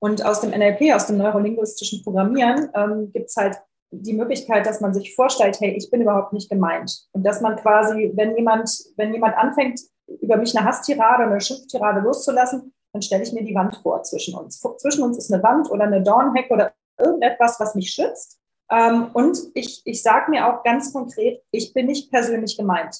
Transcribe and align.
Und 0.00 0.24
aus 0.24 0.40
dem 0.40 0.50
NLP, 0.50 0.94
aus 0.94 1.06
dem 1.06 1.18
neurolinguistischen 1.18 2.02
Programmieren, 2.02 2.70
ähm, 2.74 3.10
gibt 3.12 3.30
es 3.30 3.36
halt 3.36 3.56
die 3.90 4.12
Möglichkeit, 4.12 4.66
dass 4.66 4.80
man 4.80 4.94
sich 4.94 5.14
vorstellt, 5.14 5.60
hey, 5.60 5.74
ich 5.76 5.90
bin 5.90 6.02
überhaupt 6.02 6.32
nicht 6.32 6.50
gemeint. 6.50 7.06
Und 7.12 7.24
dass 7.24 7.40
man 7.40 7.56
quasi, 7.56 8.12
wenn 8.14 8.36
jemand, 8.36 8.70
wenn 8.96 9.12
jemand 9.12 9.36
anfängt, 9.36 9.80
über 10.20 10.36
mich 10.36 10.56
eine 10.56 10.66
Hasstirade 10.66 11.24
oder 11.24 11.32
eine 11.32 11.40
Schimpftirade 11.40 12.00
loszulassen, 12.00 12.72
dann 12.92 13.02
stelle 13.02 13.22
ich 13.22 13.32
mir 13.32 13.44
die 13.44 13.54
Wand 13.54 13.76
vor 13.82 14.02
zwischen 14.02 14.34
uns. 14.34 14.60
Zwischen 14.78 15.02
uns 15.02 15.18
ist 15.18 15.32
eine 15.32 15.42
Wand 15.42 15.70
oder 15.70 15.84
eine 15.84 16.02
Dornhecke 16.02 16.52
oder 16.52 16.72
irgendetwas, 16.98 17.58
was 17.60 17.74
mich 17.74 17.90
schützt. 17.90 18.38
Ähm, 18.70 19.10
und 19.12 19.38
ich, 19.54 19.82
ich 19.84 20.02
sage 20.02 20.30
mir 20.30 20.46
auch 20.46 20.62
ganz 20.62 20.92
konkret, 20.92 21.42
ich 21.50 21.72
bin 21.72 21.86
nicht 21.86 22.10
persönlich 22.10 22.56
gemeint. 22.56 22.96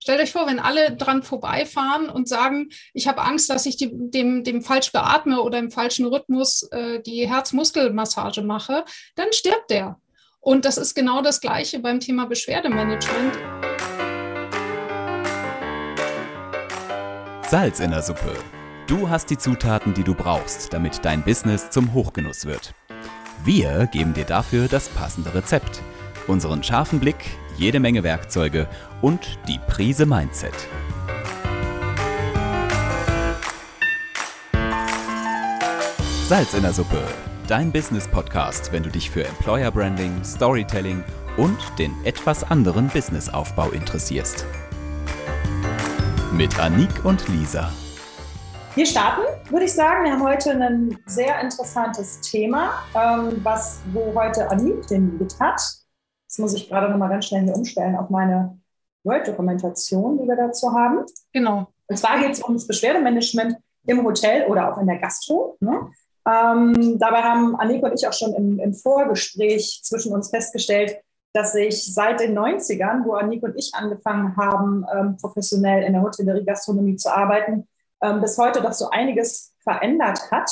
Stellt 0.00 0.20
euch 0.20 0.30
vor, 0.30 0.46
wenn 0.46 0.60
alle 0.60 0.94
dran 0.94 1.24
vorbeifahren 1.24 2.08
und 2.08 2.28
sagen, 2.28 2.68
ich 2.94 3.08
habe 3.08 3.22
Angst, 3.22 3.50
dass 3.50 3.66
ich 3.66 3.76
die, 3.76 3.90
dem, 3.92 4.44
dem 4.44 4.62
falsch 4.62 4.92
beatme 4.92 5.42
oder 5.42 5.58
im 5.58 5.72
falschen 5.72 6.06
Rhythmus 6.06 6.62
äh, 6.70 7.00
die 7.02 7.28
Herzmuskelmassage 7.28 8.42
mache, 8.42 8.84
dann 9.16 9.32
stirbt 9.32 9.70
der. 9.70 10.00
Und 10.40 10.64
das 10.64 10.78
ist 10.78 10.94
genau 10.94 11.20
das 11.20 11.40
Gleiche 11.40 11.80
beim 11.80 11.98
Thema 11.98 12.26
Beschwerdemanagement. 12.26 13.36
Salz 17.48 17.80
in 17.80 17.90
der 17.90 18.02
Suppe. 18.02 18.36
Du 18.86 19.08
hast 19.08 19.30
die 19.30 19.36
Zutaten, 19.36 19.94
die 19.94 20.04
du 20.04 20.14
brauchst, 20.14 20.72
damit 20.72 21.04
dein 21.04 21.24
Business 21.24 21.70
zum 21.70 21.92
Hochgenuss 21.92 22.46
wird. 22.46 22.72
Wir 23.44 23.88
geben 23.92 24.14
dir 24.14 24.24
dafür 24.24 24.68
das 24.68 24.88
passende 24.90 25.34
Rezept, 25.34 25.82
unseren 26.28 26.62
scharfen 26.62 27.00
Blick, 27.00 27.16
jede 27.58 27.80
Menge 27.80 28.04
Werkzeuge 28.04 28.68
und 29.02 29.38
die 29.48 29.58
Prise 29.66 30.06
Mindset. 30.06 30.54
Salz 36.28 36.54
in 36.54 36.62
der 36.62 36.72
Suppe, 36.72 37.02
dein 37.46 37.72
Business-Podcast, 37.72 38.70
wenn 38.72 38.82
du 38.82 38.90
dich 38.90 39.10
für 39.10 39.24
Employer 39.24 39.70
Branding, 39.70 40.22
Storytelling 40.22 41.02
und 41.36 41.58
den 41.78 41.92
etwas 42.04 42.44
anderen 42.44 42.88
Businessaufbau 42.88 43.70
interessierst. 43.70 44.44
Mit 46.32 46.58
Anik 46.60 47.04
und 47.04 47.26
Lisa. 47.28 47.72
Wir 48.74 48.86
starten, 48.86 49.22
würde 49.50 49.64
ich 49.64 49.72
sagen. 49.72 50.04
Wir 50.04 50.12
haben 50.12 50.22
heute 50.22 50.50
ein 50.50 50.98
sehr 51.06 51.40
interessantes 51.40 52.20
Thema, 52.20 52.74
ähm, 52.94 53.40
was, 53.42 53.80
wo 53.92 54.12
heute 54.14 54.48
Anik 54.50 54.86
den 54.86 55.18
Lead 55.18 55.34
hat. 55.40 55.77
Das 56.28 56.38
muss 56.38 56.54
ich 56.54 56.68
gerade 56.68 56.90
noch 56.90 56.98
mal 56.98 57.08
ganz 57.08 57.26
schnell 57.26 57.42
hier 57.42 57.56
umstellen 57.56 57.96
auf 57.96 58.10
meine 58.10 58.58
Word-Dokumentation, 59.02 60.18
die 60.18 60.28
wir 60.28 60.36
dazu 60.36 60.72
haben. 60.72 61.04
Genau. 61.32 61.68
Und 61.86 61.96
zwar 61.96 62.20
geht 62.20 62.32
es 62.32 62.44
ums 62.44 62.66
Beschwerdemanagement 62.66 63.56
im 63.86 64.04
Hotel 64.04 64.46
oder 64.46 64.72
auch 64.72 64.78
in 64.78 64.86
der 64.86 64.98
Gastro. 64.98 65.56
Ne? 65.60 65.90
Ähm, 66.26 66.98
dabei 66.98 67.22
haben 67.22 67.56
Anik 67.56 67.82
und 67.82 67.94
ich 67.94 68.06
auch 68.06 68.12
schon 68.12 68.34
im, 68.34 68.58
im, 68.58 68.74
Vorgespräch 68.74 69.80
zwischen 69.82 70.12
uns 70.12 70.28
festgestellt, 70.28 70.98
dass 71.32 71.52
sich 71.52 71.94
seit 71.94 72.20
den 72.20 72.38
90ern, 72.38 73.04
wo 73.06 73.14
Anik 73.14 73.42
und 73.42 73.56
ich 73.56 73.72
angefangen 73.74 74.36
haben, 74.36 74.84
ähm, 74.94 75.16
professionell 75.16 75.84
in 75.84 75.94
der 75.94 76.02
Hotellerie 76.02 76.44
Gastronomie 76.44 76.96
zu 76.96 77.14
arbeiten, 77.14 77.66
ähm, 78.02 78.20
bis 78.20 78.36
heute 78.36 78.60
doch 78.60 78.74
so 78.74 78.90
einiges 78.90 79.54
verändert 79.60 80.30
hat. 80.30 80.50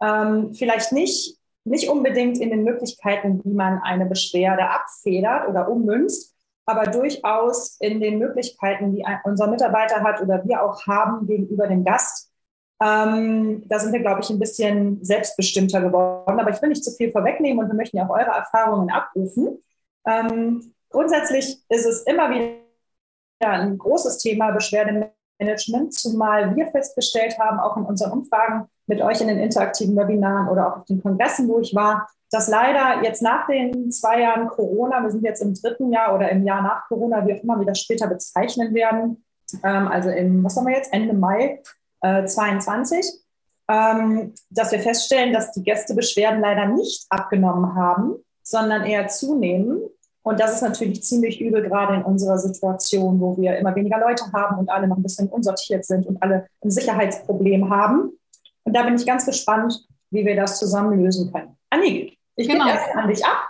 Ähm, 0.00 0.54
vielleicht 0.54 0.92
nicht, 0.92 1.37
nicht 1.68 1.88
unbedingt 1.88 2.38
in 2.38 2.50
den 2.50 2.64
Möglichkeiten, 2.64 3.40
wie 3.44 3.54
man 3.54 3.80
eine 3.82 4.06
Beschwerde 4.06 4.68
abfedert 4.68 5.48
oder 5.48 5.68
ummünzt, 5.68 6.34
aber 6.66 6.84
durchaus 6.84 7.76
in 7.80 8.00
den 8.00 8.18
Möglichkeiten, 8.18 8.94
die 8.94 9.04
unser 9.24 9.46
Mitarbeiter 9.46 10.02
hat 10.02 10.20
oder 10.20 10.44
wir 10.44 10.62
auch 10.62 10.86
haben 10.86 11.26
gegenüber 11.26 11.66
dem 11.66 11.84
Gast. 11.84 12.30
Ähm, 12.80 13.62
da 13.66 13.78
sind 13.78 13.92
wir, 13.92 14.00
glaube 14.00 14.20
ich, 14.20 14.30
ein 14.30 14.38
bisschen 14.38 15.02
selbstbestimmter 15.02 15.80
geworden. 15.80 16.38
Aber 16.38 16.50
ich 16.50 16.60
will 16.60 16.68
nicht 16.68 16.84
zu 16.84 16.92
viel 16.92 17.10
vorwegnehmen 17.10 17.58
und 17.58 17.70
wir 17.70 17.74
möchten 17.74 17.96
ja 17.96 18.06
auch 18.06 18.10
eure 18.10 18.30
Erfahrungen 18.30 18.90
abrufen. 18.90 19.62
Ähm, 20.06 20.74
grundsätzlich 20.90 21.58
ist 21.68 21.86
es 21.86 22.02
immer 22.02 22.30
wieder 22.30 22.58
ein 23.40 23.78
großes 23.78 24.18
Thema 24.18 24.50
Beschwerdemanagement, 24.52 25.94
zumal 25.94 26.54
wir 26.54 26.66
festgestellt 26.68 27.38
haben, 27.38 27.58
auch 27.60 27.76
in 27.76 27.84
unseren 27.84 28.12
Umfragen 28.12 28.68
mit 28.88 29.00
euch 29.00 29.20
in 29.20 29.28
den 29.28 29.38
interaktiven 29.38 29.96
Webinaren 29.96 30.48
oder 30.48 30.68
auch 30.68 30.78
auf 30.78 30.84
den 30.86 31.02
Kongressen, 31.02 31.48
wo 31.48 31.60
ich 31.60 31.74
war, 31.74 32.08
dass 32.30 32.48
leider 32.48 33.02
jetzt 33.04 33.22
nach 33.22 33.46
den 33.46 33.90
zwei 33.90 34.20
Jahren 34.20 34.48
Corona, 34.48 35.02
wir 35.02 35.10
sind 35.10 35.24
jetzt 35.24 35.40
im 35.40 35.54
dritten 35.54 35.92
Jahr 35.92 36.14
oder 36.14 36.30
im 36.30 36.44
Jahr 36.44 36.62
nach 36.62 36.86
Corona, 36.88 37.26
wie 37.26 37.34
auch 37.34 37.42
immer 37.42 37.58
wir 37.58 37.66
das 37.66 37.80
später 37.80 38.06
bezeichnen 38.06 38.74
werden, 38.74 39.24
ähm, 39.62 39.88
also 39.88 40.10
im, 40.10 40.44
was 40.44 40.56
haben 40.56 40.66
wir 40.66 40.74
jetzt, 40.74 40.92
Ende 40.92 41.14
Mai 41.14 41.62
äh, 42.02 42.24
22, 42.24 43.06
ähm, 43.68 44.34
dass 44.50 44.72
wir 44.72 44.80
feststellen, 44.80 45.32
dass 45.32 45.52
die 45.52 45.62
Gästebeschwerden 45.62 46.40
leider 46.40 46.66
nicht 46.66 47.06
abgenommen 47.10 47.74
haben, 47.74 48.16
sondern 48.42 48.84
eher 48.84 49.08
zunehmen. 49.08 49.80
Und 50.22 50.40
das 50.40 50.54
ist 50.54 50.62
natürlich 50.62 51.02
ziemlich 51.02 51.40
übel, 51.40 51.62
gerade 51.62 51.94
in 51.94 52.02
unserer 52.02 52.38
Situation, 52.38 53.20
wo 53.20 53.36
wir 53.38 53.56
immer 53.56 53.74
weniger 53.74 53.98
Leute 53.98 54.24
haben 54.32 54.58
und 54.58 54.70
alle 54.70 54.86
noch 54.86 54.96
ein 54.96 55.02
bisschen 55.02 55.28
unsortiert 55.28 55.86
sind 55.86 56.06
und 56.06 56.22
alle 56.22 56.46
ein 56.62 56.70
Sicherheitsproblem 56.70 57.70
haben. 57.70 58.17
Und 58.68 58.74
da 58.74 58.82
bin 58.82 58.96
ich 58.96 59.06
ganz 59.06 59.24
gespannt, 59.24 59.82
wie 60.10 60.26
wir 60.26 60.36
das 60.36 60.58
zusammen 60.58 61.02
lösen 61.02 61.32
können. 61.32 61.56
Annik, 61.70 62.18
ich 62.36 62.46
genau. 62.46 62.66
gebe 62.66 62.94
an 62.96 63.08
dich 63.08 63.24
ab. 63.24 63.48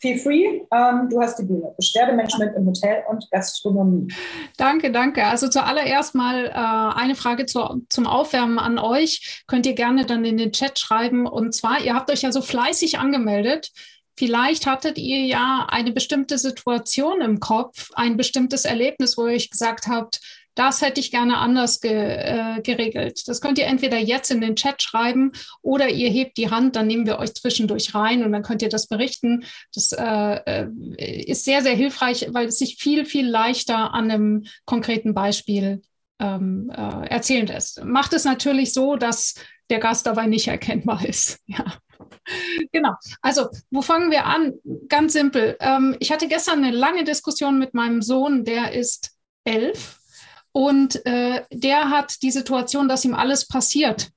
Feel 0.00 0.18
free, 0.18 0.60
ähm, 0.72 1.08
du 1.08 1.22
hast 1.22 1.38
die 1.38 1.44
Bühne. 1.44 1.72
Beschwerdemanagement 1.76 2.56
im 2.56 2.66
Hotel 2.66 3.04
und 3.08 3.24
Gastronomie. 3.30 4.12
Danke, 4.56 4.90
danke. 4.90 5.24
Also 5.24 5.46
zuallererst 5.46 6.16
mal 6.16 6.46
äh, 6.46 6.98
eine 7.00 7.14
Frage 7.14 7.46
zu, 7.46 7.84
zum 7.88 8.08
Aufwärmen 8.08 8.58
an 8.58 8.80
euch. 8.80 9.44
Könnt 9.46 9.66
ihr 9.66 9.74
gerne 9.74 10.04
dann 10.04 10.24
in 10.24 10.36
den 10.36 10.50
Chat 10.50 10.80
schreiben. 10.80 11.28
Und 11.28 11.54
zwar, 11.54 11.80
ihr 11.80 11.94
habt 11.94 12.10
euch 12.10 12.22
ja 12.22 12.32
so 12.32 12.42
fleißig 12.42 12.98
angemeldet. 12.98 13.70
Vielleicht 14.18 14.66
hattet 14.66 14.98
ihr 14.98 15.20
ja 15.26 15.64
eine 15.70 15.92
bestimmte 15.92 16.38
Situation 16.38 17.20
im 17.20 17.38
Kopf, 17.38 17.90
ein 17.94 18.16
bestimmtes 18.16 18.64
Erlebnis, 18.64 19.16
wo 19.16 19.28
ihr 19.28 19.36
euch 19.36 19.48
gesagt 19.48 19.86
habt, 19.86 20.20
das 20.56 20.80
hätte 20.80 21.00
ich 21.00 21.10
gerne 21.10 21.36
anders 21.36 21.80
ge, 21.80 21.92
äh, 21.92 22.60
geregelt. 22.62 23.28
Das 23.28 23.40
könnt 23.40 23.58
ihr 23.58 23.66
entweder 23.66 23.98
jetzt 23.98 24.30
in 24.30 24.40
den 24.40 24.56
Chat 24.56 24.82
schreiben 24.82 25.32
oder 25.62 25.90
ihr 25.90 26.08
hebt 26.08 26.38
die 26.38 26.50
Hand, 26.50 26.76
dann 26.76 26.86
nehmen 26.86 27.06
wir 27.06 27.18
euch 27.18 27.34
zwischendurch 27.34 27.94
rein 27.94 28.24
und 28.24 28.32
dann 28.32 28.42
könnt 28.42 28.62
ihr 28.62 28.70
das 28.70 28.88
berichten. 28.88 29.44
Das 29.74 29.92
äh, 29.92 30.64
äh 30.64 31.26
ist 31.26 31.44
sehr, 31.44 31.62
sehr 31.62 31.74
hilfreich, 31.74 32.26
weil 32.30 32.46
es 32.46 32.58
sich 32.58 32.76
viel, 32.76 33.04
viel 33.04 33.28
leichter 33.28 33.92
an 33.94 34.10
einem 34.10 34.44
konkreten 34.64 35.14
Beispiel 35.14 35.82
ähm, 36.18 36.70
äh, 36.74 37.06
erzählen 37.08 37.46
lässt. 37.46 37.84
Macht 37.84 38.14
es 38.14 38.24
natürlich 38.24 38.72
so, 38.72 38.96
dass 38.96 39.34
der 39.68 39.78
Gast 39.78 40.06
dabei 40.06 40.26
nicht 40.26 40.48
erkennbar 40.48 41.04
ist. 41.06 41.38
Ja. 41.46 41.64
Genau. 42.72 42.92
Also, 43.20 43.48
wo 43.70 43.82
fangen 43.82 44.10
wir 44.10 44.24
an? 44.24 44.54
Ganz 44.88 45.12
simpel. 45.12 45.56
Ähm, 45.60 45.96
ich 46.00 46.10
hatte 46.10 46.28
gestern 46.28 46.64
eine 46.64 46.74
lange 46.74 47.04
Diskussion 47.04 47.58
mit 47.58 47.74
meinem 47.74 48.02
Sohn, 48.02 48.44
der 48.44 48.72
ist 48.72 49.12
elf 49.44 49.95
und 50.56 51.04
äh, 51.04 51.42
der 51.52 51.90
hat 51.90 52.22
die 52.22 52.30
Situation, 52.30 52.88
dass 52.88 53.04
ihm 53.04 53.12
alles 53.12 53.46
passiert. 53.46 54.08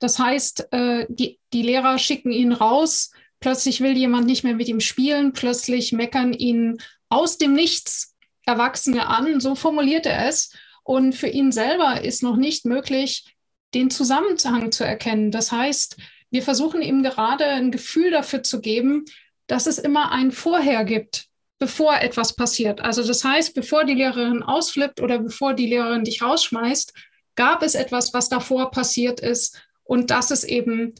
Das 0.00 0.18
heißt, 0.18 0.66
äh, 0.72 1.06
die, 1.08 1.38
die 1.52 1.62
Lehrer 1.62 1.96
schicken 1.96 2.32
ihn 2.32 2.50
raus, 2.50 3.12
plötzlich 3.38 3.80
will 3.80 3.96
jemand 3.96 4.26
nicht 4.26 4.42
mehr 4.42 4.56
mit 4.56 4.66
ihm 4.66 4.80
spielen, 4.80 5.32
plötzlich 5.32 5.92
meckern 5.92 6.32
ihn 6.32 6.78
aus 7.08 7.38
dem 7.38 7.52
Nichts 7.52 8.16
Erwachsene 8.44 9.06
an, 9.06 9.38
so 9.38 9.54
formuliert 9.54 10.06
er 10.06 10.26
es. 10.26 10.52
Und 10.82 11.14
für 11.14 11.28
ihn 11.28 11.52
selber 11.52 12.02
ist 12.02 12.24
noch 12.24 12.36
nicht 12.36 12.64
möglich, 12.64 13.32
den 13.72 13.90
Zusammenhang 13.90 14.72
zu 14.72 14.82
erkennen. 14.82 15.30
Das 15.30 15.52
heißt, 15.52 15.98
wir 16.32 16.42
versuchen 16.42 16.82
ihm 16.82 17.04
gerade 17.04 17.44
ein 17.44 17.70
Gefühl 17.70 18.10
dafür 18.10 18.42
zu 18.42 18.60
geben, 18.60 19.04
dass 19.46 19.68
es 19.68 19.78
immer 19.78 20.10
ein 20.10 20.32
Vorher 20.32 20.84
gibt 20.84 21.29
bevor 21.60 22.00
etwas 22.00 22.34
passiert. 22.34 22.80
Also 22.80 23.06
das 23.06 23.22
heißt, 23.22 23.54
bevor 23.54 23.84
die 23.84 23.94
Lehrerin 23.94 24.42
ausflippt 24.42 25.00
oder 25.00 25.18
bevor 25.18 25.54
die 25.54 25.66
Lehrerin 25.66 26.04
dich 26.04 26.22
rausschmeißt, 26.22 26.94
gab 27.36 27.62
es 27.62 27.74
etwas, 27.74 28.12
was 28.14 28.28
davor 28.28 28.70
passiert 28.70 29.20
ist. 29.20 29.62
Und 29.84 30.10
das 30.10 30.30
ist 30.30 30.44
eben, 30.44 30.94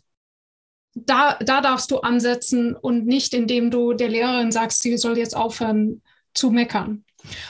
da, 0.94 1.38
da 1.40 1.62
darfst 1.62 1.90
du 1.90 2.00
ansetzen 2.00 2.76
und 2.76 3.06
nicht, 3.06 3.32
indem 3.32 3.70
du 3.70 3.94
der 3.94 4.11
Lehrerin 4.11 4.52
sagst, 4.52 4.82
sie 4.82 4.96
soll 4.99 5.17
jetzt 5.17 5.34
aufhören 5.34 6.02
zu 6.34 6.50
meckern. 6.50 7.05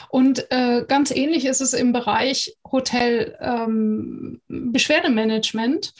Und 0.09 0.49
äh, 0.49 0.85
ganz 0.87 1.11
ähnlich 1.11 1.45
ist 1.45 1.61
es 1.61 1.73
im 1.73 1.91
Bereich 1.91 2.55
Hotel 2.71 3.37
ähm, 3.41 4.41
Beschwerdemanagement, 4.47 5.93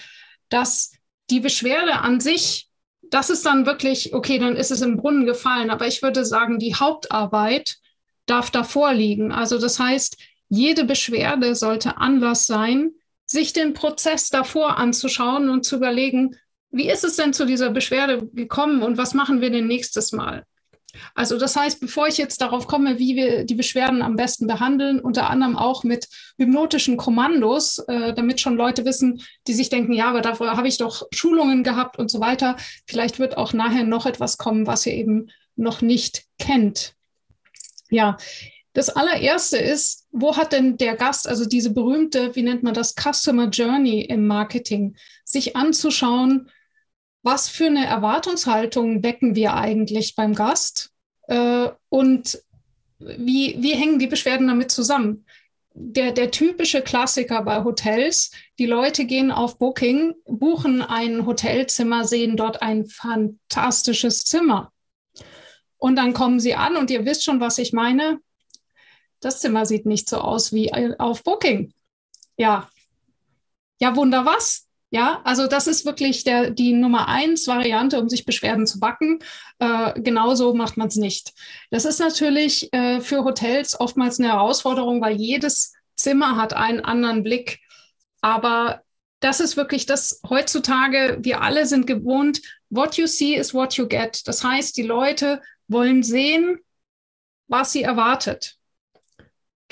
dass 0.48 0.94
die 1.30 1.42
Beschwerde 1.42 2.00
an 2.00 2.22
sich 2.22 2.71
das 3.12 3.30
ist 3.30 3.46
dann 3.46 3.66
wirklich, 3.66 4.14
okay, 4.14 4.40
dann 4.40 4.56
ist 4.56 4.72
es 4.72 4.82
im 4.82 4.98
Brunnen 4.98 5.26
gefallen. 5.26 5.70
Aber 5.70 5.86
ich 5.86 6.02
würde 6.02 6.26
sagen, 6.26 6.58
die 6.58 6.76
Hauptarbeit 6.76 7.78
darf 8.26 8.50
davor 8.50 8.94
liegen. 8.94 9.32
Also 9.32 9.60
das 9.60 9.80
heißt, 9.80 10.18
jede 10.48 10.86
Beschwerde 10.86 11.54
sollte 11.54 11.98
Anlass 11.98 12.48
sein, 12.48 12.94
sich 13.26 13.54
den 13.54 13.74
Prozess 13.74 14.30
davor 14.30 14.78
anzuschauen 14.78 15.50
und 15.50 15.66
zu 15.66 15.76
überlegen, 15.76 16.38
wie 16.72 16.90
ist 16.90 17.04
es 17.04 17.18
denn 17.18 17.34
zu 17.34 17.46
dieser 17.46 17.70
Beschwerde 17.70 18.26
gekommen 18.34 18.82
und 18.82 18.98
was 18.98 19.14
machen 19.14 19.42
wir 19.42 19.50
denn 19.50 19.68
nächstes 19.68 20.14
Mal? 20.14 20.46
Also 21.16 21.38
das 21.38 21.56
heißt, 21.56 21.80
bevor 21.80 22.08
ich 22.08 22.18
jetzt 22.18 22.42
darauf 22.42 22.68
komme, 22.68 23.00
wie 23.00 23.16
wir 23.16 23.44
die 23.44 23.56
Beschwerden 23.56 24.02
am 24.02 24.16
besten 24.16 24.48
behandeln, 24.48 25.00
unter 25.00 25.30
anderem 25.30 25.58
auch 25.58 25.84
mit 25.84 26.08
hypnotischen 26.38 26.98
Kommandos, 26.98 27.80
äh, 27.88 28.14
damit 28.14 28.42
schon 28.42 28.56
Leute 28.56 28.86
wissen, 28.86 29.22
die 29.48 29.54
sich 29.54 29.70
denken, 29.70 29.94
ja, 29.94 30.10
aber 30.10 30.22
dafür 30.22 30.58
habe 30.58 30.68
ich 30.68 30.78
doch 30.78 31.08
Schulungen 31.14 31.64
gehabt 31.64 31.98
und 31.98 32.10
so 32.10 32.20
weiter. 32.20 32.58
Vielleicht 32.88 33.20
wird 33.20 33.38
auch 33.38 33.54
nachher 33.54 33.84
noch 33.84 34.06
etwas 34.06 34.38
kommen, 34.38 34.68
was 34.68 34.86
ihr 34.86 34.94
eben 34.94 35.30
noch 35.56 35.82
nicht 35.82 36.26
kennt. 36.40 36.94
Ja, 37.90 38.18
das 38.74 38.90
allererste 38.90 39.58
ist, 39.58 40.08
wo 40.12 40.38
hat 40.38 40.54
denn 40.54 40.78
der 40.78 40.96
Gast, 40.96 41.28
also 41.28 41.46
diese 41.46 41.74
berühmte, 41.74 42.36
wie 42.36 42.44
nennt 42.44 42.64
man 42.64 42.74
das, 42.74 42.96
Customer 42.96 43.50
Journey 43.50 44.02
im 44.02 44.28
Marketing, 44.28 44.96
sich 45.26 45.56
anzuschauen, 45.58 46.50
was 47.24 47.50
für 47.50 47.68
eine 47.68 47.86
Erwartungshaltung 47.86 49.04
wecken 49.04 49.36
wir 49.36 49.54
eigentlich 49.54 50.16
beim 50.16 50.34
Gast 50.34 50.92
äh, 51.28 51.70
und 51.90 52.42
wie, 53.00 53.56
wie 53.60 53.74
hängen 53.74 54.00
die 54.00 54.08
Beschwerden 54.08 54.48
damit 54.48 54.72
zusammen? 54.72 55.26
Der, 55.74 56.12
der 56.12 56.32
typische 56.32 56.82
Klassiker 56.82 57.44
bei 57.44 57.64
Hotels, 57.64 58.32
die 58.60 58.66
Leute 58.66 59.06
gehen 59.06 59.32
auf 59.32 59.58
Booking, 59.58 60.14
buchen 60.26 60.82
ein 60.82 61.26
Hotelzimmer, 61.26 62.06
sehen 62.06 62.36
dort 62.36 62.62
ein 62.62 62.86
fantastisches 62.86 64.26
Zimmer. 64.26 64.72
Und 65.78 65.96
dann 65.96 66.14
kommen 66.14 66.40
sie 66.40 66.56
an 66.56 66.76
und 66.76 66.92
ihr 66.92 67.06
wisst 67.06 67.24
schon, 67.24 67.40
was 67.40 67.58
ich 67.58 67.74
meine. 67.74 68.20
Das 69.22 69.40
Zimmer 69.40 69.66
sieht 69.66 69.86
nicht 69.86 70.10
so 70.10 70.18
aus 70.18 70.52
wie 70.52 70.74
auf 71.00 71.24
Booking. 71.24 71.74
Ja. 72.38 72.70
Ja, 73.80 73.96
wunder 73.96 74.26
was? 74.26 74.68
Ja, 74.94 75.22
also 75.24 75.48
das 75.48 75.68
ist 75.68 75.86
wirklich 75.86 76.26
der, 76.26 76.52
die 76.52 76.74
Nummer 76.74 77.08
eins 77.08 77.48
Variante, 77.48 77.98
um 77.98 78.10
sich 78.10 78.26
Beschwerden 78.26 78.68
zu 78.68 78.78
backen. 78.80 79.20
Äh, 79.60 80.00
genauso 80.02 80.54
macht 80.54 80.76
man 80.76 80.90
es 80.90 80.98
nicht. 80.98 81.34
Das 81.70 81.86
ist 81.86 82.00
natürlich 82.00 82.72
äh, 82.74 83.00
für 83.00 83.24
Hotels 83.24 83.80
oftmals 83.80 84.20
eine 84.20 84.28
Herausforderung, 84.30 85.02
weil 85.02 85.16
jedes 85.16 85.74
Zimmer 85.96 86.36
hat 86.36 86.54
einen 86.54 86.82
anderen 86.82 87.24
Blick. 87.24 87.60
Aber 88.20 88.82
das 89.22 89.40
ist 89.40 89.56
wirklich 89.56 89.86
das 89.86 90.20
heutzutage, 90.30 91.20
wir 91.22 91.42
alle 91.42 91.66
sind 91.66 91.88
gewohnt, 91.88 92.42
what 92.70 92.98
you 92.98 93.08
see 93.08 93.36
is 93.36 93.54
what 93.54 93.76
you 93.76 93.88
get. 93.88 94.28
Das 94.28 94.44
heißt, 94.44 94.76
die 94.76 94.84
Leute 94.84 95.42
wollen 95.70 96.04
sehen, 96.04 96.60
was 97.48 97.72
sie 97.72 97.84
erwartet. 97.84 98.58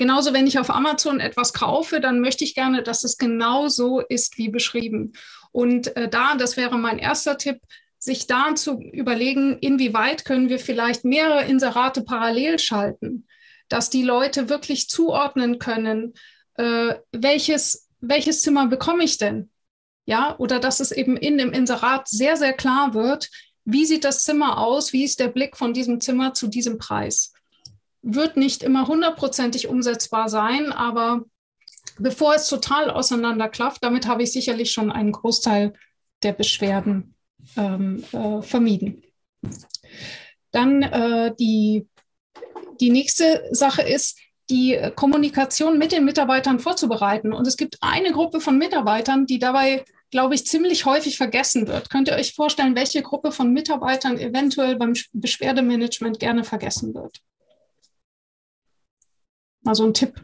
Genauso, 0.00 0.32
wenn 0.32 0.46
ich 0.46 0.58
auf 0.58 0.70
Amazon 0.70 1.20
etwas 1.20 1.52
kaufe, 1.52 2.00
dann 2.00 2.20
möchte 2.20 2.42
ich 2.42 2.54
gerne, 2.54 2.82
dass 2.82 3.04
es 3.04 3.18
genau 3.18 3.68
so 3.68 4.00
ist 4.00 4.38
wie 4.38 4.48
beschrieben. 4.48 5.12
Und 5.52 5.94
äh, 5.94 6.08
da, 6.08 6.36
das 6.36 6.56
wäre 6.56 6.78
mein 6.78 6.98
erster 6.98 7.36
Tipp, 7.36 7.58
sich 7.98 8.26
da 8.26 8.54
zu 8.54 8.80
überlegen, 8.80 9.58
inwieweit 9.58 10.24
können 10.24 10.48
wir 10.48 10.58
vielleicht 10.58 11.04
mehrere 11.04 11.44
Inserate 11.44 12.00
parallel 12.00 12.58
schalten, 12.58 13.26
dass 13.68 13.90
die 13.90 14.02
Leute 14.02 14.48
wirklich 14.48 14.88
zuordnen 14.88 15.58
können, 15.58 16.14
äh, 16.54 16.94
welches, 17.12 17.86
welches 18.00 18.40
Zimmer 18.40 18.68
bekomme 18.68 19.04
ich 19.04 19.18
denn? 19.18 19.50
Ja, 20.06 20.34
oder 20.38 20.60
dass 20.60 20.80
es 20.80 20.92
eben 20.92 21.18
in 21.18 21.36
dem 21.36 21.52
Inserat 21.52 22.08
sehr, 22.08 22.38
sehr 22.38 22.54
klar 22.54 22.94
wird, 22.94 23.28
wie 23.66 23.84
sieht 23.84 24.04
das 24.04 24.24
Zimmer 24.24 24.56
aus, 24.56 24.94
wie 24.94 25.04
ist 25.04 25.20
der 25.20 25.28
Blick 25.28 25.58
von 25.58 25.74
diesem 25.74 26.00
Zimmer 26.00 26.32
zu 26.32 26.46
diesem 26.46 26.78
Preis 26.78 27.34
wird 28.02 28.36
nicht 28.36 28.62
immer 28.62 28.86
hundertprozentig 28.86 29.68
umsetzbar 29.68 30.28
sein, 30.28 30.72
aber 30.72 31.24
bevor 31.98 32.34
es 32.34 32.48
total 32.48 32.90
auseinanderklafft, 32.90 33.82
damit 33.84 34.06
habe 34.06 34.22
ich 34.22 34.32
sicherlich 34.32 34.72
schon 34.72 34.90
einen 34.90 35.12
Großteil 35.12 35.74
der 36.22 36.32
Beschwerden 36.32 37.14
ähm, 37.56 38.04
äh, 38.12 38.42
vermieden. 38.42 39.02
Dann 40.50 40.82
äh, 40.82 41.34
die, 41.38 41.86
die 42.80 42.90
nächste 42.90 43.48
Sache 43.52 43.82
ist, 43.82 44.18
die 44.50 44.78
Kommunikation 44.96 45.78
mit 45.78 45.92
den 45.92 46.04
Mitarbeitern 46.04 46.58
vorzubereiten. 46.58 47.32
Und 47.32 47.46
es 47.46 47.56
gibt 47.56 47.78
eine 47.80 48.10
Gruppe 48.10 48.40
von 48.40 48.58
Mitarbeitern, 48.58 49.26
die 49.26 49.38
dabei, 49.38 49.84
glaube 50.10 50.34
ich, 50.34 50.44
ziemlich 50.44 50.86
häufig 50.86 51.16
vergessen 51.16 51.68
wird. 51.68 51.88
Könnt 51.88 52.08
ihr 52.08 52.16
euch 52.16 52.34
vorstellen, 52.34 52.74
welche 52.74 53.02
Gruppe 53.02 53.30
von 53.30 53.52
Mitarbeitern 53.52 54.18
eventuell 54.18 54.76
beim 54.76 54.94
Beschwerdemanagement 55.12 56.18
gerne 56.18 56.42
vergessen 56.42 56.94
wird? 56.94 57.20
Mal 59.62 59.74
so 59.74 59.84
ein 59.84 59.94
Tipp. 59.94 60.20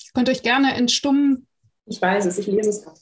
Ihr 0.00 0.10
könnt 0.14 0.28
euch 0.28 0.42
gerne 0.42 0.74
entstummen. 0.74 1.46
Ich 1.86 2.00
weiß 2.00 2.26
es, 2.26 2.38
ich 2.38 2.46
lese 2.46 2.70
es 2.70 2.82
gerade. 2.82 2.98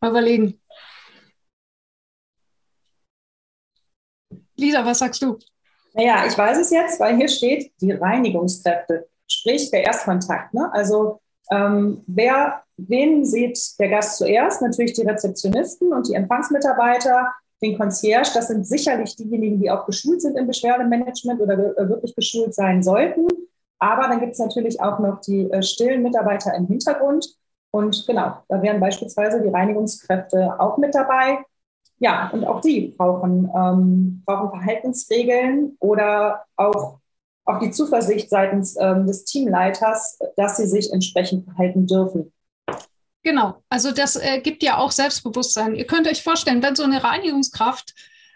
Mal 0.00 0.10
überlegen. 0.10 0.60
Lisa, 4.56 4.84
was 4.84 4.98
sagst 4.98 5.22
du? 5.22 5.38
Naja, 5.94 6.26
ich 6.26 6.36
weiß 6.36 6.58
es 6.58 6.70
jetzt, 6.70 7.00
weil 7.00 7.16
hier 7.16 7.28
steht 7.28 7.72
die 7.80 7.92
Reinigungskräfte, 7.92 9.08
sprich 9.26 9.70
der 9.70 9.84
Erstkontakt. 9.84 10.54
Ne? 10.54 10.70
Also 10.72 11.20
ähm, 11.50 12.02
wer, 12.06 12.62
wen 12.76 13.24
sieht 13.24 13.58
der 13.78 13.88
Gast 13.88 14.18
zuerst? 14.18 14.62
Natürlich 14.62 14.92
die 14.92 15.02
Rezeptionisten 15.02 15.92
und 15.92 16.08
die 16.08 16.14
Empfangsmitarbeiter, 16.14 17.32
den 17.62 17.76
Concierge, 17.76 18.30
das 18.34 18.48
sind 18.48 18.66
sicherlich 18.66 19.16
diejenigen, 19.16 19.60
die 19.60 19.70
auch 19.70 19.86
geschult 19.86 20.22
sind 20.22 20.36
im 20.36 20.46
Beschwerdemanagement 20.46 21.40
oder 21.40 21.76
äh, 21.76 21.88
wirklich 21.88 22.14
geschult 22.14 22.54
sein 22.54 22.82
sollten. 22.82 23.26
Aber 23.78 24.08
dann 24.08 24.20
gibt 24.20 24.32
es 24.32 24.38
natürlich 24.38 24.80
auch 24.80 24.98
noch 24.98 25.20
die 25.20 25.50
äh, 25.50 25.62
stillen 25.62 26.02
Mitarbeiter 26.02 26.54
im 26.54 26.66
Hintergrund. 26.66 27.26
Und 27.70 28.06
genau, 28.06 28.36
da 28.48 28.62
wären 28.62 28.80
beispielsweise 28.80 29.42
die 29.42 29.48
Reinigungskräfte 29.48 30.58
auch 30.58 30.78
mit 30.78 30.94
dabei. 30.94 31.38
Ja, 31.98 32.30
und 32.32 32.44
auch 32.44 32.60
die 32.60 32.94
brauchen, 32.96 33.50
ähm, 33.54 34.22
brauchen 34.24 34.50
Verhaltensregeln 34.50 35.76
oder 35.80 36.44
auch, 36.56 36.98
auch 37.44 37.58
die 37.58 37.72
Zuversicht 37.72 38.30
seitens 38.30 38.76
ähm, 38.80 39.06
des 39.06 39.24
Teamleiters, 39.24 40.18
dass 40.36 40.56
sie 40.56 40.66
sich 40.66 40.92
entsprechend 40.92 41.44
verhalten 41.44 41.86
dürfen. 41.86 42.32
Genau, 43.28 43.62
also 43.68 43.92
das 43.92 44.16
äh, 44.16 44.40
gibt 44.40 44.62
ja 44.62 44.78
auch 44.78 44.90
Selbstbewusstsein. 44.90 45.74
Ihr 45.74 45.86
könnt 45.86 46.08
euch 46.08 46.22
vorstellen, 46.22 46.62
wenn 46.62 46.74
so 46.74 46.82
eine 46.82 47.04
Reinigungskraft, 47.04 47.92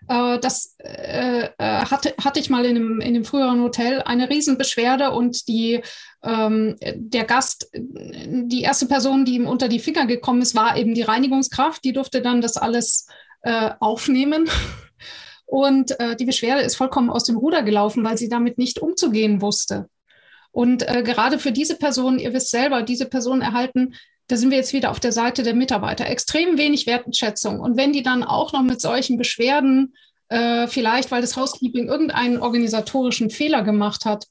äh, 0.06 0.38
das 0.38 0.76
äh, 0.80 1.44
äh 1.46 1.50
hatte, 1.56 2.12
hatte 2.22 2.38
ich 2.38 2.50
mal 2.50 2.66
in 2.66 2.76
einem, 2.76 3.00
in 3.00 3.14
einem 3.14 3.24
früheren 3.24 3.62
Hotel, 3.62 4.02
eine 4.02 4.28
Riesenbeschwerde 4.28 5.12
und 5.12 5.48
die, 5.48 5.80
ähm, 6.22 6.76
der 6.94 7.24
Gast, 7.24 7.70
die 7.72 8.60
erste 8.60 8.84
Person, 8.84 9.24
die 9.24 9.36
ihm 9.36 9.46
unter 9.46 9.68
die 9.68 9.78
Finger 9.78 10.04
gekommen 10.04 10.42
ist, 10.42 10.54
war 10.54 10.76
eben 10.76 10.92
die 10.92 11.00
Reinigungskraft. 11.00 11.82
Die 11.84 11.94
durfte 11.94 12.20
dann 12.20 12.42
das 12.42 12.58
alles 12.58 13.06
äh, 13.44 13.70
aufnehmen. 13.80 14.50
Und 15.46 15.98
äh, 16.00 16.16
die 16.16 16.26
Beschwerde 16.26 16.60
ist 16.60 16.76
vollkommen 16.76 17.08
aus 17.08 17.24
dem 17.24 17.38
Ruder 17.38 17.62
gelaufen, 17.62 18.04
weil 18.04 18.18
sie 18.18 18.28
damit 18.28 18.58
nicht 18.58 18.78
umzugehen 18.78 19.40
wusste. 19.40 19.88
Und 20.50 20.86
äh, 20.86 21.02
gerade 21.02 21.38
für 21.38 21.52
diese 21.52 21.78
Person, 21.78 22.18
ihr 22.18 22.34
wisst 22.34 22.50
selber, 22.50 22.82
diese 22.82 23.06
Personen 23.06 23.40
erhalten 23.40 23.94
da 24.32 24.38
sind 24.38 24.50
wir 24.50 24.56
jetzt 24.56 24.72
wieder 24.72 24.90
auf 24.90 24.98
der 24.98 25.12
Seite 25.12 25.42
der 25.42 25.52
Mitarbeiter, 25.52 26.06
extrem 26.06 26.56
wenig 26.56 26.86
Wertschätzung. 26.86 27.60
Und 27.60 27.76
wenn 27.76 27.92
die 27.92 28.02
dann 28.02 28.24
auch 28.24 28.54
noch 28.54 28.62
mit 28.62 28.80
solchen 28.80 29.18
Beschwerden, 29.18 29.92
äh, 30.30 30.68
vielleicht 30.68 31.10
weil 31.10 31.20
das 31.20 31.36
Housekeeping 31.36 31.86
irgendeinen 31.86 32.38
organisatorischen 32.38 33.28
Fehler 33.28 33.62
gemacht 33.62 34.06
hat, 34.06 34.24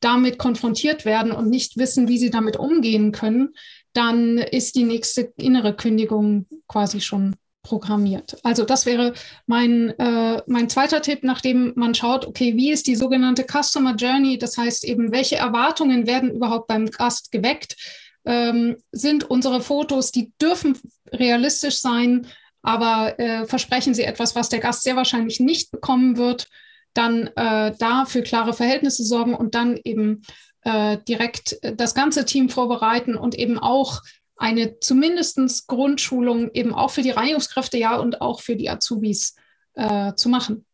damit 0.00 0.38
konfrontiert 0.38 1.04
werden 1.04 1.32
und 1.32 1.50
nicht 1.50 1.76
wissen, 1.76 2.08
wie 2.08 2.16
sie 2.16 2.30
damit 2.30 2.56
umgehen 2.56 3.12
können, 3.12 3.50
dann 3.92 4.38
ist 4.38 4.74
die 4.74 4.84
nächste 4.84 5.34
innere 5.36 5.76
Kündigung 5.76 6.46
quasi 6.66 7.02
schon 7.02 7.36
programmiert. 7.62 8.38
Also 8.44 8.64
das 8.64 8.86
wäre 8.86 9.12
mein, 9.46 9.90
äh, 9.98 10.40
mein 10.46 10.70
zweiter 10.70 11.02
Tipp, 11.02 11.24
nachdem 11.24 11.74
man 11.76 11.94
schaut, 11.94 12.26
okay, 12.26 12.56
wie 12.56 12.72
ist 12.72 12.86
die 12.86 12.96
sogenannte 12.96 13.44
Customer 13.44 13.96
Journey? 13.96 14.38
Das 14.38 14.56
heißt 14.56 14.82
eben, 14.84 15.12
welche 15.12 15.36
Erwartungen 15.36 16.06
werden 16.06 16.30
überhaupt 16.30 16.68
beim 16.68 16.86
Gast 16.86 17.30
geweckt? 17.30 17.76
Ähm, 18.24 18.76
sind 18.92 19.24
unsere 19.24 19.60
Fotos, 19.60 20.12
die 20.12 20.32
dürfen 20.40 20.78
realistisch 21.12 21.78
sein, 21.78 22.26
aber 22.62 23.18
äh, 23.18 23.46
versprechen 23.46 23.94
sie 23.94 24.04
etwas, 24.04 24.36
was 24.36 24.48
der 24.48 24.60
Gast 24.60 24.82
sehr 24.82 24.96
wahrscheinlich 24.96 25.40
nicht 25.40 25.70
bekommen 25.70 26.16
wird, 26.16 26.48
dann 26.94 27.28
äh, 27.36 27.72
da 27.78 28.04
für 28.04 28.22
klare 28.22 28.52
Verhältnisse 28.52 29.04
sorgen 29.04 29.34
und 29.34 29.54
dann 29.54 29.78
eben 29.82 30.22
äh, 30.62 30.98
direkt 31.08 31.58
das 31.62 31.94
ganze 31.94 32.24
Team 32.24 32.48
vorbereiten 32.48 33.16
und 33.16 33.34
eben 33.34 33.58
auch 33.58 34.02
eine 34.36 34.80
zumindest 34.80 35.68
Grundschulung 35.68 36.50
eben 36.52 36.74
auch 36.74 36.90
für 36.90 37.02
die 37.02 37.10
Reinigungskräfte, 37.10 37.78
ja, 37.78 37.96
und 37.96 38.20
auch 38.20 38.40
für 38.40 38.56
die 38.56 38.68
Azubis 38.68 39.36
äh, 39.74 40.14
zu 40.14 40.28
machen. 40.28 40.66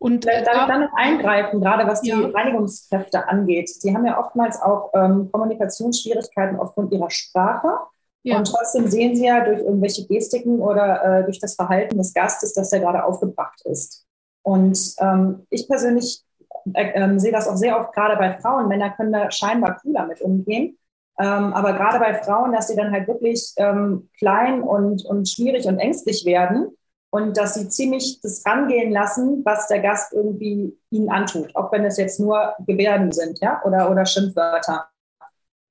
Und 0.00 0.24
Darf 0.24 0.40
ich 0.40 0.66
dann 0.66 0.80
noch 0.80 0.94
eingreifen, 0.96 1.60
gerade 1.60 1.86
was 1.86 2.00
die 2.00 2.08
ja. 2.08 2.18
Reinigungskräfte 2.18 3.28
angeht? 3.28 3.70
Die 3.84 3.94
haben 3.94 4.06
ja 4.06 4.18
oftmals 4.18 4.60
auch 4.62 4.90
ähm, 4.94 5.28
Kommunikationsschwierigkeiten 5.30 6.58
aufgrund 6.58 6.90
ihrer 6.92 7.10
Sprache. 7.10 7.76
Ja. 8.22 8.38
Und 8.38 8.46
trotzdem 8.46 8.88
sehen 8.88 9.14
sie 9.14 9.26
ja 9.26 9.44
durch 9.44 9.58
irgendwelche 9.58 10.06
Gestiken 10.06 10.60
oder 10.60 11.04
äh, 11.04 11.24
durch 11.24 11.38
das 11.38 11.54
Verhalten 11.54 11.98
des 11.98 12.14
Gastes, 12.14 12.54
dass 12.54 12.72
er 12.72 12.80
gerade 12.80 13.04
aufgebracht 13.04 13.60
ist. 13.66 14.06
Und 14.42 14.94
ähm, 15.00 15.46
ich 15.50 15.68
persönlich 15.68 16.22
äh, 16.72 16.92
äh, 16.92 17.18
sehe 17.18 17.32
das 17.32 17.46
auch 17.46 17.56
sehr 17.56 17.78
oft 17.78 17.92
gerade 17.92 18.16
bei 18.16 18.38
Frauen. 18.38 18.68
Männer 18.68 18.90
können 18.90 19.12
da 19.12 19.30
scheinbar 19.30 19.78
cooler 19.82 20.06
mit 20.06 20.22
umgehen. 20.22 20.78
Ähm, 21.18 21.52
aber 21.52 21.74
gerade 21.74 21.98
bei 21.98 22.14
Frauen, 22.14 22.52
dass 22.52 22.68
sie 22.68 22.76
dann 22.76 22.90
halt 22.90 23.06
wirklich 23.06 23.52
ähm, 23.58 24.08
klein 24.16 24.62
und, 24.62 25.04
und 25.04 25.28
schwierig 25.28 25.66
und 25.66 25.78
ängstlich 25.78 26.24
werden 26.24 26.74
und 27.10 27.36
dass 27.36 27.54
sie 27.54 27.68
ziemlich 27.68 28.20
das 28.22 28.44
rangehen 28.46 28.92
lassen, 28.92 29.42
was 29.44 29.66
der 29.66 29.80
Gast 29.80 30.12
irgendwie 30.12 30.76
ihnen 30.90 31.10
antut, 31.10 31.54
auch 31.56 31.72
wenn 31.72 31.84
es 31.84 31.96
jetzt 31.96 32.20
nur 32.20 32.54
Gebärden 32.66 33.12
sind 33.12 33.40
ja? 33.40 33.60
oder, 33.64 33.90
oder 33.90 34.06
Schimpfwörter. 34.06 34.88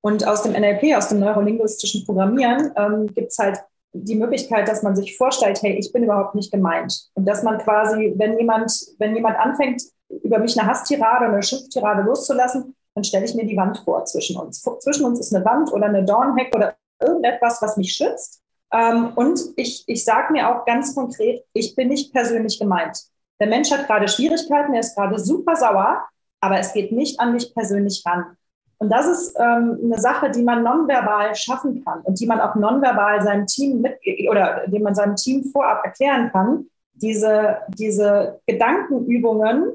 Und 0.02 0.26
aus 0.26 0.42
dem 0.42 0.52
NLP, 0.52 0.96
aus 0.96 1.08
dem 1.08 1.20
neurolinguistischen 1.20 2.04
Programmieren, 2.06 2.72
ähm, 2.76 3.06
gibt 3.08 3.32
es 3.32 3.38
halt 3.38 3.58
die 3.92 4.14
Möglichkeit, 4.14 4.68
dass 4.68 4.82
man 4.82 4.96
sich 4.96 5.16
vorstellt, 5.16 5.62
hey, 5.62 5.76
ich 5.78 5.92
bin 5.92 6.04
überhaupt 6.04 6.34
nicht 6.34 6.52
gemeint. 6.52 7.08
Und 7.14 7.26
dass 7.26 7.42
man 7.42 7.58
quasi, 7.58 8.14
wenn 8.16 8.38
jemand, 8.38 8.72
wenn 8.98 9.14
jemand 9.14 9.38
anfängt, 9.38 9.82
über 10.22 10.38
mich 10.38 10.58
eine 10.58 10.68
Hasstirade 10.68 11.24
oder 11.24 11.34
eine 11.34 11.42
Schimpftirade 11.42 12.02
loszulassen, 12.02 12.74
dann 12.94 13.04
stelle 13.04 13.24
ich 13.24 13.34
mir 13.34 13.46
die 13.46 13.56
Wand 13.56 13.78
vor 13.78 14.04
zwischen 14.04 14.36
uns. 14.36 14.62
Zwischen 14.80 15.04
uns 15.04 15.20
ist 15.20 15.34
eine 15.34 15.44
Wand 15.44 15.72
oder 15.72 15.86
eine 15.86 16.04
Dornheck 16.04 16.54
oder 16.54 16.74
irgendetwas, 17.00 17.60
was 17.62 17.76
mich 17.76 17.92
schützt. 17.92 18.42
Ähm, 18.72 19.12
und 19.14 19.40
ich, 19.56 19.84
ich 19.86 20.04
sage 20.04 20.32
mir 20.32 20.48
auch 20.48 20.64
ganz 20.64 20.94
konkret, 20.94 21.44
ich 21.52 21.74
bin 21.74 21.88
nicht 21.88 22.12
persönlich 22.12 22.58
gemeint. 22.58 22.98
Der 23.40 23.48
Mensch 23.48 23.70
hat 23.70 23.86
gerade 23.86 24.06
Schwierigkeiten, 24.06 24.74
er 24.74 24.80
ist 24.80 24.94
gerade 24.94 25.18
super 25.18 25.56
sauer, 25.56 26.04
aber 26.40 26.58
es 26.58 26.72
geht 26.72 26.92
nicht 26.92 27.18
an 27.20 27.32
mich 27.32 27.52
persönlich 27.54 28.02
ran. 28.06 28.36
Und 28.78 28.90
das 28.90 29.06
ist 29.06 29.36
ähm, 29.38 29.78
eine 29.84 29.98
Sache, 29.98 30.30
die 30.30 30.42
man 30.42 30.62
nonverbal 30.62 31.34
schaffen 31.34 31.84
kann 31.84 32.00
und 32.02 32.18
die 32.18 32.26
man 32.26 32.40
auch 32.40 32.54
nonverbal 32.54 33.20
seinem 33.22 33.46
Team 33.46 33.82
mit 33.82 33.98
oder 34.30 34.66
dem 34.66 34.82
man 34.82 34.94
seinem 34.94 35.16
Team 35.16 35.44
vorab 35.44 35.84
erklären 35.84 36.30
kann. 36.32 36.66
Diese, 36.94 37.58
diese 37.68 38.40
Gedankenübungen 38.46 39.72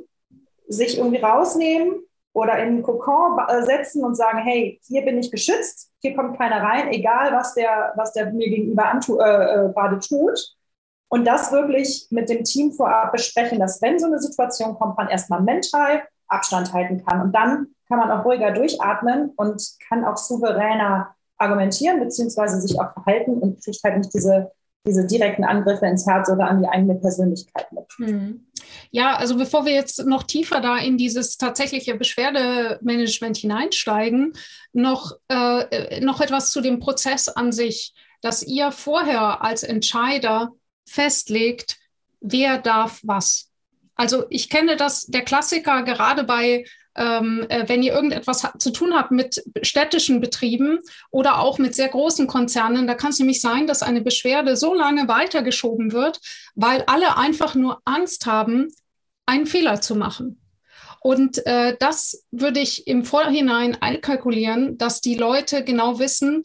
sich 0.68 0.98
irgendwie 0.98 1.20
rausnehmen 1.20 2.06
oder 2.36 2.60
in 2.60 2.76
den 2.76 2.84
Kokon 2.84 3.40
äh, 3.48 3.64
setzen 3.64 4.04
und 4.04 4.16
sagen, 4.16 4.40
hey, 4.40 4.80
hier 4.86 5.06
bin 5.06 5.18
ich 5.18 5.32
geschützt, 5.32 5.90
hier 6.02 6.14
kommt 6.16 6.38
keiner 6.38 6.62
rein, 6.62 6.90
egal 6.92 7.32
was 7.32 7.54
der, 7.54 7.94
was 7.96 8.12
der 8.12 8.34
mir 8.34 8.50
gegenüber 8.50 8.90
antu, 8.90 9.18
äh, 9.20 9.24
äh, 9.24 9.74
gerade 9.74 10.00
tut. 10.00 10.38
Und 11.08 11.26
das 11.26 11.54
wirklich 11.54 12.08
mit 12.10 12.28
dem 12.28 12.44
Team 12.44 12.74
vorab 12.74 13.14
besprechen, 13.14 13.60
dass 13.60 13.82
wenn 13.82 14.00
so 14.00 14.08
eine 14.08 14.20
Situation 14.20 14.76
kommt, 14.76 14.98
man 14.98 15.08
erstmal 15.08 15.42
mental 15.42 16.04
Abstand 16.28 16.74
halten 16.74 17.06
kann. 17.06 17.22
Und 17.22 17.32
dann 17.34 17.68
kann 17.88 18.00
man 18.00 18.12
auch 18.12 18.26
ruhiger 18.26 18.52
durchatmen 18.52 19.32
und 19.38 19.64
kann 19.88 20.04
auch 20.04 20.18
souveräner 20.18 21.16
argumentieren, 21.38 22.02
beziehungsweise 22.02 22.60
sich 22.60 22.78
auch 22.78 22.92
verhalten 22.92 23.38
und 23.38 23.64
kriegt 23.64 23.82
halt 23.84 23.98
nicht 23.98 24.14
diese, 24.14 24.52
diese 24.86 25.06
direkten 25.06 25.44
Angriffe 25.44 25.86
ins 25.86 26.06
Herz 26.06 26.30
oder 26.30 26.48
an 26.48 26.62
die 26.62 26.68
eigene 26.68 26.96
Persönlichkeit 26.96 27.72
mit. 27.72 27.86
Hm. 27.98 28.46
Ja, 28.92 29.16
also 29.16 29.38
bevor 29.38 29.66
wir 29.66 29.74
jetzt 29.74 30.06
noch 30.06 30.24
tiefer 30.24 30.62
da 30.62 30.78
in 30.78 30.98
dieses 30.98 31.38
tatsächliche 31.38 31.96
Beschwerdemanagement 31.96 33.38
hineinsteigen, 33.38 34.34
noch, 34.74 35.14
äh, 35.30 36.00
noch 36.02 36.22
etwas 36.22 36.52
zu 36.52 36.62
dem 36.62 36.80
Prozess 36.80 37.28
an 37.28 37.52
sich, 37.52 37.94
dass 38.22 38.44
ihr 38.44 38.72
vorher 38.72 39.44
als 39.44 39.64
Entscheider 39.64 40.52
festlegt, 40.88 41.78
wer 42.22 42.58
darf 42.58 43.00
was. 43.04 43.52
Also 43.96 44.26
ich 44.30 44.50
kenne 44.50 44.76
das, 44.76 45.06
der 45.06 45.24
Klassiker 45.24 45.84
gerade 45.84 46.24
bei 46.24 46.66
ähm, 46.96 47.46
äh, 47.50 47.68
wenn 47.68 47.84
ihr 47.84 47.94
irgendetwas 47.94 48.48
zu 48.58 48.72
tun 48.72 48.94
habt 48.94 49.12
mit 49.12 49.44
städtischen 49.62 50.22
Betrieben 50.22 50.80
oder 51.12 51.40
auch 51.40 51.58
mit 51.58 51.76
sehr 51.76 51.90
großen 51.90 52.28
Konzernen, 52.28 52.88
da 52.88 52.96
kann 52.96 53.12
es 53.12 53.20
nämlich 53.20 53.42
sein, 53.42 53.68
dass 53.68 53.84
eine 53.84 54.02
Beschwerde 54.02 54.56
so 54.56 54.74
lange 54.74 55.08
weitergeschoben 55.08 55.92
wird, 55.92 56.20
weil 56.56 56.84
alle 56.88 57.18
einfach 57.18 57.56
nur 57.56 57.82
Angst 57.86 58.26
haben, 58.26 58.70
einen 59.26 59.46
Fehler 59.46 59.82
zu 59.82 59.96
machen. 59.96 60.40
Und 61.02 61.46
äh, 61.46 61.76
das 61.80 62.26
würde 62.32 62.60
ich 62.60 62.88
im 62.88 63.06
Vorhinein 63.06 63.80
einkalkulieren, 63.80 64.78
dass 64.78 65.02
die 65.02 65.16
Leute 65.16 65.64
genau 65.64 66.00
wissen, 66.00 66.44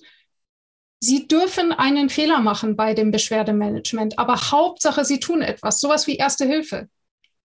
sie 1.01 1.27
dürfen 1.27 1.73
einen 1.73 2.11
Fehler 2.11 2.41
machen 2.41 2.77
bei 2.77 2.93
dem 2.93 3.11
Beschwerdemanagement, 3.11 4.19
aber 4.19 4.51
Hauptsache, 4.51 5.05
sie 5.05 5.19
tun 5.19 5.41
etwas, 5.41 5.81
sowas 5.81 6.07
wie 6.07 6.17
Erste 6.17 6.45
Hilfe. 6.45 6.89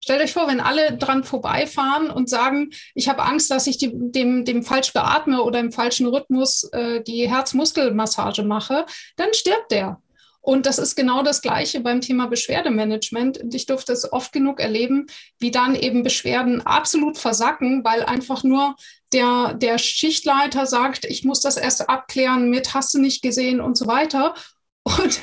Stellt 0.05 0.21
euch 0.21 0.33
vor, 0.33 0.47
wenn 0.47 0.59
alle 0.59 0.95
dran 0.97 1.23
vorbeifahren 1.23 2.11
und 2.11 2.29
sagen, 2.29 2.69
ich 2.93 3.09
habe 3.09 3.23
Angst, 3.23 3.49
dass 3.49 3.65
ich 3.65 3.79
die, 3.79 3.89
dem, 3.91 4.45
dem 4.45 4.61
falsch 4.61 4.93
beatme 4.93 5.41
oder 5.41 5.59
im 5.59 5.71
falschen 5.71 6.05
Rhythmus 6.05 6.69
äh, 6.73 7.01
die 7.01 7.27
Herzmuskelmassage 7.27 8.43
mache, 8.43 8.85
dann 9.15 9.33
stirbt 9.33 9.71
der. 9.71 9.99
Und 10.41 10.67
das 10.67 10.77
ist 10.77 10.95
genau 10.95 11.23
das 11.23 11.41
Gleiche 11.41 11.79
beim 11.79 12.01
Thema 12.01 12.27
Beschwerdemanagement. 12.27 13.39
Und 13.39 13.55
ich 13.55 13.65
durfte 13.65 13.93
es 13.93 14.13
oft 14.13 14.31
genug 14.31 14.59
erleben, 14.59 15.07
wie 15.39 15.49
dann 15.49 15.73
eben 15.73 16.03
Beschwerden 16.03 16.61
absolut 16.61 17.17
versacken, 17.17 17.83
weil 17.83 18.03
einfach 18.03 18.43
nur 18.43 18.75
der, 19.11 19.55
der 19.55 19.79
Schichtleiter 19.79 20.67
sagt, 20.67 21.05
ich 21.05 21.23
muss 21.23 21.39
das 21.39 21.57
erst 21.57 21.89
abklären 21.89 22.51
mit, 22.51 22.75
hast 22.75 22.93
du 22.93 22.99
nicht 22.99 23.23
gesehen 23.23 23.59
und 23.59 23.75
so 23.75 23.87
weiter. 23.87 24.35
Und, 24.83 25.21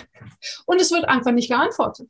und 0.64 0.80
es 0.80 0.90
wird 0.90 1.06
einfach 1.06 1.32
nicht 1.32 1.50
geantwortet. 1.50 2.08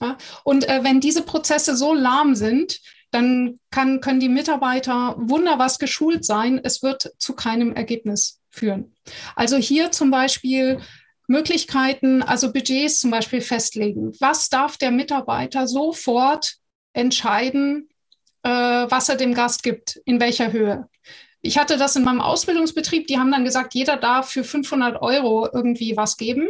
Ja? 0.00 0.16
Und 0.44 0.68
äh, 0.68 0.82
wenn 0.82 1.00
diese 1.00 1.22
Prozesse 1.22 1.76
so 1.76 1.94
lahm 1.94 2.34
sind, 2.34 2.80
dann 3.10 3.58
kann, 3.70 4.00
können 4.00 4.20
die 4.20 4.28
Mitarbeiter 4.28 5.14
wunderbar 5.18 5.70
geschult 5.78 6.24
sein. 6.24 6.60
Es 6.62 6.82
wird 6.82 7.12
zu 7.18 7.34
keinem 7.34 7.72
Ergebnis 7.72 8.40
führen. 8.50 8.94
Also 9.34 9.56
hier 9.56 9.90
zum 9.90 10.10
Beispiel 10.10 10.80
Möglichkeiten, 11.26 12.22
also 12.22 12.52
Budgets 12.52 13.00
zum 13.00 13.10
Beispiel 13.10 13.40
festlegen. 13.40 14.12
Was 14.20 14.48
darf 14.48 14.76
der 14.76 14.90
Mitarbeiter 14.90 15.66
sofort 15.66 16.56
entscheiden, 16.92 17.88
äh, 18.42 18.50
was 18.50 19.08
er 19.08 19.16
dem 19.16 19.34
Gast 19.34 19.62
gibt, 19.62 20.00
in 20.04 20.20
welcher 20.20 20.52
Höhe? 20.52 20.88
Ich 21.40 21.56
hatte 21.56 21.76
das 21.76 21.96
in 21.96 22.02
meinem 22.02 22.20
Ausbildungsbetrieb, 22.20 23.06
die 23.06 23.18
haben 23.18 23.30
dann 23.30 23.44
gesagt, 23.44 23.74
jeder 23.74 23.96
darf 23.96 24.30
für 24.30 24.42
500 24.42 25.00
Euro 25.00 25.48
irgendwie 25.52 25.96
was 25.96 26.16
geben 26.16 26.48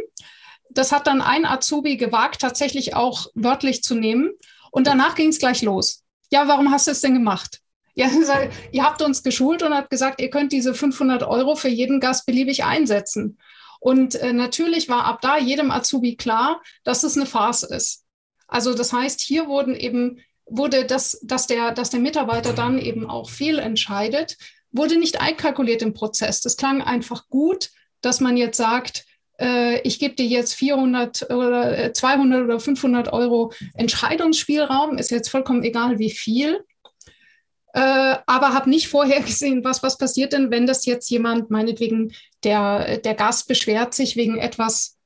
das 0.69 0.91
hat 0.91 1.07
dann 1.07 1.21
ein 1.21 1.45
Azubi 1.45 1.97
gewagt, 1.97 2.41
tatsächlich 2.41 2.95
auch 2.95 3.27
wörtlich 3.33 3.83
zu 3.83 3.95
nehmen. 3.95 4.31
Und 4.71 4.87
danach 4.87 5.15
ging 5.15 5.29
es 5.29 5.39
gleich 5.39 5.61
los. 5.61 6.03
Ja, 6.31 6.47
warum 6.47 6.71
hast 6.71 6.87
du 6.87 6.91
es 6.91 7.01
denn 7.01 7.13
gemacht? 7.13 7.59
Ja, 7.95 8.09
ihr 8.71 8.83
habt 8.83 9.01
uns 9.01 9.23
geschult 9.23 9.63
und 9.63 9.73
habt 9.73 9.89
gesagt, 9.89 10.21
ihr 10.21 10.29
könnt 10.29 10.51
diese 10.51 10.73
500 10.73 11.23
Euro 11.23 11.55
für 11.55 11.69
jeden 11.69 11.99
Gast 11.99 12.25
beliebig 12.25 12.63
einsetzen. 12.63 13.39
Und 13.79 14.15
äh, 14.15 14.33
natürlich 14.33 14.89
war 14.89 15.05
ab 15.05 15.21
da 15.21 15.37
jedem 15.37 15.71
Azubi 15.71 16.15
klar, 16.15 16.61
dass 16.83 17.03
es 17.03 17.15
eine 17.15 17.25
Farce 17.25 17.63
ist. 17.63 18.05
Also 18.47 18.73
das 18.73 18.93
heißt, 18.93 19.21
hier 19.21 19.47
wurden 19.47 19.75
eben, 19.75 20.19
wurde 20.45 20.85
das, 20.85 21.19
dass 21.23 21.47
der, 21.47 21.71
dass 21.71 21.89
der 21.89 21.99
Mitarbeiter 21.99 22.53
dann 22.53 22.79
eben 22.79 23.09
auch 23.09 23.29
fehlentscheidet, 23.29 24.37
wurde 24.71 24.97
nicht 24.97 25.21
einkalkuliert 25.21 25.81
im 25.81 25.93
Prozess. 25.93 26.41
Das 26.41 26.57
klang 26.57 26.81
einfach 26.81 27.27
gut, 27.29 27.69
dass 28.01 28.19
man 28.19 28.37
jetzt 28.37 28.57
sagt, 28.57 29.05
ich 29.83 29.99
gebe 29.99 30.15
dir 30.15 30.25
jetzt 30.25 30.53
400 30.55 31.29
oder 31.29 31.93
200 31.93 32.39
äh, 32.39 32.43
oder 32.43 32.59
500 32.59 33.13
Euro 33.13 33.53
Entscheidungsspielraum, 33.75 34.97
ist 34.97 35.11
jetzt 35.11 35.29
vollkommen 35.29 35.63
egal, 35.63 35.99
wie 35.99 36.11
viel. 36.11 36.65
Äh, 37.73 38.17
aber 38.25 38.53
habe 38.53 38.69
nicht 38.69 38.87
vorher 38.87 39.21
gesehen, 39.21 39.63
was, 39.63 39.83
was 39.83 39.97
passiert 39.97 40.33
denn, 40.33 40.51
wenn 40.51 40.65
das 40.65 40.85
jetzt 40.85 41.09
jemand, 41.09 41.49
meinetwegen, 41.49 42.13
der, 42.43 42.97
der 42.97 43.15
Gast 43.15 43.47
beschwert 43.47 43.93
sich 43.93 44.15
wegen 44.15 44.37
etwas, 44.37 44.97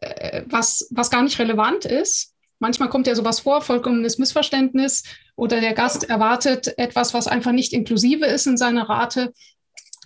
äh, 0.00 0.42
was, 0.46 0.88
was 0.90 1.10
gar 1.10 1.22
nicht 1.22 1.38
relevant 1.38 1.84
ist. 1.84 2.34
Manchmal 2.58 2.88
kommt 2.88 3.06
ja 3.06 3.14
sowas 3.14 3.40
vor, 3.40 3.62
vollkommenes 3.62 4.18
Missverständnis 4.18 5.02
oder 5.36 5.60
der 5.60 5.74
Gast 5.74 6.08
erwartet 6.08 6.78
etwas, 6.78 7.12
was 7.12 7.26
einfach 7.26 7.52
nicht 7.52 7.72
inklusive 7.72 8.26
ist 8.26 8.46
in 8.46 8.56
seiner 8.56 8.88
Rate. 8.88 9.32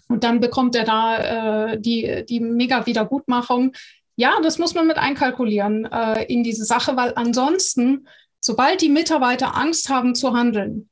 Und 0.08 0.24
dann 0.24 0.40
bekommt 0.40 0.74
er 0.74 0.84
da 0.84 1.72
äh, 1.72 1.80
die, 1.80 2.24
die 2.28 2.40
Mega-Wiedergutmachung. 2.40 3.72
Ja, 4.16 4.40
das 4.42 4.58
muss 4.58 4.74
man 4.74 4.86
mit 4.86 4.96
einkalkulieren 4.96 5.84
äh, 5.84 6.24
in 6.24 6.42
diese 6.42 6.64
Sache, 6.64 6.96
weil 6.96 7.12
ansonsten, 7.14 8.08
sobald 8.40 8.80
die 8.80 8.88
Mitarbeiter 8.88 9.56
Angst 9.56 9.90
haben 9.90 10.14
zu 10.14 10.32
handeln, 10.32 10.88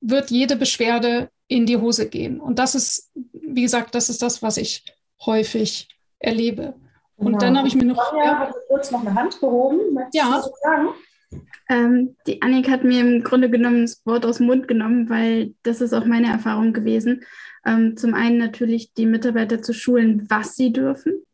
wird 0.00 0.30
jede 0.30 0.56
Beschwerde 0.56 1.28
in 1.48 1.66
die 1.66 1.76
Hose 1.76 2.08
gehen. 2.08 2.40
Und 2.40 2.58
das 2.58 2.74
ist, 2.74 3.10
wie 3.32 3.62
gesagt, 3.62 3.94
das 3.94 4.08
ist 4.08 4.22
das, 4.22 4.42
was 4.42 4.56
ich 4.56 4.84
häufig 5.26 5.88
erlebe. 6.18 6.74
Und 7.16 7.26
genau. 7.26 7.38
dann 7.38 7.58
habe 7.58 7.68
ich 7.68 7.74
mir 7.74 7.84
noch. 7.84 8.14
Ja, 8.16 8.38
hat 8.38 8.54
kurz 8.68 8.90
noch 8.90 9.00
eine 9.00 9.14
Hand 9.14 9.38
gehoben. 9.40 9.92
Möchtest 9.92 10.14
ja. 10.14 10.42
sagen? 10.62 10.88
Ähm, 11.68 12.16
die 12.26 12.40
Annik 12.42 12.70
hat 12.70 12.82
mir 12.82 13.00
im 13.00 13.22
Grunde 13.22 13.50
genommen 13.50 13.82
das 13.82 14.04
Wort 14.04 14.24
aus 14.24 14.38
dem 14.38 14.46
Mund 14.46 14.66
genommen, 14.66 15.08
weil 15.10 15.54
das 15.62 15.80
ist 15.80 15.92
auch 15.92 16.04
meine 16.04 16.28
Erfahrung 16.28 16.72
gewesen. 16.72 17.24
Ähm, 17.64 17.96
zum 17.96 18.14
einen 18.14 18.38
natürlich 18.38 18.94
die 18.94 19.06
Mitarbeiter 19.06 19.62
zu 19.62 19.72
schulen, 19.74 20.28
was 20.30 20.56
sie 20.56 20.72
dürfen. 20.72 21.24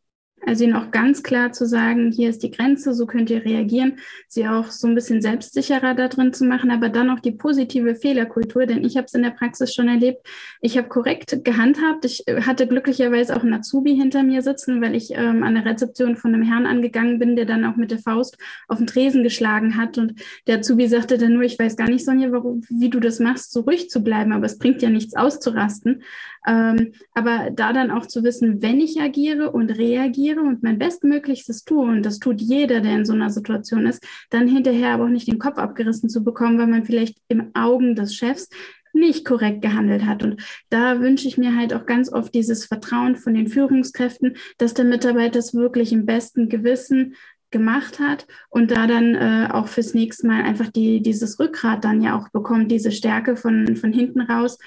Also 0.47 0.63
ihnen 0.63 0.77
auch 0.77 0.93
ganz 0.93 1.25
klar 1.25 1.51
zu 1.51 1.67
sagen, 1.67 2.13
hier 2.13 2.31
ist 2.31 2.45
die 2.45 2.53
Grenze, 2.53 2.95
so 2.95 3.05
könnt 3.07 3.31
ihr 3.31 3.45
reagieren, 3.45 3.99
sie 4.29 4.47
auch 4.47 4.71
so 4.71 4.87
ein 4.87 4.95
bisschen 4.95 5.21
selbstsicherer 5.21 5.95
da 5.95 6.07
drin 6.07 6.33
zu 6.33 6.45
machen, 6.45 6.71
aber 6.71 6.89
dann 6.89 7.11
auch 7.11 7.19
die 7.19 7.33
positive 7.33 7.97
Fehlerkultur, 7.97 8.65
denn 8.65 8.85
ich 8.85 8.97
habe 8.97 9.07
es 9.07 9.15
in 9.15 9.25
der 9.25 9.31
Praxis 9.31 9.75
schon 9.75 9.89
erlebt. 9.89 10.25
Ich 10.61 10.79
habe 10.79 10.89
korrekt 10.89 11.45
gehandhabt. 11.45 12.05
Ich 12.05 12.29
äh, 12.29 12.43
hatte 12.43 12.69
glücklicherweise 12.69 13.37
auch 13.37 13.43
einen 13.43 13.55
Azubi 13.55 13.97
hinter 13.97 14.23
mir 14.23 14.41
sitzen, 14.41 14.81
weil 14.81 14.95
ich 14.95 15.11
ähm, 15.11 15.43
an 15.43 15.57
der 15.57 15.65
Rezeption 15.65 16.15
von 16.15 16.33
einem 16.33 16.45
Herrn 16.45 16.67
angegangen 16.67 17.19
bin, 17.19 17.35
der 17.35 17.45
dann 17.45 17.65
auch 17.65 17.75
mit 17.75 17.91
der 17.91 17.99
Faust 17.99 18.39
auf 18.69 18.79
den 18.79 18.87
Tresen 18.87 19.25
geschlagen 19.25 19.77
hat. 19.77 19.99
Und 19.99 20.15
der 20.47 20.59
Azubi 20.59 20.87
sagte 20.87 21.19
dann 21.19 21.33
nur, 21.33 21.43
ich 21.43 21.59
weiß 21.59 21.77
gar 21.77 21.89
nicht, 21.89 22.05
Sonja, 22.05 22.31
warum, 22.31 22.63
wie 22.69 22.89
du 22.89 23.01
das 23.01 23.19
machst, 23.19 23.53
so 23.53 23.63
ruhig 23.63 23.91
zu 23.91 24.05
bleiben, 24.05 24.31
aber 24.31 24.47
es 24.47 24.59
bringt 24.59 24.81
ja 24.81 24.91
nichts 24.91 25.17
auszurasten. 25.17 26.05
Ähm, 26.47 26.93
aber 27.13 27.51
da 27.51 27.73
dann 27.73 27.91
auch 27.91 28.07
zu 28.07 28.23
wissen, 28.23 28.63
wenn 28.63 28.81
ich 28.81 29.01
agiere 29.01 29.51
und 29.51 29.71
reagiere 29.71 30.41
und 30.41 30.63
mein 30.63 30.79
Bestmöglichstes 30.79 31.65
tue, 31.65 31.87
und 31.87 32.03
das 32.05 32.19
tut 32.19 32.41
jeder, 32.41 32.81
der 32.81 32.95
in 32.95 33.05
so 33.05 33.13
einer 33.13 33.31
Situation 33.31 33.87
ist, 33.87 34.07
dann 34.31 34.47
hinterher 34.47 34.93
aber 34.93 35.05
auch 35.05 35.09
nicht 35.09 35.29
den 35.29 35.39
Kopf 35.39 35.59
abgerissen 35.59 36.09
zu 36.09 36.23
bekommen, 36.23 36.59
weil 36.59 36.69
man 36.69 36.85
vielleicht 36.85 37.19
im 37.29 37.51
Augen 37.55 37.97
des 37.97 38.15
Chefs 38.15 38.49
nicht 38.93 39.25
korrekt 39.25 39.63
gehandelt 39.63 40.07
hat. 40.07 40.23
Und 40.23 40.43
da 40.71 41.01
wünsche 41.01 41.29
ich 41.29 41.37
mir 41.37 41.55
halt 41.55 41.75
auch 41.75 41.87
ganz 41.87 42.11
oft 42.13 42.35
dieses 42.35 42.65
Vertrauen 42.65 43.17
von 43.17 43.35
den 43.35 43.49
Führungskräften, 43.49 44.37
dass 44.59 44.75
der 44.75 44.87
Mitarbeiter 44.87 45.39
es 45.39 45.55
wirklich 45.55 45.93
im 45.93 46.07
besten 46.07 46.49
Gewissen 46.49 47.15
gemacht 47.51 48.01
hat 48.01 48.27
und 48.51 48.71
da 48.71 48.87
dann 48.87 49.15
äh, 49.15 49.49
auch 49.53 49.69
fürs 49.69 49.95
nächste 49.95 50.27
Mal 50.27 50.43
einfach 50.43 50.69
die, 50.69 51.01
dieses 51.01 51.39
Rückgrat 51.39 51.85
dann 51.85 52.03
ja 52.03 52.19
auch 52.19 52.29
bekommt, 52.31 52.71
diese 52.73 52.91
Stärke 52.91 53.37
von, 53.37 53.77
von 53.77 53.93
hinten 53.93 54.21
raus. 54.21 54.59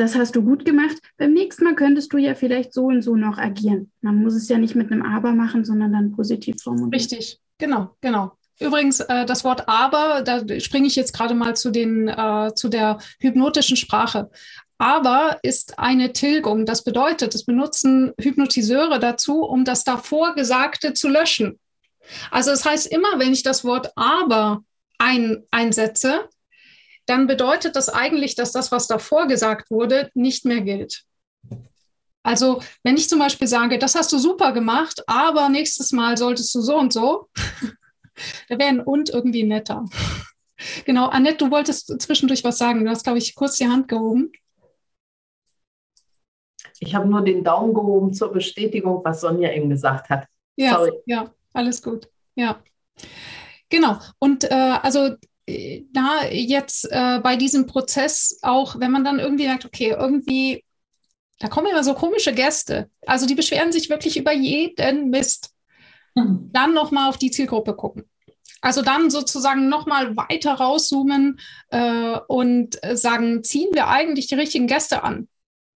Das 0.00 0.14
hast 0.14 0.34
du 0.34 0.42
gut 0.42 0.64
gemacht. 0.64 0.96
Beim 1.18 1.34
nächsten 1.34 1.62
Mal 1.62 1.74
könntest 1.74 2.10
du 2.14 2.16
ja 2.16 2.34
vielleicht 2.34 2.72
so 2.72 2.86
und 2.86 3.02
so 3.02 3.16
noch 3.16 3.36
agieren. 3.36 3.92
Man 4.00 4.16
muss 4.16 4.32
es 4.34 4.48
ja 4.48 4.56
nicht 4.56 4.74
mit 4.74 4.90
einem 4.90 5.02
Aber 5.02 5.32
machen, 5.32 5.62
sondern 5.62 5.92
dann 5.92 6.12
positiv 6.12 6.56
formulieren. 6.62 6.94
Richtig, 6.94 7.38
genau, 7.58 7.94
genau. 8.00 8.32
Übrigens, 8.58 9.00
äh, 9.00 9.26
das 9.26 9.44
Wort 9.44 9.68
aber, 9.68 10.22
da 10.22 10.40
springe 10.58 10.86
ich 10.86 10.96
jetzt 10.96 11.12
gerade 11.12 11.34
mal 11.34 11.54
zu, 11.54 11.70
den, 11.70 12.08
äh, 12.08 12.52
zu 12.54 12.70
der 12.70 12.96
hypnotischen 13.18 13.76
Sprache. 13.76 14.30
Aber 14.78 15.38
ist 15.42 15.78
eine 15.78 16.14
Tilgung. 16.14 16.64
Das 16.64 16.82
bedeutet, 16.82 17.34
es 17.34 17.44
benutzen 17.44 18.12
Hypnotiseure 18.18 19.00
dazu, 19.00 19.42
um 19.42 19.66
das 19.66 19.84
davor 19.84 20.34
Gesagte 20.34 20.94
zu 20.94 21.10
löschen. 21.10 21.60
Also 22.30 22.52
das 22.52 22.64
heißt, 22.64 22.86
immer 22.86 23.18
wenn 23.18 23.34
ich 23.34 23.42
das 23.42 23.66
Wort 23.66 23.92
aber 23.96 24.62
ein, 24.96 25.42
einsetze, 25.50 26.26
dann 27.10 27.26
bedeutet 27.26 27.74
das 27.74 27.88
eigentlich, 27.88 28.36
dass 28.36 28.52
das, 28.52 28.70
was 28.70 28.86
davor 28.86 29.26
gesagt 29.26 29.70
wurde, 29.72 30.10
nicht 30.14 30.44
mehr 30.44 30.60
gilt. 30.60 31.02
Also 32.22 32.62
wenn 32.84 32.96
ich 32.96 33.08
zum 33.08 33.18
Beispiel 33.18 33.48
sage, 33.48 33.78
das 33.78 33.96
hast 33.96 34.12
du 34.12 34.18
super 34.18 34.52
gemacht, 34.52 35.02
aber 35.08 35.48
nächstes 35.48 35.90
Mal 35.90 36.16
solltest 36.16 36.54
du 36.54 36.60
so 36.60 36.76
und 36.76 36.92
so, 36.92 37.28
da 38.48 38.58
wäre 38.58 38.68
ein 38.68 38.80
und 38.80 39.10
irgendwie 39.10 39.42
netter. 39.42 39.84
Genau, 40.84 41.06
Annette, 41.06 41.38
du 41.38 41.50
wolltest 41.50 42.02
zwischendurch 42.02 42.44
was 42.44 42.58
sagen. 42.58 42.84
Du 42.84 42.90
hast, 42.90 43.04
glaube 43.04 43.16
ich, 43.16 43.34
kurz 43.34 43.56
die 43.56 43.66
Hand 43.66 43.88
gehoben. 43.88 44.30
Ich 46.80 46.94
habe 46.94 47.08
nur 47.08 47.22
den 47.22 47.42
Daumen 47.42 47.72
gehoben 47.72 48.12
zur 48.12 48.30
Bestätigung, 48.30 49.02
was 49.02 49.22
Sonja 49.22 49.50
eben 49.54 49.70
gesagt 49.70 50.10
hat. 50.10 50.26
Ja, 50.56 50.74
Sorry. 50.74 50.92
ja, 51.06 51.32
alles 51.54 51.82
gut. 51.82 52.10
Ja. 52.34 52.62
Genau. 53.70 54.00
Und 54.18 54.44
äh, 54.44 54.78
also 54.82 55.16
da 55.92 56.26
jetzt 56.30 56.90
äh, 56.90 57.20
bei 57.22 57.36
diesem 57.36 57.66
Prozess 57.66 58.38
auch, 58.42 58.78
wenn 58.78 58.90
man 58.90 59.04
dann 59.04 59.18
irgendwie 59.18 59.46
sagt, 59.46 59.64
okay, 59.64 59.94
irgendwie, 59.98 60.64
da 61.38 61.48
kommen 61.48 61.68
immer 61.68 61.84
so 61.84 61.94
komische 61.94 62.32
Gäste. 62.32 62.90
Also 63.06 63.26
die 63.26 63.34
beschweren 63.34 63.72
sich 63.72 63.90
wirklich 63.90 64.16
über 64.16 64.32
jeden 64.32 65.10
Mist. 65.10 65.54
Mhm. 66.14 66.50
Dann 66.52 66.74
nochmal 66.74 67.08
auf 67.08 67.18
die 67.18 67.30
Zielgruppe 67.30 67.74
gucken. 67.74 68.04
Also 68.60 68.82
dann 68.82 69.10
sozusagen 69.10 69.68
nochmal 69.68 70.16
weiter 70.16 70.52
rauszoomen 70.52 71.40
äh, 71.70 72.18
und 72.28 72.78
sagen, 72.92 73.42
ziehen 73.42 73.70
wir 73.72 73.88
eigentlich 73.88 74.26
die 74.26 74.34
richtigen 74.34 74.66
Gäste 74.66 75.02
an? 75.02 75.28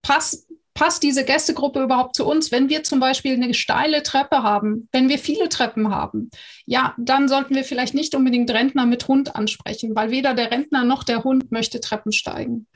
Pass, 0.02 0.46
passt 0.74 1.02
diese 1.02 1.24
Gästegruppe 1.24 1.82
überhaupt 1.82 2.16
zu 2.16 2.26
uns? 2.26 2.52
Wenn 2.52 2.68
wir 2.68 2.82
zum 2.82 3.00
Beispiel 3.00 3.34
eine 3.34 3.54
steile 3.54 4.02
Treppe 4.02 4.42
haben, 4.42 4.88
wenn 4.92 5.08
wir 5.08 5.18
viele 5.18 5.48
Treppen 5.48 5.94
haben, 5.94 6.30
ja, 6.66 6.94
dann 6.98 7.28
sollten 7.28 7.54
wir 7.54 7.64
vielleicht 7.64 7.94
nicht 7.94 8.14
unbedingt 8.14 8.50
Rentner 8.50 8.84
mit 8.84 9.08
Hund 9.08 9.36
ansprechen, 9.36 9.94
weil 9.94 10.10
weder 10.10 10.34
der 10.34 10.50
Rentner 10.50 10.84
noch 10.84 11.04
der 11.04 11.24
Hund 11.24 11.50
möchte 11.52 11.80
Treppen 11.80 12.12
steigen. 12.12 12.66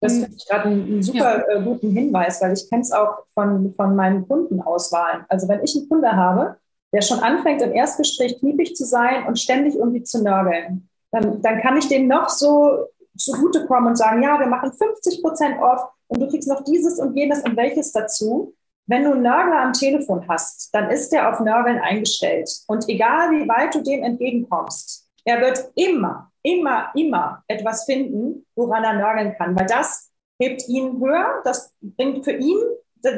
Das 0.00 0.14
finde 0.14 0.36
ich 0.36 0.48
gerade 0.48 0.64
einen, 0.64 0.84
einen 0.84 1.02
super 1.02 1.44
ja. 1.48 1.58
äh, 1.58 1.62
guten 1.62 1.92
Hinweis, 1.92 2.42
weil 2.42 2.54
ich 2.54 2.68
kenne 2.68 2.82
es 2.82 2.90
auch 2.90 3.18
von, 3.34 3.72
von 3.74 3.94
meinen 3.94 4.26
Kundenauswahlen. 4.26 5.24
Also 5.28 5.48
wenn 5.48 5.62
ich 5.62 5.76
einen 5.76 5.88
Kunde 5.88 6.10
habe, 6.10 6.56
der 6.92 7.02
schon 7.02 7.20
anfängt, 7.20 7.62
im 7.62 7.72
Erstgespräch 7.72 8.40
kniepig 8.40 8.74
zu 8.74 8.84
sein 8.84 9.26
und 9.28 9.38
ständig 9.38 9.76
irgendwie 9.76 10.02
zu 10.02 10.22
nörgeln, 10.22 10.88
dann, 11.12 11.40
dann 11.40 11.60
kann 11.60 11.76
ich 11.76 11.86
dem 11.86 12.08
noch 12.08 12.28
so 12.28 12.86
zugutekommen 13.16 13.90
und 13.90 13.96
sagen, 13.96 14.22
ja, 14.22 14.40
wir 14.40 14.48
machen 14.48 14.72
50 14.72 15.22
Prozent 15.22 15.60
off 15.62 15.80
und 16.12 16.20
du 16.20 16.28
kriegst 16.28 16.48
noch 16.48 16.62
dieses 16.64 16.98
und 16.98 17.16
jenes 17.16 17.42
und 17.42 17.56
welches 17.56 17.92
dazu. 17.92 18.54
Wenn 18.86 19.04
du 19.04 19.12
einen 19.12 19.22
Nörgler 19.22 19.62
am 19.62 19.72
Telefon 19.72 20.26
hast, 20.28 20.68
dann 20.74 20.90
ist 20.90 21.10
der 21.10 21.32
auf 21.32 21.40
Nörgeln 21.40 21.78
eingestellt. 21.78 22.50
Und 22.66 22.86
egal 22.88 23.30
wie 23.30 23.48
weit 23.48 23.74
du 23.74 23.80
dem 23.80 24.02
entgegenkommst, 24.02 25.08
er 25.24 25.40
wird 25.40 25.70
immer, 25.76 26.30
immer, 26.42 26.90
immer 26.94 27.42
etwas 27.46 27.84
finden, 27.84 28.44
woran 28.56 28.84
er 28.84 28.94
nörgeln 28.94 29.34
kann, 29.38 29.56
weil 29.56 29.66
das 29.66 30.10
hebt 30.38 30.68
ihn 30.68 31.00
höher, 31.00 31.40
das 31.44 31.72
bringt 31.80 32.24
für 32.24 32.32
ihn 32.32 32.58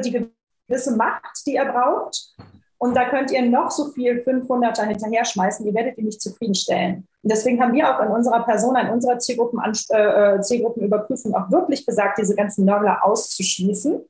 die 0.03 0.29
gewisse 0.67 0.95
Macht, 0.95 1.45
die 1.45 1.55
er 1.55 1.65
braucht. 1.65 2.35
Und 2.85 2.93
da 2.93 3.09
könnt 3.09 3.31
ihr 3.31 3.41
noch 3.41 3.71
so 3.71 3.85
viel 3.85 4.21
500er 4.21 4.83
hinterher 4.83 5.25
schmeißen, 5.25 5.65
ihr 5.65 5.73
werdet 5.73 5.97
ihn 5.97 6.05
nicht 6.05 6.21
zufriedenstellen. 6.21 7.07
Und 7.23 7.31
deswegen 7.31 7.59
haben 7.59 7.73
wir 7.73 7.89
auch 7.89 7.99
in 7.99 8.09
unserer 8.09 8.45
Persona, 8.45 8.81
in 8.81 8.93
unserer 8.93 9.17
Zielgruppen, 9.17 9.59
äh, 9.89 10.39
Zielgruppenüberprüfung 10.39 11.33
auch 11.33 11.49
wirklich 11.49 11.83
gesagt, 11.83 12.19
diese 12.19 12.35
ganzen 12.35 12.63
Nörgler 12.63 13.03
auszuschließen. 13.03 14.05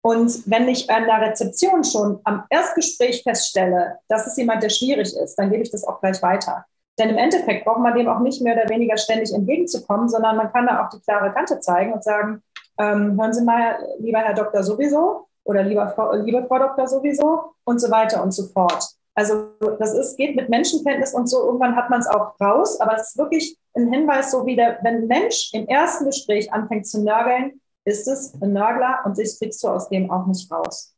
Und 0.00 0.50
wenn 0.50 0.68
ich 0.68 0.88
an 0.88 1.04
der 1.04 1.20
Rezeption 1.20 1.84
schon 1.84 2.18
am 2.24 2.44
Erstgespräch 2.48 3.22
feststelle, 3.24 3.98
das 4.08 4.26
ist 4.26 4.38
jemand, 4.38 4.62
der 4.62 4.70
schwierig 4.70 5.14
ist, 5.14 5.34
dann 5.36 5.50
gebe 5.50 5.62
ich 5.62 5.70
das 5.70 5.84
auch 5.84 6.00
gleich 6.00 6.22
weiter. 6.22 6.64
Denn 6.98 7.10
im 7.10 7.18
Endeffekt 7.18 7.66
braucht 7.66 7.80
man 7.80 7.94
dem 7.94 8.08
auch 8.08 8.20
nicht 8.20 8.40
mehr 8.40 8.56
oder 8.56 8.70
weniger 8.70 8.96
ständig 8.96 9.34
entgegenzukommen, 9.34 10.08
sondern 10.08 10.38
man 10.38 10.50
kann 10.50 10.66
da 10.66 10.82
auch 10.82 10.88
die 10.88 11.00
klare 11.00 11.30
Kante 11.34 11.60
zeigen 11.60 11.92
und 11.92 12.02
sagen, 12.02 12.42
ähm, 12.78 13.20
hören 13.20 13.34
Sie 13.34 13.44
mal, 13.44 13.76
lieber 13.98 14.20
Herr 14.20 14.32
Doktor 14.32 14.62
sowieso 14.62 15.26
oder 15.44 15.62
lieber 15.62 15.88
Frau, 15.90 16.14
liebe 16.14 16.44
Frau 16.46 16.58
Doktor 16.58 16.88
sowieso 16.88 17.54
und 17.64 17.78
so 17.78 17.90
weiter 17.90 18.22
und 18.22 18.32
so 18.32 18.46
fort. 18.48 18.84
Also 19.14 19.50
das 19.78 19.94
ist, 19.94 20.16
geht 20.16 20.34
mit 20.34 20.48
Menschenkenntnis 20.48 21.14
und 21.14 21.28
so, 21.28 21.44
irgendwann 21.44 21.76
hat 21.76 21.88
man 21.88 22.00
es 22.00 22.08
auch 22.08 22.38
raus, 22.40 22.80
aber 22.80 22.96
es 22.96 23.10
ist 23.10 23.18
wirklich 23.18 23.56
ein 23.76 23.92
Hinweis, 23.92 24.32
so 24.32 24.44
wie 24.44 24.56
der, 24.56 24.80
wenn 24.82 25.02
ein 25.02 25.06
Mensch 25.06 25.50
im 25.52 25.68
ersten 25.68 26.06
Gespräch 26.06 26.52
anfängt 26.52 26.86
zu 26.86 27.02
nörgeln, 27.02 27.60
ist 27.84 28.08
es 28.08 28.34
ein 28.40 28.52
Nörgler 28.52 29.00
und 29.04 29.18
das 29.18 29.38
kriegst 29.38 29.62
du 29.62 29.68
aus 29.68 29.88
dem 29.88 30.10
auch 30.10 30.26
nicht 30.26 30.50
raus. 30.50 30.94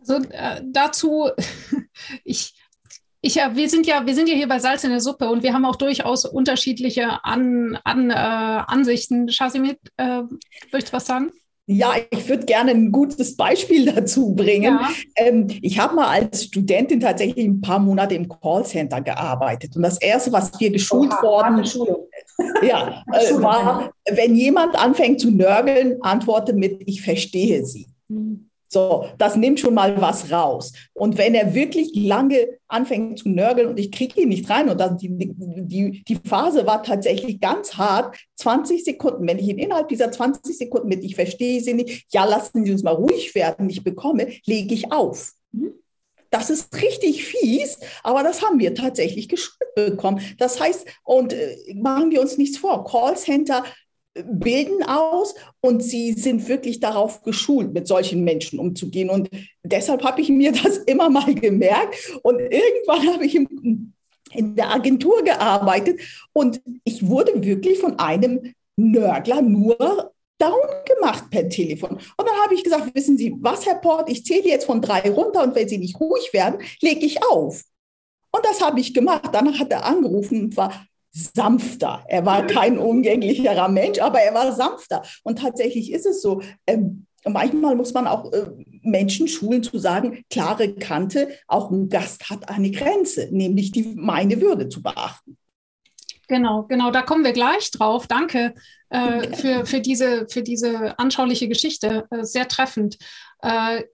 Also 0.00 0.16
äh, 0.30 0.60
dazu, 0.64 1.30
ich, 2.24 2.54
ich, 3.20 3.36
wir 3.36 3.68
sind 3.68 3.86
ja, 3.86 4.04
wir 4.04 4.14
sind 4.14 4.28
ja 4.28 4.34
hier 4.34 4.48
bei 4.48 4.58
Salz 4.58 4.82
in 4.84 4.90
der 4.90 5.00
Suppe 5.00 5.28
und 5.30 5.42
wir 5.42 5.54
haben 5.54 5.64
auch 5.64 5.76
durchaus 5.76 6.24
unterschiedliche 6.24 7.24
An, 7.24 7.78
An, 7.84 8.10
äh, 8.10 8.14
Ansichten. 8.14 9.28
Shasimit, 9.30 9.78
äh, 9.96 10.22
möchtest 10.72 10.92
du 10.92 10.96
was 10.96 11.06
sagen? 11.06 11.32
Ja, 11.66 11.94
ich 12.10 12.28
würde 12.28 12.44
gerne 12.44 12.72
ein 12.72 12.92
gutes 12.92 13.36
Beispiel 13.36 13.86
dazu 13.94 14.34
bringen. 14.34 14.78
Ja. 14.80 14.90
Ähm, 15.16 15.46
ich 15.62 15.78
habe 15.78 15.94
mal 15.94 16.08
als 16.08 16.44
Studentin 16.44 17.00
tatsächlich 17.00 17.46
ein 17.46 17.60
paar 17.60 17.78
Monate 17.78 18.14
im 18.14 18.28
Callcenter 18.28 19.00
gearbeitet. 19.00 19.74
Und 19.76 19.82
das 19.82 20.00
Erste, 20.00 20.32
was 20.32 20.58
wir 20.60 20.70
geschult 20.70 21.12
Oha, 21.12 21.22
worden 21.22 21.64
ja, 22.62 23.02
äh, 23.12 23.42
war, 23.42 23.92
wenn 24.10 24.34
jemand 24.34 24.76
anfängt 24.76 25.20
zu 25.20 25.30
nörgeln, 25.30 25.96
antworte 26.02 26.52
mit, 26.52 26.82
ich 26.86 27.02
verstehe 27.02 27.64
Sie. 27.64 27.86
Mhm. 28.08 28.43
So, 28.74 29.06
das 29.18 29.36
nimmt 29.36 29.60
schon 29.60 29.72
mal 29.72 30.00
was 30.00 30.32
raus. 30.32 30.72
Und 30.94 31.16
wenn 31.16 31.36
er 31.36 31.54
wirklich 31.54 31.92
lange 31.94 32.58
anfängt 32.66 33.20
zu 33.20 33.28
nörgeln 33.28 33.68
und 33.68 33.78
ich 33.78 33.92
kriege 33.92 34.22
ihn 34.22 34.30
nicht 34.30 34.50
rein 34.50 34.68
und 34.68 34.80
dann 34.80 34.98
die, 34.98 35.10
die, 35.16 36.02
die 36.02 36.18
Phase 36.28 36.66
war 36.66 36.82
tatsächlich 36.82 37.40
ganz 37.40 37.74
hart, 37.74 38.16
20 38.34 38.82
Sekunden, 38.82 39.28
wenn 39.28 39.38
ich 39.38 39.46
ihn 39.46 39.60
innerhalb 39.60 39.86
dieser 39.86 40.10
20 40.10 40.58
Sekunden 40.58 40.88
mit, 40.88 41.04
ich 41.04 41.14
verstehe 41.14 41.60
sie 41.60 41.74
nicht, 41.74 42.06
ja, 42.12 42.24
lassen 42.24 42.64
Sie 42.64 42.72
uns 42.72 42.82
mal 42.82 42.94
ruhig 42.94 43.36
werden, 43.36 43.70
ich 43.70 43.84
bekomme, 43.84 44.26
lege 44.44 44.74
ich 44.74 44.90
auf. 44.90 45.34
Das 46.30 46.50
ist 46.50 46.74
richtig 46.82 47.24
fies, 47.24 47.78
aber 48.02 48.24
das 48.24 48.42
haben 48.42 48.58
wir 48.58 48.74
tatsächlich 48.74 49.28
geschult 49.28 49.54
bekommen. 49.76 50.20
Das 50.38 50.58
heißt, 50.58 50.84
und 51.04 51.32
äh, 51.32 51.74
machen 51.76 52.10
wir 52.10 52.20
uns 52.20 52.38
nichts 52.38 52.58
vor, 52.58 52.84
Callcenter 52.84 53.62
bilden 54.14 54.82
aus 54.84 55.34
und 55.60 55.82
sie 55.82 56.12
sind 56.12 56.48
wirklich 56.48 56.80
darauf 56.80 57.22
geschult, 57.22 57.72
mit 57.72 57.88
solchen 57.88 58.22
Menschen 58.22 58.58
umzugehen. 58.58 59.10
Und 59.10 59.28
deshalb 59.62 60.04
habe 60.04 60.20
ich 60.20 60.28
mir 60.28 60.52
das 60.62 60.78
immer 60.78 61.10
mal 61.10 61.34
gemerkt. 61.34 62.18
Und 62.22 62.38
irgendwann 62.38 63.12
habe 63.12 63.26
ich 63.26 63.34
im, 63.34 63.92
in 64.32 64.56
der 64.56 64.70
Agentur 64.70 65.22
gearbeitet 65.22 66.00
und 66.32 66.60
ich 66.84 67.06
wurde 67.06 67.44
wirklich 67.44 67.78
von 67.78 67.98
einem 67.98 68.54
Nörgler 68.76 69.42
nur 69.42 70.12
down 70.38 70.68
gemacht 70.86 71.30
per 71.30 71.48
Telefon. 71.48 71.92
Und 71.92 72.28
dann 72.28 72.36
habe 72.42 72.54
ich 72.54 72.64
gesagt, 72.64 72.94
wissen 72.94 73.16
Sie 73.16 73.34
was, 73.40 73.66
Herr 73.66 73.76
Port, 73.76 74.10
ich 74.10 74.24
zähle 74.24 74.48
jetzt 74.48 74.66
von 74.66 74.82
drei 74.82 75.08
runter 75.10 75.42
und 75.44 75.54
wenn 75.54 75.68
Sie 75.68 75.78
nicht 75.78 75.98
ruhig 76.00 76.32
werden, 76.32 76.60
lege 76.80 77.06
ich 77.06 77.22
auf. 77.22 77.62
Und 78.32 78.44
das 78.44 78.60
habe 78.60 78.80
ich 78.80 78.94
gemacht. 78.94 79.30
Danach 79.32 79.60
hat 79.60 79.70
er 79.70 79.84
angerufen 79.84 80.44
und 80.44 80.56
war 80.56 80.86
sanfter. 81.14 82.04
Er 82.08 82.26
war 82.26 82.46
kein 82.46 82.76
umgänglicherer 82.76 83.68
Mensch, 83.68 84.00
aber 84.00 84.20
er 84.20 84.34
war 84.34 84.52
sanfter. 84.52 85.02
Und 85.22 85.38
tatsächlich 85.38 85.92
ist 85.92 86.06
es 86.06 86.20
so. 86.20 86.42
Ähm, 86.66 87.06
manchmal 87.24 87.76
muss 87.76 87.94
man 87.94 88.06
auch 88.06 88.32
äh, 88.32 88.46
Menschen 88.82 89.28
schulen 89.28 89.62
zu 89.62 89.78
sagen, 89.78 90.24
klare 90.28 90.74
Kante, 90.74 91.28
auch 91.46 91.70
ein 91.70 91.88
Gast 91.88 92.28
hat 92.30 92.48
eine 92.48 92.70
Grenze, 92.70 93.28
nämlich 93.30 93.70
die 93.70 93.94
meine 93.94 94.40
Würde 94.40 94.68
zu 94.68 94.82
beachten. 94.82 95.38
Genau, 96.26 96.62
genau, 96.62 96.90
da 96.90 97.02
kommen 97.02 97.22
wir 97.22 97.32
gleich 97.32 97.70
drauf. 97.70 98.06
Danke 98.06 98.54
äh, 98.88 99.36
für, 99.36 99.66
für, 99.66 99.80
diese, 99.80 100.26
für 100.28 100.42
diese 100.42 100.98
anschauliche 100.98 101.48
Geschichte. 101.48 102.06
Äh, 102.10 102.24
sehr 102.24 102.48
treffend. 102.48 102.96
Äh, 103.44 103.84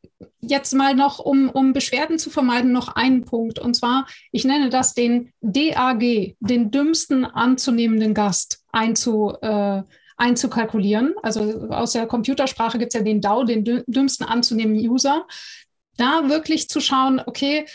jetzt 0.40 0.72
mal 0.74 0.94
noch, 0.94 1.18
um, 1.18 1.50
um 1.50 1.72
Beschwerden 1.72 2.18
zu 2.18 2.30
vermeiden, 2.30 2.72
noch 2.72 2.94
einen 2.94 3.24
Punkt. 3.24 3.58
Und 3.58 3.74
zwar, 3.74 4.06
ich 4.30 4.44
nenne 4.44 4.70
das 4.70 4.94
den 4.94 5.32
DAG, 5.40 6.36
den 6.38 6.70
dümmsten 6.70 7.24
anzunehmenden 7.24 8.14
Gast 8.14 8.62
einzu, 8.70 9.34
äh, 9.42 9.82
einzukalkulieren. 10.16 11.14
Also 11.22 11.68
aus 11.70 11.92
der 11.92 12.06
Computersprache 12.06 12.78
gibt 12.78 12.94
es 12.94 12.98
ja 12.98 13.04
den 13.04 13.20
DAO, 13.20 13.42
den 13.42 13.64
dümmsten 13.86 14.24
anzunehmenden 14.24 14.88
User. 14.88 15.26
Da 15.96 16.28
wirklich 16.28 16.68
zu 16.68 16.80
schauen, 16.80 17.20
okay, 17.24 17.66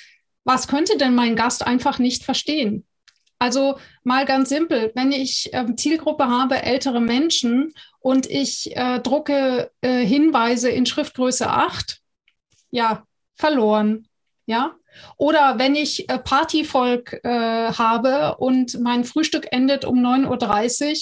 was 0.45 0.67
könnte 0.67 0.97
denn 0.97 1.13
mein 1.13 1.35
Gast 1.35 1.65
einfach 1.65 1.99
nicht 1.99 2.23
verstehen? 2.23 2.85
Also 3.39 3.77
mal 4.03 4.25
ganz 4.25 4.49
simpel, 4.49 4.91
wenn 4.95 5.11
ich 5.11 5.53
äh, 5.53 5.75
Zielgruppe 5.75 6.27
habe, 6.27 6.63
ältere 6.63 7.01
Menschen 7.01 7.73
und 7.99 8.29
ich 8.29 8.75
äh, 8.75 8.99
drucke 8.99 9.71
äh, 9.81 10.05
Hinweise 10.05 10.69
in 10.69 10.85
Schriftgröße 10.85 11.49
8, 11.49 12.01
ja, 12.71 13.05
verloren. 13.35 14.07
Ja, 14.47 14.75
oder 15.17 15.57
wenn 15.57 15.75
ich 15.75 16.07
äh, 16.09 16.19
Partyvolk 16.19 17.19
äh, 17.23 17.73
habe 17.73 18.37
und 18.37 18.79
mein 18.79 19.03
Frühstück 19.03 19.47
endet 19.51 19.85
um 19.85 19.99
9.30 19.99 20.89
Uhr, 20.89 20.95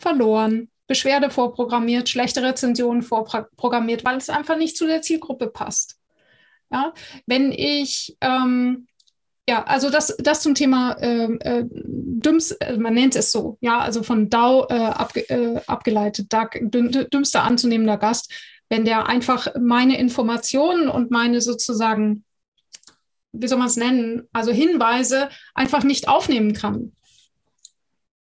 verloren. 0.00 0.70
Beschwerde 0.86 1.30
vorprogrammiert, 1.30 2.08
schlechte 2.08 2.42
Rezensionen 2.42 3.02
vorprogrammiert, 3.02 4.04
weil 4.04 4.16
es 4.16 4.28
einfach 4.28 4.56
nicht 4.56 4.76
zu 4.76 4.86
der 4.86 5.02
Zielgruppe 5.02 5.46
passt. 5.46 6.00
Ja, 6.72 6.92
wenn 7.26 7.52
ich 7.52 8.16
ähm, 8.20 8.86
ja, 9.50 9.64
also 9.64 9.90
das, 9.90 10.16
das 10.20 10.42
zum 10.42 10.54
Thema 10.54 10.96
ähm, 11.00 11.40
äh, 11.40 11.64
Dümms, 11.64 12.52
äh, 12.52 12.76
man 12.76 12.94
nennt 12.94 13.16
es 13.16 13.32
so, 13.32 13.58
ja, 13.60 13.80
also 13.80 14.04
von 14.04 14.30
DAO 14.30 14.68
äh, 14.68 14.74
abge, 14.74 15.28
äh, 15.28 15.60
abgeleitet, 15.66 16.32
da, 16.32 16.48
dümmster 16.52 17.42
anzunehmender 17.42 17.96
Gast, 17.96 18.32
wenn 18.68 18.84
der 18.84 19.08
einfach 19.08 19.48
meine 19.60 19.98
Informationen 19.98 20.88
und 20.88 21.10
meine 21.10 21.40
sozusagen, 21.40 22.24
wie 23.32 23.48
soll 23.48 23.58
man 23.58 23.66
es 23.66 23.76
nennen, 23.76 24.28
also 24.32 24.52
Hinweise 24.52 25.30
einfach 25.52 25.82
nicht 25.82 26.06
aufnehmen 26.06 26.52
kann. 26.52 26.92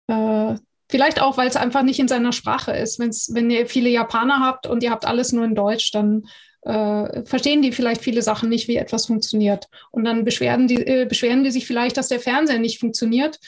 Äh, 0.05 0.59
vielleicht 0.87 1.19
auch, 1.19 1.35
weil 1.37 1.47
es 1.47 1.55
einfach 1.55 1.81
nicht 1.81 1.99
in 1.99 2.07
seiner 2.07 2.31
Sprache 2.31 2.73
ist. 2.73 2.99
Wenn's, 2.99 3.31
wenn 3.33 3.49
ihr 3.49 3.65
viele 3.65 3.89
Japaner 3.89 4.39
habt 4.39 4.67
und 4.67 4.83
ihr 4.83 4.91
habt 4.91 5.07
alles 5.07 5.31
nur 5.31 5.45
in 5.45 5.55
Deutsch, 5.55 5.89
dann 5.91 6.27
äh, 6.67 7.25
verstehen 7.25 7.61
die 7.61 7.71
vielleicht 7.71 8.01
viele 8.01 8.21
Sachen 8.21 8.49
nicht, 8.49 8.67
wie 8.67 8.75
etwas 8.75 9.05
funktioniert. 9.05 9.67
Und 9.91 10.03
dann 10.03 10.25
beschweren 10.25 10.67
die, 10.67 10.85
äh, 10.85 11.05
beschweren 11.05 11.43
die 11.43 11.51
sich 11.51 11.65
vielleicht, 11.65 11.97
dass 11.97 12.09
der 12.09 12.19
Fernseher 12.19 12.59
nicht 12.59 12.79
funktioniert, 12.79 13.39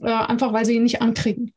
äh, 0.00 0.10
einfach 0.10 0.52
weil 0.52 0.64
sie 0.64 0.76
ihn 0.76 0.84
nicht 0.84 1.02
ankriegen. 1.02 1.52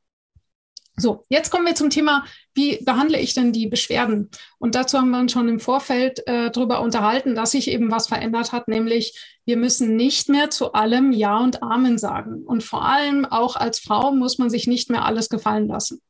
So, 0.97 1.23
jetzt 1.29 1.51
kommen 1.51 1.65
wir 1.65 1.75
zum 1.75 1.89
Thema, 1.89 2.25
wie 2.53 2.84
behandle 2.84 3.19
ich 3.19 3.34
denn 3.34 3.53
die 3.53 3.67
Beschwerden? 3.67 4.29
Und 4.60 4.75
dazu 4.75 4.97
haben 4.97 5.12
wir 5.12 5.19
uns 5.19 5.31
schon 5.31 5.47
im 5.47 5.60
Vorfeld 5.60 6.27
äh, 6.27 6.51
darüber 6.51 6.81
unterhalten, 6.81 7.34
dass 7.34 7.51
sich 7.51 7.69
eben 7.69 7.91
was 7.91 8.07
verändert 8.07 8.51
hat, 8.51 8.67
nämlich 8.67 9.17
wir 9.45 9.57
müssen 9.57 9.95
nicht 9.95 10.27
mehr 10.27 10.49
zu 10.49 10.73
allem 10.73 11.12
Ja 11.12 11.38
und 11.38 11.63
Amen 11.63 11.97
sagen. 11.97 12.43
Und 12.43 12.63
vor 12.63 12.84
allem 12.84 13.25
auch 13.25 13.55
als 13.55 13.79
Frau 13.79 14.12
muss 14.12 14.38
man 14.38 14.49
sich 14.49 14.67
nicht 14.67 14.89
mehr 14.89 15.05
alles 15.05 15.29
gefallen 15.29 15.67
lassen. 15.67 16.01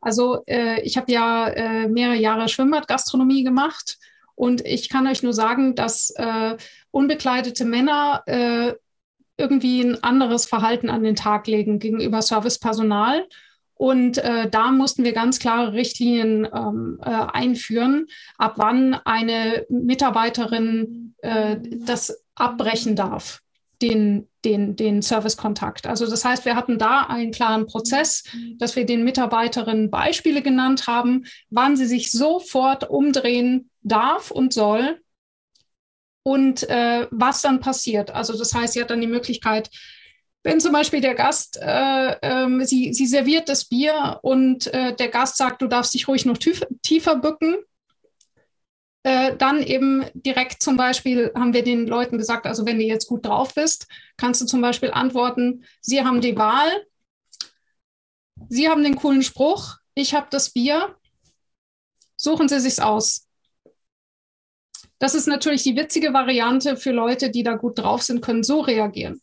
Also 0.00 0.42
äh, 0.46 0.80
ich 0.82 0.96
habe 0.96 1.12
ja 1.12 1.48
äh, 1.48 1.88
mehrere 1.88 2.16
Jahre 2.16 2.48
Schwimmbadgastronomie 2.48 3.44
gemacht 3.44 3.98
und 4.34 4.64
ich 4.64 4.88
kann 4.88 5.06
euch 5.06 5.22
nur 5.22 5.34
sagen, 5.34 5.74
dass 5.74 6.10
äh, 6.16 6.56
unbekleidete 6.90 7.64
Männer 7.64 8.22
äh, 8.26 8.74
irgendwie 9.36 9.82
ein 9.82 10.02
anderes 10.02 10.46
Verhalten 10.46 10.90
an 10.90 11.02
den 11.02 11.16
Tag 11.16 11.46
legen 11.46 11.78
gegenüber 11.78 12.22
Servicepersonal. 12.22 13.26
Und 13.74 14.18
äh, 14.18 14.48
da 14.50 14.70
mussten 14.72 15.04
wir 15.04 15.12
ganz 15.12 15.38
klare 15.38 15.72
Richtlinien 15.72 16.46
ähm, 16.54 16.98
äh, 17.02 17.08
einführen, 17.08 18.06
ab 18.36 18.54
wann 18.56 18.94
eine 18.94 19.66
Mitarbeiterin 19.68 21.14
das 21.22 22.24
abbrechen 22.34 22.96
darf 22.96 23.42
den, 23.82 24.28
den, 24.44 24.76
den 24.76 25.02
Servicekontakt. 25.02 25.86
Also 25.86 26.08
das 26.08 26.24
heißt, 26.24 26.44
wir 26.44 26.56
hatten 26.56 26.78
da 26.78 27.02
einen 27.02 27.32
klaren 27.32 27.66
Prozess, 27.66 28.24
dass 28.58 28.76
wir 28.76 28.84
den 28.84 29.04
Mitarbeiterinnen 29.04 29.90
Beispiele 29.90 30.42
genannt 30.42 30.86
haben, 30.86 31.24
wann 31.48 31.76
sie 31.76 31.86
sich 31.86 32.10
sofort 32.10 32.88
umdrehen 32.88 33.70
darf 33.82 34.30
und 34.30 34.52
soll 34.52 35.00
und 36.22 36.68
äh, 36.68 37.06
was 37.10 37.42
dann 37.42 37.60
passiert. 37.60 38.10
Also 38.10 38.36
das 38.36 38.54
heißt, 38.54 38.74
sie 38.74 38.80
hat 38.80 38.90
dann 38.90 39.00
die 39.00 39.06
Möglichkeit, 39.06 39.70
wenn 40.42 40.60
zum 40.60 40.72
Beispiel 40.72 41.00
der 41.00 41.14
Gast, 41.14 41.58
äh, 41.60 42.12
äh, 42.20 42.64
sie, 42.64 42.94
sie 42.94 43.06
serviert 43.06 43.48
das 43.48 43.66
Bier 43.66 44.20
und 44.22 44.66
äh, 44.68 44.94
der 44.94 45.08
Gast 45.08 45.36
sagt, 45.36 45.60
du 45.60 45.66
darfst 45.66 45.92
dich 45.92 46.08
ruhig 46.08 46.24
noch 46.24 46.38
tiefer 46.38 47.16
bücken, 47.16 47.56
äh, 49.02 49.34
dann 49.36 49.62
eben 49.62 50.04
direkt 50.12 50.62
zum 50.62 50.76
Beispiel 50.76 51.32
haben 51.34 51.54
wir 51.54 51.64
den 51.64 51.86
Leuten 51.86 52.18
gesagt, 52.18 52.46
also 52.46 52.66
wenn 52.66 52.78
du 52.78 52.84
jetzt 52.84 53.06
gut 53.06 53.24
drauf 53.24 53.54
bist, 53.54 53.86
kannst 54.16 54.42
du 54.42 54.46
zum 54.46 54.60
Beispiel 54.60 54.90
antworten, 54.90 55.64
Sie 55.80 56.04
haben 56.04 56.20
die 56.20 56.36
Wahl, 56.36 56.70
Sie 58.48 58.68
haben 58.68 58.82
den 58.82 58.96
coolen 58.96 59.22
Spruch, 59.22 59.76
ich 59.94 60.14
habe 60.14 60.26
das 60.30 60.50
Bier, 60.50 60.96
suchen 62.16 62.48
Sie 62.48 62.60
sich's 62.60 62.78
aus. 62.78 63.26
Das 64.98 65.14
ist 65.14 65.26
natürlich 65.26 65.62
die 65.62 65.76
witzige 65.76 66.12
Variante 66.12 66.76
für 66.76 66.92
Leute, 66.92 67.30
die 67.30 67.42
da 67.42 67.54
gut 67.54 67.78
drauf 67.78 68.02
sind, 68.02 68.20
können 68.20 68.42
so 68.42 68.60
reagieren. 68.60 69.22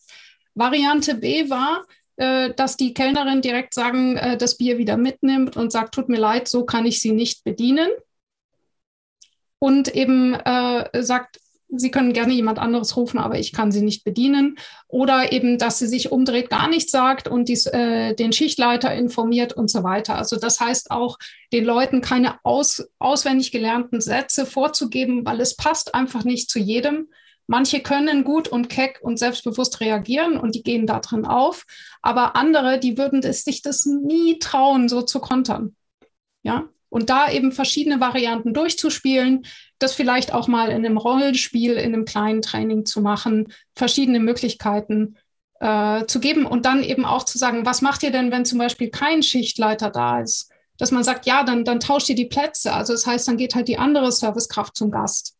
Variante 0.55 1.13
B 1.13 1.51
war, 1.51 1.85
äh, 2.15 2.51
dass 2.55 2.77
die 2.77 2.95
Kellnerin 2.95 3.41
direkt 3.41 3.75
sagen, 3.75 4.17
äh, 4.17 4.37
das 4.37 4.57
Bier 4.57 4.79
wieder 4.79 4.97
mitnimmt 4.97 5.55
und 5.55 5.71
sagt, 5.71 5.93
tut 5.93 6.09
mir 6.09 6.17
leid, 6.17 6.47
so 6.47 6.65
kann 6.65 6.87
ich 6.87 6.99
Sie 6.99 7.11
nicht 7.11 7.43
bedienen 7.43 7.89
und 9.59 9.93
eben 9.93 10.33
äh, 10.33 11.03
sagt, 11.03 11.39
Sie 11.69 11.91
können 11.91 12.13
gerne 12.13 12.33
jemand 12.33 12.59
anderes 12.59 12.95
rufen, 12.95 13.17
aber 13.17 13.37
ich 13.39 13.51
kann 13.51 13.73
Sie 13.73 13.81
nicht 13.81 14.05
bedienen. 14.05 14.55
Oder 14.87 15.33
eben, 15.33 15.57
dass 15.57 15.79
sie 15.79 15.87
sich 15.87 16.11
umdreht, 16.13 16.49
gar 16.49 16.69
nichts 16.69 16.91
sagt 16.91 17.27
und 17.27 17.49
dies, 17.49 17.65
äh, 17.65 18.15
den 18.15 18.31
Schichtleiter 18.31 18.93
informiert 18.95 19.51
und 19.51 19.69
so 19.69 19.83
weiter. 19.83 20.15
Also 20.15 20.37
das 20.37 20.61
heißt 20.61 20.91
auch, 20.91 21.17
den 21.51 21.65
Leuten 21.65 21.99
keine 21.99 22.35
aus, 22.43 22.87
auswendig 22.99 23.51
gelernten 23.51 23.99
Sätze 23.99 24.45
vorzugeben, 24.45 25.25
weil 25.25 25.41
es 25.41 25.57
passt 25.57 25.93
einfach 25.93 26.23
nicht 26.23 26.49
zu 26.49 26.59
jedem. 26.59 27.09
Manche 27.47 27.81
können 27.81 28.23
gut 28.23 28.47
und 28.47 28.69
keck 28.69 28.99
und 29.01 29.19
selbstbewusst 29.19 29.81
reagieren 29.81 30.37
und 30.37 30.55
die 30.55 30.63
gehen 30.63 30.87
da 30.87 30.99
drin 30.99 31.25
auf. 31.25 31.65
Aber 32.01 32.37
andere, 32.37 32.79
die 32.79 32.97
würden 32.97 33.21
es 33.23 33.43
sich 33.43 33.61
das 33.61 33.85
nie 33.85 34.39
trauen, 34.39 34.87
so 34.87 35.01
zu 35.01 35.19
kontern. 35.19 35.75
Ja, 36.43 36.69
und 36.89 37.09
da 37.09 37.31
eben 37.31 37.51
verschiedene 37.51 37.99
Varianten 37.99 38.53
durchzuspielen, 38.53 39.45
das 39.79 39.93
vielleicht 39.93 40.33
auch 40.33 40.47
mal 40.47 40.69
in 40.69 40.85
einem 40.85 40.97
Rollenspiel, 40.97 41.73
in 41.73 41.93
einem 41.93 42.05
kleinen 42.05 42.41
Training 42.41 42.85
zu 42.85 43.01
machen, 43.01 43.51
verschiedene 43.75 44.19
Möglichkeiten 44.19 45.17
äh, 45.59 46.05
zu 46.05 46.19
geben 46.19 46.45
und 46.45 46.65
dann 46.65 46.83
eben 46.83 47.05
auch 47.05 47.23
zu 47.23 47.37
sagen, 47.37 47.65
was 47.65 47.81
macht 47.81 48.03
ihr 48.03 48.11
denn, 48.11 48.31
wenn 48.31 48.45
zum 48.45 48.59
Beispiel 48.59 48.89
kein 48.89 49.23
Schichtleiter 49.23 49.89
da 49.89 50.21
ist? 50.21 50.51
Dass 50.77 50.91
man 50.91 51.03
sagt, 51.03 51.25
ja, 51.25 51.43
dann, 51.43 51.65
dann 51.65 51.79
tauscht 51.79 52.09
ihr 52.09 52.15
die 52.15 52.25
Plätze. 52.25 52.73
Also 52.73 52.93
das 52.93 53.07
heißt, 53.07 53.27
dann 53.27 53.37
geht 53.37 53.55
halt 53.55 53.67
die 53.67 53.79
andere 53.79 54.11
Servicekraft 54.11 54.75
zum 54.77 54.91
Gast. 54.91 55.35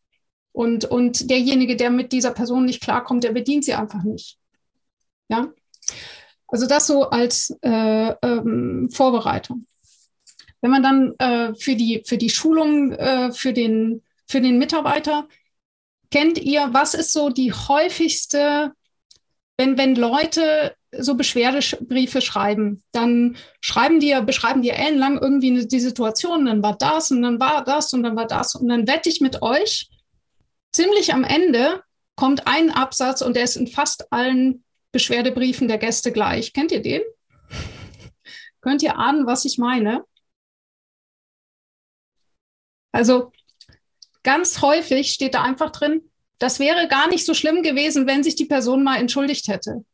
Und, 0.52 0.84
und 0.84 1.30
derjenige, 1.30 1.76
der 1.76 1.90
mit 1.90 2.10
dieser 2.10 2.32
Person 2.32 2.64
nicht 2.64 2.82
klarkommt, 2.82 3.22
der 3.22 3.32
bedient 3.32 3.64
sie 3.64 3.74
einfach 3.74 4.02
nicht. 4.02 4.38
Ja. 5.28 5.48
Also 6.48 6.66
das 6.66 6.86
so 6.86 7.10
als 7.10 7.56
äh, 7.62 8.14
ähm, 8.22 8.88
Vorbereitung. 8.90 9.66
Wenn 10.60 10.70
man 10.70 10.82
dann 10.82 11.14
äh, 11.18 11.54
für, 11.54 11.76
die, 11.76 12.02
für 12.06 12.18
die 12.18 12.30
Schulung 12.30 12.92
äh, 12.92 13.32
für, 13.32 13.52
den, 13.52 14.02
für 14.26 14.40
den 14.40 14.58
Mitarbeiter, 14.58 15.28
kennt 16.10 16.38
ihr, 16.38 16.68
was 16.72 16.94
ist 16.94 17.12
so 17.12 17.30
die 17.30 17.52
häufigste, 17.52 18.72
wenn, 19.56 19.78
wenn 19.78 19.94
Leute 19.94 20.74
so 20.90 21.14
Beschwerdebriefe 21.14 22.20
schreiben, 22.20 22.82
dann 22.92 23.36
schreiben 23.60 24.00
die, 24.00 24.18
beschreiben 24.24 24.62
die 24.62 24.70
ellenlang 24.70 25.18
irgendwie 25.18 25.66
die 25.66 25.80
Situation, 25.80 26.46
dann 26.46 26.62
war 26.62 26.76
das 26.78 27.10
und 27.10 27.22
dann 27.22 27.38
war 27.38 27.62
das 27.62 27.92
und 27.92 28.02
dann 28.02 28.16
war 28.16 28.26
das 28.26 28.54
und 28.54 28.68
dann 28.68 28.88
wette 28.88 29.08
ich 29.08 29.20
mit 29.20 29.42
euch, 29.42 29.90
ziemlich 30.72 31.12
am 31.12 31.24
Ende 31.24 31.82
kommt 32.16 32.46
ein 32.46 32.70
Absatz 32.70 33.20
und 33.20 33.36
der 33.36 33.44
ist 33.44 33.56
in 33.56 33.66
fast 33.66 34.12
allen 34.12 34.64
Beschwerdebriefen 34.92 35.68
der 35.68 35.78
Gäste 35.78 36.10
gleich. 36.10 36.52
Kennt 36.52 36.72
ihr 36.72 36.82
den? 36.82 37.02
Könnt 38.60 38.82
ihr 38.82 38.96
ahnen, 38.96 39.26
was 39.26 39.44
ich 39.44 39.58
meine? 39.58 40.04
Also 42.92 43.32
ganz 44.22 44.62
häufig 44.62 45.12
steht 45.12 45.34
da 45.34 45.42
einfach 45.42 45.70
drin, 45.70 46.02
das 46.38 46.60
wäre 46.60 46.88
gar 46.88 47.08
nicht 47.08 47.26
so 47.26 47.34
schlimm 47.34 47.62
gewesen, 47.62 48.06
wenn 48.06 48.22
sich 48.22 48.36
die 48.36 48.46
Person 48.46 48.84
mal 48.84 48.96
entschuldigt 48.96 49.48
hätte. 49.48 49.84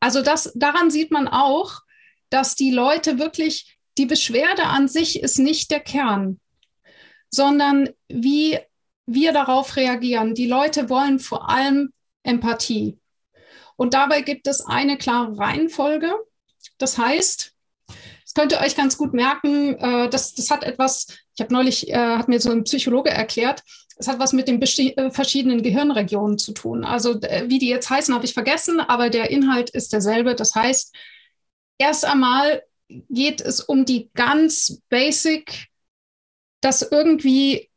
Also 0.00 0.22
das, 0.22 0.52
daran 0.54 0.90
sieht 0.90 1.10
man 1.10 1.26
auch, 1.26 1.80
dass 2.30 2.54
die 2.54 2.70
Leute 2.70 3.18
wirklich, 3.18 3.78
die 3.98 4.06
Beschwerde 4.06 4.64
an 4.64 4.88
sich 4.88 5.20
ist 5.20 5.38
nicht 5.38 5.70
der 5.70 5.80
Kern, 5.80 6.40
sondern 7.30 7.90
wie 8.08 8.58
wir 9.06 9.32
darauf 9.32 9.76
reagieren. 9.76 10.34
Die 10.34 10.46
Leute 10.46 10.88
wollen 10.88 11.18
vor 11.18 11.48
allem 11.48 11.92
Empathie. 12.22 12.98
Und 13.76 13.94
dabei 13.94 14.22
gibt 14.22 14.46
es 14.46 14.64
eine 14.64 14.98
klare 14.98 15.38
Reihenfolge. 15.38 16.12
Das 16.78 16.98
heißt, 16.98 17.54
das 17.86 18.34
könnt 18.34 18.52
ihr 18.52 18.60
euch 18.60 18.76
ganz 18.76 18.98
gut 18.98 19.12
merken, 19.12 19.76
äh, 19.76 20.08
das, 20.10 20.34
das 20.34 20.50
hat 20.50 20.64
etwas, 20.64 21.06
ich 21.36 21.42
habe 21.42 21.52
neulich, 21.52 21.88
äh, 21.90 21.94
hat 21.94 22.28
mir 22.28 22.40
so 22.40 22.50
ein 22.50 22.64
Psychologe 22.64 23.10
erklärt, 23.10 23.62
es 23.98 24.08
hat 24.08 24.18
was 24.18 24.32
mit 24.32 24.48
den 24.48 24.60
äh, 24.60 25.10
verschiedenen 25.10 25.62
Gehirnregionen 25.62 26.38
zu 26.38 26.52
tun. 26.52 26.84
Also 26.84 27.20
äh, 27.20 27.44
wie 27.48 27.58
die 27.58 27.68
jetzt 27.68 27.90
heißen, 27.90 28.14
habe 28.14 28.24
ich 28.24 28.34
vergessen, 28.34 28.80
aber 28.80 29.10
der 29.10 29.30
Inhalt 29.30 29.70
ist 29.70 29.92
derselbe. 29.92 30.34
Das 30.34 30.54
heißt, 30.54 30.94
erst 31.78 32.04
einmal 32.04 32.62
geht 32.88 33.40
es 33.40 33.60
um 33.60 33.84
die 33.84 34.10
ganz 34.14 34.82
basic, 34.88 35.66
dass 36.60 36.82
irgendwie, 36.82 37.70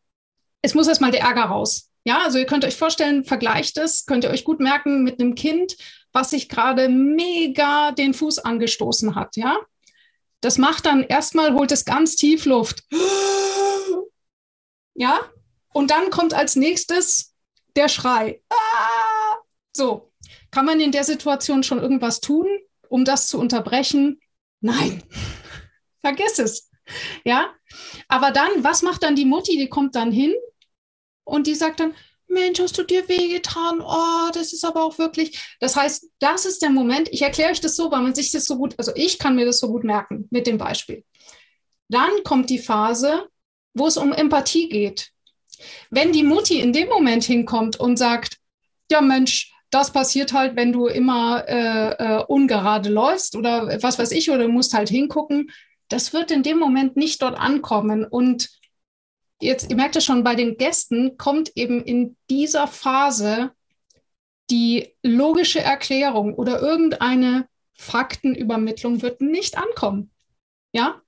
es 0.61 0.73
muss 0.73 0.87
erstmal 0.87 1.11
der 1.11 1.21
Ärger 1.21 1.43
raus. 1.43 1.89
Ja, 2.05 2.23
also 2.23 2.37
ihr 2.37 2.45
könnt 2.45 2.65
euch 2.65 2.77
vorstellen, 2.77 3.25
vergleicht 3.25 3.77
es, 3.77 4.05
könnt 4.05 4.23
ihr 4.23 4.29
euch 4.29 4.45
gut 4.45 4.59
merken 4.59 5.03
mit 5.03 5.19
einem 5.19 5.35
Kind, 5.35 5.75
was 6.13 6.31
sich 6.31 6.47
gerade 6.47 6.89
mega 6.89 7.91
den 7.91 8.13
Fuß 8.13 8.39
angestoßen 8.39 9.15
hat. 9.15 9.35
Ja, 9.35 9.57
das 10.41 10.57
macht 10.57 10.85
dann 10.85 11.03
erstmal, 11.03 11.53
holt 11.53 11.71
es 11.71 11.85
ganz 11.85 12.15
tief 12.15 12.45
Luft. 12.45 12.83
Ja, 14.93 15.19
und 15.73 15.91
dann 15.91 16.09
kommt 16.09 16.33
als 16.33 16.55
nächstes 16.55 17.35
der 17.75 17.87
Schrei. 17.87 18.41
Ah! 18.49 19.37
So, 19.75 20.11
kann 20.51 20.65
man 20.65 20.79
in 20.79 20.91
der 20.91 21.03
Situation 21.03 21.63
schon 21.63 21.79
irgendwas 21.79 22.19
tun, 22.19 22.47
um 22.89 23.05
das 23.05 23.27
zu 23.27 23.39
unterbrechen? 23.39 24.19
Nein, 24.61 25.03
vergiss 26.01 26.39
es. 26.39 26.69
Ja, 27.23 27.53
aber 28.07 28.31
dann, 28.31 28.63
was 28.63 28.81
macht 28.81 29.03
dann 29.03 29.15
die 29.15 29.25
Mutti? 29.25 29.57
Die 29.57 29.69
kommt 29.69 29.95
dann 29.95 30.11
hin 30.11 30.33
und 31.23 31.47
die 31.47 31.55
sagt 31.55 31.79
dann, 31.79 31.95
Mensch, 32.29 32.59
hast 32.59 32.77
du 32.77 32.83
dir 32.83 33.07
wehgetan? 33.07 33.81
Oh, 33.81 34.29
das 34.33 34.53
ist 34.53 34.63
aber 34.63 34.83
auch 34.83 34.97
wirklich. 34.97 35.55
Das 35.59 35.75
heißt, 35.75 36.09
das 36.19 36.45
ist 36.45 36.61
der 36.61 36.69
Moment. 36.69 37.09
Ich 37.11 37.21
erkläre 37.21 37.51
euch 37.51 37.61
das 37.61 37.75
so, 37.75 37.91
weil 37.91 38.01
man 38.01 38.15
sich 38.15 38.31
das 38.31 38.45
so 38.45 38.57
gut, 38.57 38.75
also 38.77 38.91
ich 38.95 39.19
kann 39.19 39.35
mir 39.35 39.45
das 39.45 39.59
so 39.59 39.67
gut 39.67 39.83
merken 39.83 40.27
mit 40.29 40.47
dem 40.47 40.57
Beispiel. 40.57 41.03
Dann 41.89 42.23
kommt 42.23 42.49
die 42.49 42.59
Phase, 42.59 43.27
wo 43.73 43.87
es 43.87 43.97
um 43.97 44.13
Empathie 44.13 44.69
geht. 44.69 45.09
Wenn 45.89 46.11
die 46.11 46.23
Mutti 46.23 46.59
in 46.59 46.71
dem 46.71 46.87
Moment 46.87 47.23
hinkommt 47.23 47.79
und 47.79 47.97
sagt, 47.97 48.37
ja 48.91 49.01
Mensch, 49.01 49.51
das 49.71 49.91
passiert 49.91 50.33
halt, 50.33 50.55
wenn 50.55 50.71
du 50.71 50.87
immer 50.87 51.47
äh, 51.47 51.89
äh, 51.91 52.23
ungerade 52.27 52.89
läufst 52.89 53.35
oder 53.35 53.81
was 53.81 53.99
weiß 53.99 54.11
ich, 54.11 54.29
oder 54.29 54.43
du 54.43 54.49
musst 54.49 54.73
halt 54.73 54.89
hingucken, 54.89 55.51
das 55.89 56.13
wird 56.13 56.31
in 56.31 56.43
dem 56.43 56.59
Moment 56.59 56.95
nicht 56.95 57.21
dort 57.21 57.37
ankommen. 57.37 58.05
Und 58.05 58.49
jetzt, 59.41 59.69
ihr 59.69 59.75
merkt 59.75 59.95
es 59.95 60.05
schon, 60.05 60.23
bei 60.23 60.35
den 60.35 60.57
Gästen 60.57 61.17
kommt 61.17 61.51
eben 61.55 61.83
in 61.83 62.15
dieser 62.29 62.67
Phase 62.67 63.51
die 64.49 64.95
logische 65.03 65.61
Erklärung 65.61 66.33
oder 66.33 66.61
irgendeine 66.61 67.47
Faktenübermittlung 67.73 69.01
wird 69.01 69.21
nicht 69.21 69.57
ankommen. 69.57 70.11
Ja? 70.73 71.01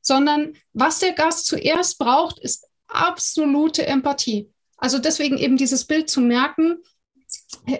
Sondern 0.00 0.54
was 0.72 0.98
der 0.98 1.12
Gast 1.12 1.46
zuerst 1.46 1.98
braucht, 1.98 2.38
ist 2.38 2.68
absolute 2.88 3.86
Empathie. 3.86 4.50
Also 4.76 4.98
deswegen 4.98 5.38
eben 5.38 5.56
dieses 5.56 5.86
Bild 5.86 6.10
zu 6.10 6.20
merken, 6.20 6.78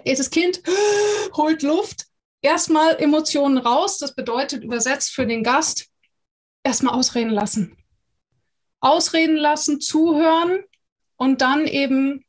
das 0.03 0.29
Kind 0.31 0.61
holt 1.33 1.61
Luft, 1.61 2.07
erstmal 2.41 2.95
Emotionen 2.99 3.57
raus, 3.57 3.99
das 3.99 4.15
bedeutet 4.15 4.63
übersetzt 4.63 5.11
für 5.11 5.27
den 5.27 5.43
Gast, 5.43 5.87
erstmal 6.63 6.95
ausreden 6.95 7.31
lassen. 7.31 7.77
Ausreden 8.85 9.35
lassen, 9.35 9.81
zuhören 9.81 10.59
und 11.17 11.41
dann 11.41 11.65
eben 11.65 12.23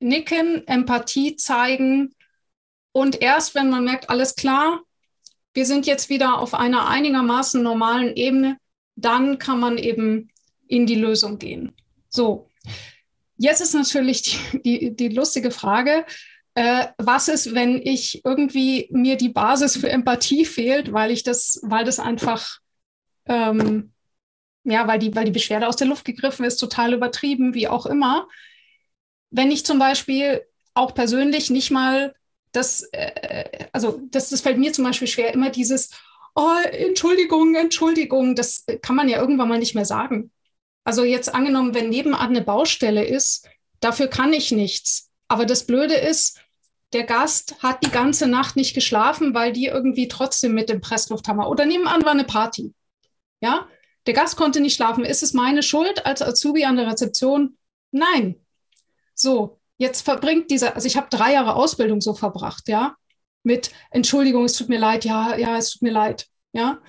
nicken, 0.00 0.66
Empathie 0.66 1.36
zeigen 1.36 2.14
und 2.92 3.22
erst 3.22 3.54
wenn 3.54 3.70
man 3.70 3.84
merkt, 3.84 4.10
alles 4.10 4.34
klar, 4.34 4.80
wir 5.54 5.66
sind 5.66 5.86
jetzt 5.86 6.08
wieder 6.08 6.38
auf 6.38 6.54
einer 6.54 6.88
einigermaßen 6.88 7.62
normalen 7.62 8.16
Ebene, 8.16 8.58
dann 8.96 9.38
kann 9.38 9.60
man 9.60 9.78
eben 9.78 10.28
in 10.66 10.86
die 10.86 10.94
Lösung 10.94 11.38
gehen. 11.38 11.72
So, 12.08 12.48
jetzt 13.36 13.60
ist 13.60 13.74
natürlich 13.74 14.22
die, 14.52 14.62
die, 14.62 14.96
die 14.96 15.08
lustige 15.08 15.50
Frage, 15.50 16.04
äh, 16.54 16.88
was 16.98 17.28
ist, 17.28 17.54
wenn 17.54 17.80
ich 17.80 18.22
irgendwie 18.24 18.88
mir 18.90 19.16
die 19.16 19.30
Basis 19.30 19.76
für 19.76 19.88
Empathie 19.88 20.44
fehlt, 20.44 20.92
weil 20.92 21.10
ich 21.10 21.22
das, 21.22 21.60
weil 21.62 21.84
das 21.84 21.98
einfach, 21.98 22.58
ähm, 23.26 23.91
ja, 24.64 24.86
weil 24.86 24.98
die, 24.98 25.14
weil 25.14 25.24
die 25.24 25.32
Beschwerde 25.32 25.66
aus 25.68 25.76
der 25.76 25.86
Luft 25.86 26.04
gegriffen 26.04 26.44
ist, 26.44 26.56
total 26.56 26.94
übertrieben, 26.94 27.54
wie 27.54 27.68
auch 27.68 27.86
immer. 27.86 28.28
Wenn 29.30 29.50
ich 29.50 29.66
zum 29.66 29.78
Beispiel 29.78 30.42
auch 30.74 30.94
persönlich 30.94 31.50
nicht 31.50 31.70
mal 31.70 32.14
das, 32.52 32.82
äh, 32.92 33.68
also 33.72 34.00
das, 34.10 34.30
das 34.30 34.40
fällt 34.40 34.58
mir 34.58 34.72
zum 34.72 34.84
Beispiel 34.84 35.08
schwer, 35.08 35.32
immer 35.32 35.50
dieses, 35.50 35.90
oh, 36.34 36.56
Entschuldigung, 36.70 37.54
Entschuldigung, 37.54 38.34
das 38.34 38.64
kann 38.82 38.96
man 38.96 39.08
ja 39.08 39.20
irgendwann 39.20 39.48
mal 39.48 39.58
nicht 39.58 39.74
mehr 39.74 39.84
sagen. 39.84 40.30
Also 40.84 41.04
jetzt 41.04 41.34
angenommen, 41.34 41.74
wenn 41.74 41.88
nebenan 41.88 42.20
eine 42.20 42.42
Baustelle 42.42 43.04
ist, 43.04 43.48
dafür 43.80 44.08
kann 44.08 44.32
ich 44.32 44.52
nichts. 44.52 45.10
Aber 45.28 45.46
das 45.46 45.64
Blöde 45.64 45.94
ist, 45.94 46.40
der 46.92 47.04
Gast 47.04 47.62
hat 47.62 47.84
die 47.84 47.90
ganze 47.90 48.26
Nacht 48.26 48.56
nicht 48.56 48.74
geschlafen, 48.74 49.34
weil 49.34 49.52
die 49.52 49.66
irgendwie 49.66 50.08
trotzdem 50.08 50.52
mit 50.54 50.68
dem 50.68 50.80
Presslufthammer 50.80 51.48
oder 51.48 51.64
nebenan 51.64 52.04
war 52.04 52.12
eine 52.12 52.24
Party. 52.24 52.74
Ja, 53.40 53.66
der 54.06 54.14
Gast 54.14 54.36
konnte 54.36 54.60
nicht 54.60 54.74
schlafen. 54.74 55.04
Ist 55.04 55.22
es 55.22 55.32
meine 55.32 55.62
Schuld 55.62 56.04
als 56.06 56.22
Azubi 56.22 56.64
an 56.64 56.76
der 56.76 56.86
Rezeption? 56.86 57.56
Nein. 57.90 58.36
So, 59.14 59.60
jetzt 59.76 60.02
verbringt 60.02 60.50
dieser, 60.50 60.74
also 60.74 60.86
ich 60.86 60.96
habe 60.96 61.08
drei 61.10 61.32
Jahre 61.34 61.54
Ausbildung 61.54 62.00
so 62.00 62.14
verbracht, 62.14 62.68
ja, 62.68 62.96
mit 63.42 63.70
Entschuldigung, 63.90 64.44
es 64.44 64.56
tut 64.56 64.68
mir 64.68 64.78
leid, 64.78 65.04
ja, 65.04 65.36
ja, 65.36 65.56
es 65.56 65.70
tut 65.70 65.82
mir 65.82 65.92
leid, 65.92 66.26
ja 66.52 66.80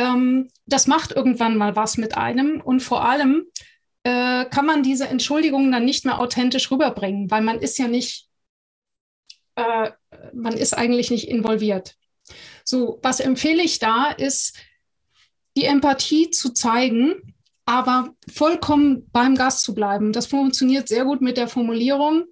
ähm, 0.00 0.48
das 0.66 0.86
macht 0.86 1.12
irgendwann 1.12 1.56
mal 1.56 1.76
was 1.76 1.96
mit 1.96 2.16
einem 2.16 2.60
und 2.60 2.80
vor 2.80 3.04
allem 3.04 3.44
äh, 4.04 4.46
kann 4.46 4.66
man 4.66 4.82
diese 4.82 5.06
Entschuldigungen 5.08 5.70
dann 5.70 5.84
nicht 5.84 6.04
mehr 6.04 6.20
authentisch 6.20 6.70
rüberbringen, 6.70 7.30
weil 7.30 7.42
man 7.42 7.58
ist 7.58 7.78
ja 7.78 7.86
nicht, 7.86 8.28
äh, 9.56 9.90
man 10.32 10.54
ist 10.54 10.72
eigentlich 10.72 11.10
nicht 11.10 11.28
involviert. 11.28 11.96
So, 12.64 12.98
was 13.02 13.20
empfehle 13.20 13.62
ich 13.62 13.78
da, 13.78 14.10
ist 14.10 14.56
die 15.56 15.64
Empathie 15.64 16.30
zu 16.30 16.52
zeigen, 16.52 17.34
aber 17.66 18.14
vollkommen 18.32 19.08
beim 19.12 19.36
Gast 19.36 19.62
zu 19.62 19.74
bleiben. 19.74 20.12
Das 20.12 20.26
funktioniert 20.26 20.88
sehr 20.88 21.04
gut 21.04 21.20
mit 21.20 21.36
der 21.36 21.48
Formulierung. 21.48 22.24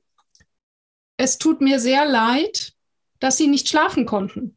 Es 1.17 1.39
tut 1.39 1.61
mir 1.61 1.81
sehr 1.81 2.07
leid, 2.07 2.73
dass 3.21 3.37
Sie 3.37 3.49
nicht 3.49 3.69
schlafen 3.69 4.07
konnten. 4.07 4.57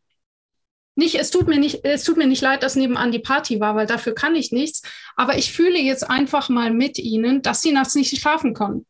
Nicht, 0.95 1.15
es 1.15 1.31
tut 1.31 1.47
mir 1.47 1.57
nicht, 1.57 1.85
es 1.85 2.03
tut 2.03 2.17
mir 2.17 2.27
nicht 2.27 2.41
leid, 2.41 2.63
dass 2.63 2.75
nebenan 2.75 3.11
die 3.11 3.19
Party 3.19 3.59
war, 3.59 3.75
weil 3.75 3.87
dafür 3.87 4.13
kann 4.13 4.35
ich 4.35 4.51
nichts. 4.51 4.81
Aber 5.15 5.37
ich 5.37 5.51
fühle 5.51 5.79
jetzt 5.79 6.09
einfach 6.09 6.49
mal 6.49 6.71
mit 6.71 6.99
Ihnen, 6.99 7.41
dass 7.41 7.61
Sie 7.61 7.71
nachts 7.71 7.95
nicht 7.95 8.19
schlafen 8.19 8.53
können. 8.53 8.85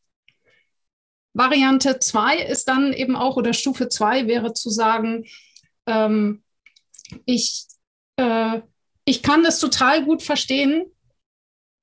Variante 1.33 1.99
2 1.99 2.37
ist 2.37 2.67
dann 2.67 2.91
eben 2.93 3.15
auch, 3.15 3.37
oder 3.37 3.53
Stufe 3.53 3.87
2 3.87 4.27
wäre 4.27 4.53
zu 4.53 4.69
sagen, 4.69 5.25
ähm, 5.85 6.43
ich, 7.25 7.65
äh, 8.17 8.61
ich 9.11 9.21
kann 9.21 9.43
das 9.43 9.59
total 9.59 10.03
gut 10.03 10.23
verstehen. 10.23 10.85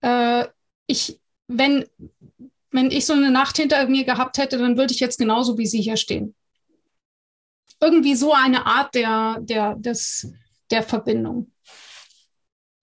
Äh, 0.01 0.47
ich, 0.87 1.21
wenn, 1.47 1.87
wenn 2.71 2.91
ich 2.91 3.07
so 3.07 3.12
eine 3.12 3.31
Nacht 3.31 3.57
hinter 3.57 3.87
mir 3.88 4.05
gehabt 4.05 4.38
hätte, 4.38 4.59
dann 4.59 4.77
würde 4.77 4.93
ich 4.93 5.01
jetzt 5.01 5.19
genauso 5.19 5.57
wie 5.59 5.67
Sie 5.67 5.81
hier 5.81 5.97
stehen 5.97 6.35
irgendwie 7.81 8.14
so 8.14 8.33
eine 8.33 8.67
Art 8.67 8.95
der, 8.95 9.37
der, 9.41 9.75
des, 9.77 10.33
der 10.71 10.83
Verbindung. 10.83 11.53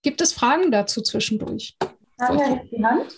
Gibt 0.02 0.20
es 0.20 0.32
Fragen 0.32 0.70
dazu 0.70 1.02
zwischendurch? 1.02 1.76
Ja, 2.18 2.60
die 2.64 2.84
Hand. 2.84 3.14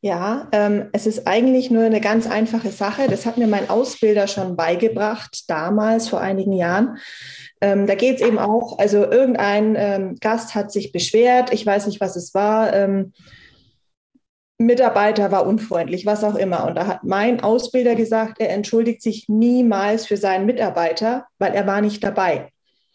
Ja, 0.00 0.48
ähm, 0.52 0.90
es 0.92 1.06
ist 1.06 1.26
eigentlich 1.26 1.72
nur 1.72 1.84
eine 1.84 2.00
ganz 2.00 2.28
einfache 2.28 2.70
Sache. 2.70 3.08
Das 3.08 3.26
hat 3.26 3.36
mir 3.36 3.48
mein 3.48 3.68
Ausbilder 3.68 4.28
schon 4.28 4.54
beigebracht, 4.54 5.44
damals, 5.48 6.08
vor 6.08 6.20
einigen 6.20 6.52
Jahren. 6.52 6.98
Ähm, 7.60 7.88
da 7.88 7.96
geht 7.96 8.20
es 8.20 8.26
eben 8.26 8.38
auch, 8.38 8.78
also 8.78 8.98
irgendein 8.98 9.74
ähm, 9.76 10.16
Gast 10.20 10.54
hat 10.54 10.70
sich 10.70 10.92
beschwert, 10.92 11.52
ich 11.52 11.66
weiß 11.66 11.88
nicht, 11.88 12.00
was 12.00 12.14
es 12.14 12.32
war. 12.32 12.72
Ähm, 12.72 13.12
Mitarbeiter 14.58 15.32
war 15.32 15.46
unfreundlich, 15.46 16.06
was 16.06 16.22
auch 16.22 16.36
immer. 16.36 16.66
Und 16.66 16.76
da 16.76 16.86
hat 16.86 17.02
mein 17.02 17.40
Ausbilder 17.40 17.96
gesagt, 17.96 18.40
er 18.40 18.50
entschuldigt 18.50 19.02
sich 19.02 19.28
niemals 19.28 20.06
für 20.06 20.16
seinen 20.16 20.46
Mitarbeiter, 20.46 21.26
weil 21.38 21.54
er 21.54 21.66
war 21.66 21.80
nicht 21.80 22.04
dabei. 22.04 22.50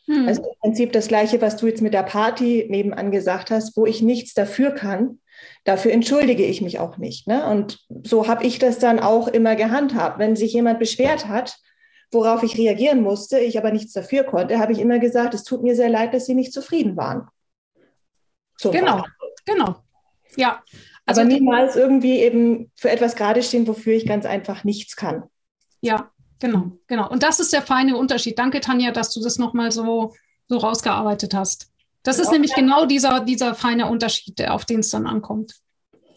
Hm. 0.06 0.28
Also 0.28 0.42
im 0.42 0.60
Prinzip 0.62 0.94
das 0.94 1.10
Gleiche, 1.10 1.42
was 1.42 1.58
du 1.58 1.68
jetzt 1.68 1.82
mit 1.82 1.94
der 1.94 2.04
Party 2.04 2.66
nebenan 2.70 3.12
gesagt 3.12 3.52
hast, 3.52 3.76
wo 3.76 3.86
ich 3.86 4.02
nichts 4.02 4.34
dafür 4.34 4.72
kann, 4.72 5.20
dafür 5.64 5.92
entschuldige 5.92 6.46
ich 6.46 6.62
mich 6.62 6.80
auch 6.80 6.98
nicht. 6.98 7.28
Ne? 7.28 7.46
Und 7.46 7.80
so 8.04 8.28
habe 8.28 8.46
ich 8.46 8.60
das 8.60 8.80
dann 8.80 9.00
auch 9.00 9.28
immer 9.28 9.56
gehandhabt. 9.56 10.20
Wenn 10.20 10.36
sich 10.36 10.54
jemand 10.54 10.80
beschwert 10.80 11.28
hat, 11.28 11.58
worauf 12.12 12.44
ich 12.44 12.58
reagieren 12.58 13.02
musste, 13.02 13.40
ich 13.40 13.58
aber 13.58 13.72
nichts 13.72 13.94
dafür 13.94 14.24
konnte, 14.24 14.60
habe 14.60 14.72
ich 14.72 14.80
immer 14.80 15.00
gesagt, 15.00 15.34
es 15.34 15.44
tut 15.44 15.64
mir 15.64 15.76
sehr 15.76 15.90
leid, 15.90 16.14
dass 16.14 16.26
Sie 16.26 16.36
nicht 16.36 16.54
zufrieden 16.54 16.96
waren. 16.96 17.28
So 18.58 18.72
genau, 18.72 18.98
war. 18.98 19.08
genau. 19.46 19.76
Ja. 20.36 20.62
Also 21.06 21.22
Aber 21.22 21.30
niemals 21.30 21.76
irgendwie 21.76 22.20
eben 22.20 22.72
für 22.76 22.90
etwas 22.90 23.16
gerade 23.16 23.44
stehen, 23.44 23.68
wofür 23.68 23.94
ich 23.94 24.06
ganz 24.06 24.26
einfach 24.26 24.64
nichts 24.64 24.96
kann. 24.96 25.24
Ja, 25.82 26.12
genau, 26.40 26.78
genau. 26.88 27.10
Und 27.10 27.24
das 27.24 27.40
ist 27.40 27.52
der 27.52 27.62
feine 27.62 27.98
Unterschied. 27.98 28.40
Danke, 28.40 28.62
Tanja, 28.62 28.92
dass 28.92 29.14
du 29.14 29.22
das 29.22 29.38
nochmal 29.38 29.72
so, 29.72 30.14
so 30.48 30.58
rausgearbeitet 30.58 31.34
hast. 31.34 31.73
Das 32.04 32.20
ist 32.20 32.32
nämlich 32.32 32.54
genau 32.54 32.86
dieser, 32.86 33.22
dieser 33.22 33.56
feine 33.56 33.90
Unterschied, 33.90 34.46
auf 34.50 34.66
den 34.66 34.82
es 34.82 34.90
dann 34.90 35.08
ankommt. 35.08 35.56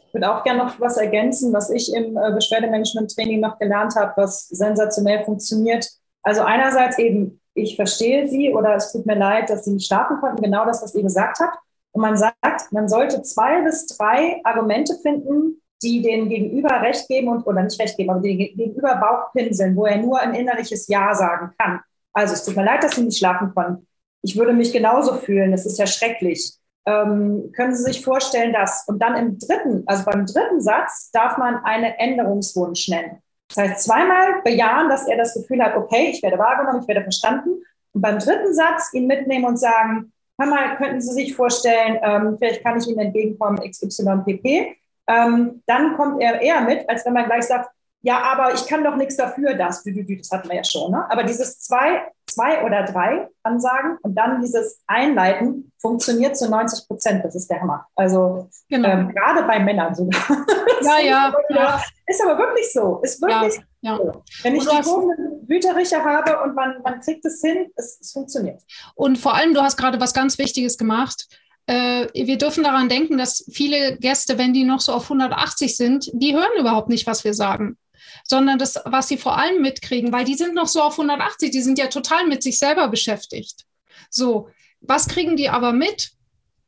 Ich 0.08 0.14
würde 0.14 0.34
auch 0.34 0.42
gerne 0.42 0.64
noch 0.64 0.80
was 0.80 0.96
ergänzen, 0.96 1.52
was 1.52 1.70
ich 1.70 1.94
im 1.94 2.16
äh, 2.16 2.32
Beschwerdemanagement-Training 2.32 3.40
noch 3.40 3.58
gelernt 3.58 3.94
habe, 3.94 4.12
was 4.16 4.48
sensationell 4.48 5.24
funktioniert. 5.24 5.88
Also 6.22 6.42
einerseits 6.42 6.98
eben, 6.98 7.40
ich 7.54 7.76
verstehe 7.76 8.28
Sie 8.28 8.52
oder 8.52 8.74
es 8.74 8.92
tut 8.92 9.06
mir 9.06 9.14
leid, 9.14 9.48
dass 9.48 9.64
Sie 9.64 9.72
nicht 9.72 9.86
schlafen 9.86 10.18
konnten, 10.18 10.42
genau 10.42 10.64
das, 10.64 10.82
was 10.82 10.94
ihr 10.94 11.02
gesagt 11.02 11.38
habt. 11.38 11.58
Und 11.92 12.02
man 12.02 12.16
sagt, 12.16 12.72
man 12.72 12.88
sollte 12.88 13.22
zwei 13.22 13.62
bis 13.62 13.86
drei 13.86 14.40
Argumente 14.42 14.94
finden, 15.02 15.62
die 15.82 16.02
den 16.02 16.28
Gegenüber 16.28 16.80
Recht 16.82 17.06
geben 17.08 17.28
und, 17.28 17.46
oder 17.46 17.62
nicht 17.62 17.80
Recht 17.80 17.96
geben, 17.96 18.10
aber 18.10 18.20
den 18.20 18.38
Gegenüber 18.38 18.96
Bauch 18.96 19.32
pinseln, 19.32 19.76
wo 19.76 19.86
er 19.86 19.98
nur 19.98 20.18
ein 20.18 20.34
innerliches 20.34 20.88
Ja 20.88 21.14
sagen 21.14 21.52
kann. 21.58 21.80
Also 22.12 22.34
es 22.34 22.44
tut 22.44 22.56
mir 22.56 22.64
leid, 22.64 22.82
dass 22.82 22.96
Sie 22.96 23.02
nicht 23.02 23.18
schlafen 23.18 23.54
konnten 23.54 23.85
ich 24.26 24.36
würde 24.36 24.52
mich 24.52 24.72
genauso 24.72 25.14
fühlen, 25.14 25.52
das 25.52 25.66
ist 25.66 25.78
ja 25.78 25.86
schrecklich. 25.86 26.54
Ähm, 26.84 27.52
können 27.54 27.74
Sie 27.74 27.84
sich 27.84 28.04
vorstellen, 28.04 28.52
dass, 28.52 28.84
und 28.88 29.00
dann 29.00 29.16
im 29.16 29.38
dritten, 29.38 29.84
also 29.86 30.04
beim 30.04 30.26
dritten 30.26 30.60
Satz 30.60 31.10
darf 31.12 31.38
man 31.38 31.64
einen 31.64 31.92
Änderungswunsch 31.92 32.88
nennen. 32.88 33.18
Das 33.48 33.58
heißt, 33.58 33.84
zweimal 33.84 34.42
bejahen, 34.42 34.88
dass 34.88 35.06
er 35.06 35.16
das 35.16 35.34
Gefühl 35.34 35.62
hat, 35.62 35.76
okay, 35.76 36.10
ich 36.10 36.22
werde 36.24 36.38
wahrgenommen, 36.38 36.80
ich 36.82 36.88
werde 36.88 37.02
verstanden. 37.02 37.62
Und 37.92 38.02
beim 38.02 38.18
dritten 38.18 38.52
Satz 38.52 38.92
ihn 38.92 39.06
mitnehmen 39.06 39.44
und 39.44 39.58
sagen, 39.58 40.12
hör 40.40 40.48
mal, 40.48 40.76
könnten 40.76 41.00
Sie 41.00 41.12
sich 41.12 41.34
vorstellen, 41.34 41.98
ähm, 42.02 42.36
vielleicht 42.38 42.64
kann 42.64 42.78
ich 42.78 42.88
Ihnen 42.88 42.98
entgegenkommen, 42.98 43.58
XYPP. 43.58 44.76
Ähm, 45.08 45.62
dann 45.66 45.96
kommt 45.96 46.20
er 46.20 46.40
eher 46.42 46.62
mit, 46.62 46.88
als 46.88 47.06
wenn 47.06 47.12
man 47.12 47.26
gleich 47.26 47.44
sagt, 47.44 47.70
ja, 48.06 48.22
aber 48.22 48.54
ich 48.54 48.64
kann 48.68 48.84
doch 48.84 48.94
nichts 48.94 49.16
dafür, 49.16 49.54
dass, 49.54 49.82
das 49.82 50.30
hatten 50.30 50.48
wir 50.48 50.54
ja 50.54 50.62
schon. 50.62 50.92
Ne? 50.92 51.04
Aber 51.10 51.24
dieses 51.24 51.58
zwei, 51.58 52.04
zwei 52.24 52.64
oder 52.64 52.84
drei 52.84 53.26
Ansagen 53.42 53.98
und 54.02 54.14
dann 54.14 54.40
dieses 54.40 54.80
Einleiten 54.86 55.72
funktioniert 55.82 56.36
zu 56.36 56.48
90 56.48 56.86
Prozent. 56.86 57.24
Das 57.24 57.34
ist 57.34 57.50
der 57.50 57.60
Hammer. 57.60 57.84
Also 57.96 58.48
genau. 58.68 58.88
ähm, 58.88 59.08
gerade 59.08 59.42
bei 59.42 59.58
Männern 59.58 59.94
sogar. 59.94 60.22
Ja, 60.82 61.00
ja, 61.00 61.32
ja, 61.48 61.82
Ist 62.06 62.22
aber 62.22 62.38
wirklich 62.38 62.70
so. 62.72 63.00
Ist 63.02 63.20
wirklich 63.20 63.60
ja, 63.80 63.96
so. 63.96 64.22
Wenn 64.42 64.54
ich 64.54 64.68
die 64.68 64.76
gehobenen 64.76 65.48
Wütericher 65.48 66.04
habe 66.04 66.42
und 66.42 66.54
man, 66.54 66.80
man 66.84 67.00
kriegt 67.00 67.24
es 67.24 67.40
hin, 67.40 67.66
es, 67.74 67.98
es 68.00 68.12
funktioniert. 68.12 68.62
Und 68.94 69.16
vor 69.16 69.34
allem, 69.34 69.54
du 69.54 69.62
hast 69.62 69.78
gerade 69.78 69.98
was 70.00 70.14
ganz 70.14 70.38
Wichtiges 70.38 70.78
gemacht 70.78 71.26
äh, 71.68 72.06
wir 72.14 72.38
dürfen 72.38 72.62
daran 72.62 72.88
denken, 72.88 73.18
dass 73.18 73.44
viele 73.52 73.96
Gäste, 73.96 74.38
wenn 74.38 74.52
die 74.52 74.62
noch 74.62 74.80
so 74.80 74.92
auf 74.92 75.04
180 75.04 75.76
sind, 75.76 76.08
die 76.12 76.32
hören 76.32 76.60
überhaupt 76.60 76.88
nicht, 76.88 77.08
was 77.08 77.24
wir 77.24 77.34
sagen 77.34 77.76
sondern 78.24 78.58
das, 78.58 78.78
was 78.84 79.08
sie 79.08 79.18
vor 79.18 79.38
allem 79.38 79.62
mitkriegen, 79.62 80.12
weil 80.12 80.24
die 80.24 80.34
sind 80.34 80.54
noch 80.54 80.68
so 80.68 80.82
auf 80.82 80.94
180, 80.94 81.50
die 81.50 81.62
sind 81.62 81.78
ja 81.78 81.88
total 81.88 82.26
mit 82.26 82.42
sich 82.42 82.58
selber 82.58 82.88
beschäftigt. 82.88 83.64
So, 84.10 84.48
was 84.80 85.08
kriegen 85.08 85.36
die 85.36 85.48
aber 85.48 85.72
mit? 85.72 86.12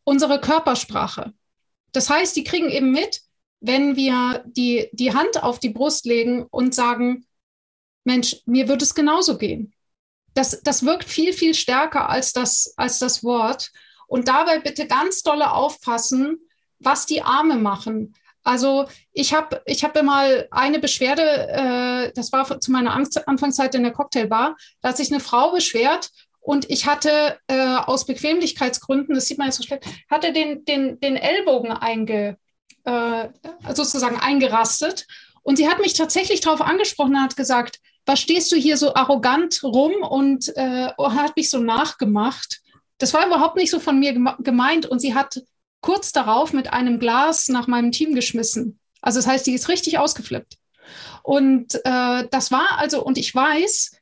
Unsere 0.04 0.40
Körpersprache. 0.40 1.32
Das 1.92 2.10
heißt, 2.10 2.34
die 2.36 2.44
kriegen 2.44 2.70
eben 2.70 2.90
mit, 2.90 3.20
wenn 3.60 3.96
wir 3.96 4.44
die, 4.46 4.88
die 4.92 5.14
Hand 5.14 5.42
auf 5.42 5.58
die 5.58 5.70
Brust 5.70 6.06
legen 6.06 6.46
und 6.50 6.74
sagen, 6.74 7.26
Mensch, 8.04 8.36
mir 8.46 8.68
wird 8.68 8.82
es 8.82 8.94
genauso 8.94 9.36
gehen. 9.36 9.74
Das, 10.34 10.62
das 10.62 10.84
wirkt 10.84 11.04
viel, 11.04 11.32
viel 11.32 11.54
stärker 11.54 12.08
als 12.08 12.32
das, 12.32 12.72
als 12.76 12.98
das 12.98 13.24
Wort. 13.24 13.70
Und 14.06 14.28
dabei 14.28 14.60
bitte 14.60 14.86
ganz 14.86 15.22
dolle 15.22 15.52
aufpassen, 15.52 16.38
was 16.78 17.06
die 17.06 17.22
Arme 17.22 17.56
machen. 17.56 18.14
Also 18.48 18.86
ich 19.12 19.34
habe 19.34 19.60
ich 19.66 19.84
hab 19.84 20.02
mal 20.02 20.48
eine 20.50 20.78
Beschwerde, 20.78 21.22
äh, 21.22 22.12
das 22.14 22.32
war 22.32 22.60
zu 22.60 22.72
meiner 22.72 22.94
Anfangszeit 22.94 23.74
in 23.74 23.82
der 23.82 23.92
Cocktailbar, 23.92 24.56
da 24.80 24.88
hat 24.88 24.96
sich 24.96 25.12
eine 25.12 25.20
Frau 25.20 25.52
beschwert 25.52 26.08
und 26.40 26.70
ich 26.70 26.86
hatte 26.86 27.38
äh, 27.48 27.76
aus 27.76 28.06
Bequemlichkeitsgründen, 28.06 29.14
das 29.14 29.26
sieht 29.26 29.36
man 29.36 29.48
jetzt 29.48 29.58
so 29.58 29.64
schlecht, 29.64 29.84
hatte 30.10 30.32
den, 30.32 30.64
den, 30.64 30.98
den 30.98 31.16
Ellbogen 31.16 31.72
einge, 31.72 32.38
äh, 32.84 33.28
sozusagen 33.74 34.18
eingerastet. 34.18 35.06
Und 35.42 35.56
sie 35.56 35.68
hat 35.68 35.80
mich 35.80 35.92
tatsächlich 35.92 36.40
darauf 36.40 36.62
angesprochen 36.62 37.16
und 37.16 37.22
hat 37.22 37.36
gesagt, 37.36 37.80
was 38.06 38.18
stehst 38.18 38.50
du 38.50 38.56
hier 38.56 38.78
so 38.78 38.94
arrogant 38.94 39.62
rum 39.62 39.92
und 40.00 40.56
äh, 40.56 40.88
hat 40.96 41.36
mich 41.36 41.50
so 41.50 41.58
nachgemacht. 41.58 42.62
Das 42.96 43.12
war 43.12 43.26
überhaupt 43.26 43.56
nicht 43.56 43.70
so 43.70 43.78
von 43.78 43.98
mir 43.98 44.14
gemeint 44.38 44.86
und 44.86 45.00
sie 45.00 45.14
hat 45.14 45.38
kurz 45.80 46.12
darauf 46.12 46.52
mit 46.52 46.72
einem 46.72 46.98
Glas 46.98 47.48
nach 47.48 47.66
meinem 47.66 47.92
Team 47.92 48.14
geschmissen. 48.14 48.78
Also 49.00 49.18
das 49.18 49.26
heißt, 49.26 49.46
die 49.46 49.54
ist 49.54 49.68
richtig 49.68 49.98
ausgeflippt. 49.98 50.58
Und 51.22 51.74
äh, 51.84 52.26
das 52.30 52.50
war 52.50 52.78
also, 52.78 53.04
und 53.04 53.18
ich 53.18 53.34
weiß, 53.34 53.92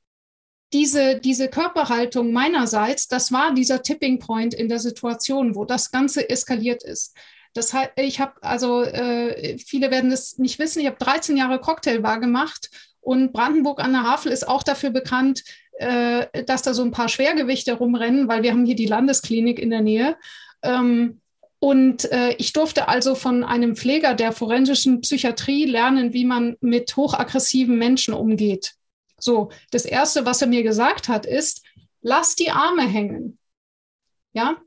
diese, 0.72 1.20
diese 1.20 1.48
Körperhaltung 1.48 2.32
meinerseits, 2.32 3.08
das 3.08 3.32
war 3.32 3.54
dieser 3.54 3.82
Tipping 3.82 4.18
Point 4.18 4.54
in 4.54 4.68
der 4.68 4.78
Situation, 4.78 5.54
wo 5.54 5.64
das 5.64 5.90
Ganze 5.90 6.28
eskaliert 6.28 6.82
ist. 6.82 7.16
Das 7.54 7.72
heißt, 7.72 7.92
ich 7.96 8.20
habe, 8.20 8.34
also 8.42 8.82
äh, 8.82 9.58
viele 9.58 9.90
werden 9.90 10.12
es 10.12 10.38
nicht 10.38 10.58
wissen, 10.58 10.80
ich 10.80 10.86
habe 10.86 10.98
13 10.98 11.36
Jahre 11.36 11.60
Cocktailbar 11.60 12.20
gemacht 12.20 12.70
und 13.00 13.32
Brandenburg 13.32 13.80
an 13.80 13.92
der 13.92 14.02
Havel 14.02 14.32
ist 14.32 14.46
auch 14.46 14.62
dafür 14.62 14.90
bekannt, 14.90 15.44
äh, 15.78 16.44
dass 16.44 16.62
da 16.62 16.74
so 16.74 16.82
ein 16.82 16.90
paar 16.90 17.08
Schwergewichte 17.08 17.74
rumrennen, 17.74 18.28
weil 18.28 18.42
wir 18.42 18.50
haben 18.50 18.66
hier 18.66 18.74
die 18.74 18.86
Landesklinik 18.86 19.58
in 19.58 19.70
der 19.70 19.80
Nähe. 19.80 20.16
Ähm, 20.62 21.20
und 21.66 22.12
äh, 22.12 22.32
ich 22.34 22.52
durfte 22.52 22.86
also 22.86 23.16
von 23.16 23.42
einem 23.42 23.74
Pfleger 23.74 24.14
der 24.14 24.30
forensischen 24.30 25.00
Psychiatrie 25.00 25.64
lernen, 25.64 26.12
wie 26.12 26.24
man 26.24 26.56
mit 26.60 26.94
hochaggressiven 26.94 27.76
Menschen 27.76 28.14
umgeht. 28.14 28.76
So, 29.18 29.50
das 29.72 29.84
Erste, 29.84 30.24
was 30.24 30.40
er 30.40 30.46
mir 30.46 30.62
gesagt 30.62 31.08
hat, 31.08 31.26
ist, 31.26 31.64
lass 32.02 32.36
die 32.36 32.52
Arme 32.52 32.86
hängen. 32.86 33.40
Ja, 34.32 34.58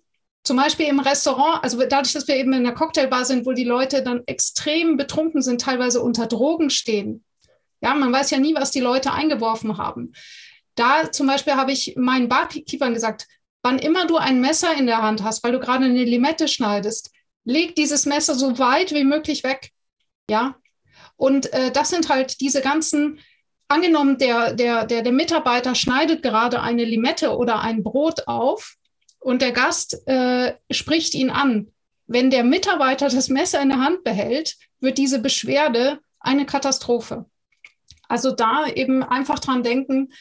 zum 0.43 0.57
Beispiel 0.57 0.87
im 0.87 0.99
Restaurant, 0.99 1.63
also 1.63 1.77
dadurch, 1.77 2.11
dass 2.11 2.27
wir 2.27 2.35
eben 2.35 2.51
in 2.51 2.65
der 2.65 2.73
Cocktailbar 2.73 3.23
sind, 3.23 3.45
wo 3.45 3.53
die 3.53 3.63
Leute 3.63 4.03
dann 4.03 4.23
extrem 4.25 4.97
betrunken 4.97 5.41
sind, 5.41 5.61
teilweise 5.61 6.01
unter 6.01 6.27
Drogen 6.27 6.69
stehen. 6.69 7.23
Ja, 7.79 7.95
man 7.95 8.11
weiß 8.11 8.29
ja 8.31 8.39
nie, 8.39 8.55
was 8.55 8.71
die 8.71 8.81
Leute 8.81 9.13
eingeworfen 9.13 9.77
haben. 9.77 10.11
Da 10.75 11.09
zum 11.13 11.27
Beispiel 11.27 11.53
habe 11.53 11.71
ich 11.71 11.95
meinen 11.95 12.27
Barkeepern 12.27 12.93
gesagt, 12.93 13.25
wann 13.63 13.79
immer 13.79 14.07
du 14.07 14.17
ein 14.17 14.41
Messer 14.41 14.73
in 14.75 14.85
der 14.85 15.01
Hand 15.01 15.23
hast, 15.23 15.43
weil 15.43 15.51
du 15.51 15.59
gerade 15.59 15.85
eine 15.85 16.03
Limette 16.03 16.47
schneidest, 16.47 17.11
leg 17.43 17.75
dieses 17.75 18.05
Messer 18.05 18.35
so 18.35 18.59
weit 18.59 18.93
wie 18.93 19.03
möglich 19.03 19.43
weg. 19.43 19.71
Ja. 20.29 20.55
Und 21.17 21.51
äh, 21.53 21.71
das 21.71 21.89
sind 21.89 22.09
halt 22.09 22.39
diese 22.39 22.61
ganzen, 22.61 23.19
angenommen, 23.67 24.17
der, 24.17 24.53
der, 24.53 24.85
der, 24.85 25.01
der 25.01 25.11
Mitarbeiter 25.11 25.75
schneidet 25.75 26.21
gerade 26.21 26.61
eine 26.61 26.85
Limette 26.85 27.35
oder 27.35 27.61
ein 27.61 27.83
Brot 27.83 28.27
auf 28.27 28.75
und 29.19 29.41
der 29.41 29.51
Gast 29.51 30.07
äh, 30.07 30.55
spricht 30.71 31.13
ihn 31.13 31.29
an. 31.29 31.71
Wenn 32.07 32.31
der 32.31 32.43
Mitarbeiter 32.43 33.09
das 33.09 33.29
Messer 33.29 33.61
in 33.61 33.69
der 33.69 33.79
Hand 33.79 34.03
behält, 34.03 34.55
wird 34.79 34.97
diese 34.97 35.19
Beschwerde 35.19 35.99
eine 36.19 36.45
Katastrophe. 36.45 37.25
Also 38.07 38.31
da 38.31 38.65
eben 38.65 39.03
einfach 39.03 39.39
dran 39.39 39.61
denken, 39.61 40.11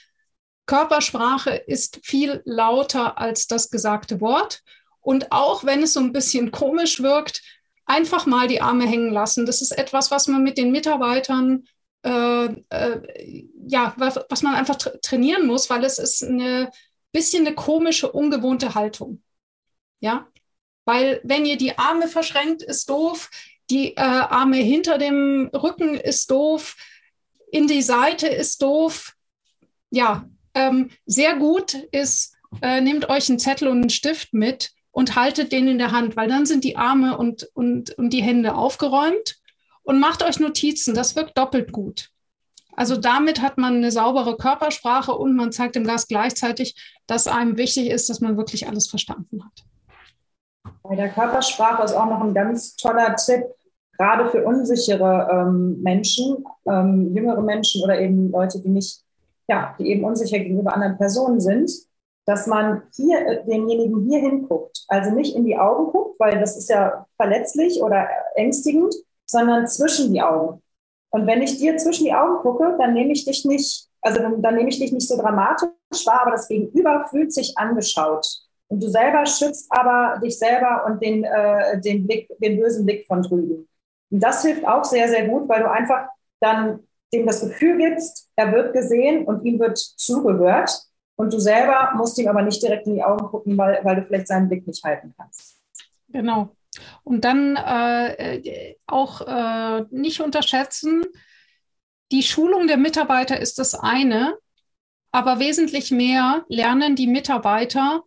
Körpersprache 0.68 1.50
ist 1.50 1.98
viel 2.04 2.42
lauter 2.44 3.18
als 3.18 3.48
das 3.48 3.70
gesagte 3.70 4.20
Wort. 4.20 4.62
Und 5.00 5.32
auch 5.32 5.64
wenn 5.64 5.82
es 5.82 5.94
so 5.94 6.00
ein 6.00 6.12
bisschen 6.12 6.52
komisch 6.52 7.02
wirkt, 7.02 7.42
einfach 7.86 8.26
mal 8.26 8.46
die 8.46 8.60
Arme 8.60 8.86
hängen 8.86 9.10
lassen. 9.10 9.46
Das 9.46 9.62
ist 9.62 9.72
etwas, 9.72 10.10
was 10.10 10.28
man 10.28 10.44
mit 10.44 10.58
den 10.58 10.70
Mitarbeitern, 10.70 11.66
äh, 12.02 12.44
äh, 12.68 13.44
ja, 13.66 13.94
was, 13.96 14.20
was, 14.28 14.42
man 14.42 14.54
einfach 14.54 14.76
tra 14.76 14.90
trainieren 15.02 15.46
muss, 15.46 15.70
weil 15.70 15.84
es 15.84 15.98
ist 15.98 16.22
eine 16.22 16.70
bisschen 17.12 17.46
eine 17.46 17.56
komische, 17.56 18.12
ungewohnte 18.12 18.74
Haltung. 18.74 19.22
Ja, 20.00 20.28
weil 20.84 21.20
wenn 21.24 21.46
ihr 21.46 21.56
die 21.56 21.78
Arme 21.78 22.08
verschränkt, 22.08 22.62
ist 22.62 22.90
doof, 22.90 23.30
die 23.70 23.96
äh, 23.96 24.00
Arme 24.00 24.58
hinter 24.58 24.98
dem 24.98 25.50
Rücken 25.54 25.94
ist 25.94 26.30
doof, 26.30 26.76
in 27.50 27.66
die 27.66 27.82
Seite 27.82 28.28
ist 28.28 28.60
doof. 28.60 29.14
Ja, 29.90 30.28
ähm, 30.58 30.90
sehr 31.06 31.36
gut 31.36 31.74
ist, 31.92 32.34
äh, 32.62 32.80
nehmt 32.80 33.08
euch 33.08 33.28
einen 33.28 33.38
Zettel 33.38 33.68
und 33.68 33.80
einen 33.80 33.90
Stift 33.90 34.34
mit 34.34 34.70
und 34.90 35.14
haltet 35.14 35.52
den 35.52 35.68
in 35.68 35.78
der 35.78 35.92
Hand, 35.92 36.16
weil 36.16 36.28
dann 36.28 36.46
sind 36.46 36.64
die 36.64 36.76
Arme 36.76 37.16
und, 37.16 37.48
und, 37.54 37.90
und 37.98 38.10
die 38.10 38.22
Hände 38.22 38.54
aufgeräumt 38.54 39.36
und 39.82 40.00
macht 40.00 40.22
euch 40.24 40.40
Notizen. 40.40 40.94
Das 40.94 41.14
wirkt 41.14 41.38
doppelt 41.38 41.72
gut. 41.72 42.10
Also 42.74 42.96
damit 42.96 43.42
hat 43.42 43.58
man 43.58 43.76
eine 43.76 43.90
saubere 43.90 44.36
Körpersprache 44.36 45.12
und 45.12 45.34
man 45.34 45.52
zeigt 45.52 45.74
dem 45.74 45.84
Gast 45.84 46.08
gleichzeitig, 46.08 46.76
dass 47.06 47.26
einem 47.26 47.56
wichtig 47.56 47.90
ist, 47.90 48.08
dass 48.08 48.20
man 48.20 48.36
wirklich 48.36 48.68
alles 48.68 48.88
verstanden 48.88 49.44
hat. 49.44 50.74
Bei 50.82 50.94
der 50.94 51.08
Körpersprache 51.08 51.82
ist 51.82 51.94
auch 51.94 52.06
noch 52.06 52.20
ein 52.20 52.34
ganz 52.34 52.76
toller 52.76 53.14
Tipp, 53.16 53.44
gerade 53.96 54.30
für 54.30 54.44
unsichere 54.44 55.28
ähm, 55.30 55.82
Menschen, 55.82 56.44
ähm, 56.66 57.14
jüngere 57.14 57.42
Menschen 57.42 57.82
oder 57.82 58.00
eben 58.00 58.30
Leute, 58.30 58.60
die 58.60 58.68
nicht 58.68 59.02
ja, 59.48 59.74
die 59.78 59.90
eben 59.90 60.04
unsicher 60.04 60.38
gegenüber 60.38 60.74
anderen 60.74 60.98
Personen 60.98 61.40
sind, 61.40 61.70
dass 62.26 62.46
man 62.46 62.82
hier 62.94 63.26
äh, 63.26 63.44
demjenigen 63.46 64.08
hier 64.08 64.20
hinguckt. 64.20 64.84
Also 64.88 65.10
nicht 65.10 65.34
in 65.34 65.46
die 65.46 65.56
Augen 65.56 65.90
guckt, 65.90 66.20
weil 66.20 66.38
das 66.38 66.56
ist 66.56 66.68
ja 66.68 67.06
verletzlich 67.16 67.82
oder 67.82 68.06
ängstigend, 68.34 68.94
sondern 69.24 69.66
zwischen 69.66 70.12
die 70.12 70.20
Augen. 70.20 70.62
Und 71.10 71.26
wenn 71.26 71.40
ich 71.40 71.58
dir 71.58 71.78
zwischen 71.78 72.04
die 72.04 72.12
Augen 72.12 72.42
gucke, 72.42 72.76
dann 72.78 72.92
nehme 72.92 73.12
ich 73.12 73.24
dich 73.24 73.46
nicht, 73.46 73.88
also 74.02 74.20
dann, 74.20 74.42
dann 74.42 74.56
nehme 74.56 74.68
ich 74.68 74.78
dich 74.78 74.92
nicht 74.92 75.08
so 75.08 75.16
dramatisch 75.16 75.70
wahr, 76.04 76.20
aber 76.22 76.32
das 76.32 76.48
Gegenüber 76.48 77.06
fühlt 77.08 77.32
sich 77.32 77.56
angeschaut. 77.56 78.26
Und 78.68 78.82
du 78.82 78.88
selber 78.90 79.24
schützt 79.24 79.66
aber 79.70 80.20
dich 80.22 80.38
selber 80.38 80.84
und 80.86 81.02
den, 81.02 81.24
äh, 81.24 81.80
den 81.80 82.06
Blick, 82.06 82.28
den 82.42 82.60
bösen 82.60 82.84
Blick 82.84 83.06
von 83.06 83.22
drüben. 83.22 83.66
Und 84.10 84.20
das 84.22 84.42
hilft 84.42 84.66
auch 84.66 84.84
sehr, 84.84 85.08
sehr 85.08 85.28
gut, 85.28 85.48
weil 85.48 85.62
du 85.62 85.70
einfach 85.70 86.08
dann 86.40 86.80
dem 87.12 87.26
das 87.26 87.40
Gefühl 87.40 87.78
gibst, 87.78 88.28
er 88.36 88.52
wird 88.52 88.72
gesehen 88.72 89.24
und 89.24 89.44
ihm 89.44 89.58
wird 89.58 89.78
zugehört. 89.78 90.70
Und 91.16 91.32
du 91.32 91.38
selber 91.40 91.92
musst 91.96 92.18
ihm 92.18 92.28
aber 92.28 92.42
nicht 92.42 92.62
direkt 92.62 92.86
in 92.86 92.94
die 92.94 93.02
Augen 93.02 93.26
gucken, 93.26 93.58
weil, 93.58 93.80
weil 93.84 93.96
du 93.96 94.06
vielleicht 94.06 94.28
seinen 94.28 94.48
Blick 94.48 94.66
nicht 94.66 94.84
halten 94.84 95.14
kannst. 95.16 95.56
Genau. 96.08 96.54
Und 97.02 97.24
dann 97.24 97.56
äh, 97.56 98.76
auch 98.86 99.20
äh, 99.22 99.84
nicht 99.90 100.20
unterschätzen, 100.20 101.04
die 102.12 102.22
Schulung 102.22 102.66
der 102.66 102.76
Mitarbeiter 102.76 103.38
ist 103.38 103.58
das 103.58 103.74
eine, 103.74 104.38
aber 105.10 105.40
wesentlich 105.40 105.90
mehr 105.90 106.44
lernen 106.48 106.96
die 106.96 107.06
Mitarbeiter 107.06 108.04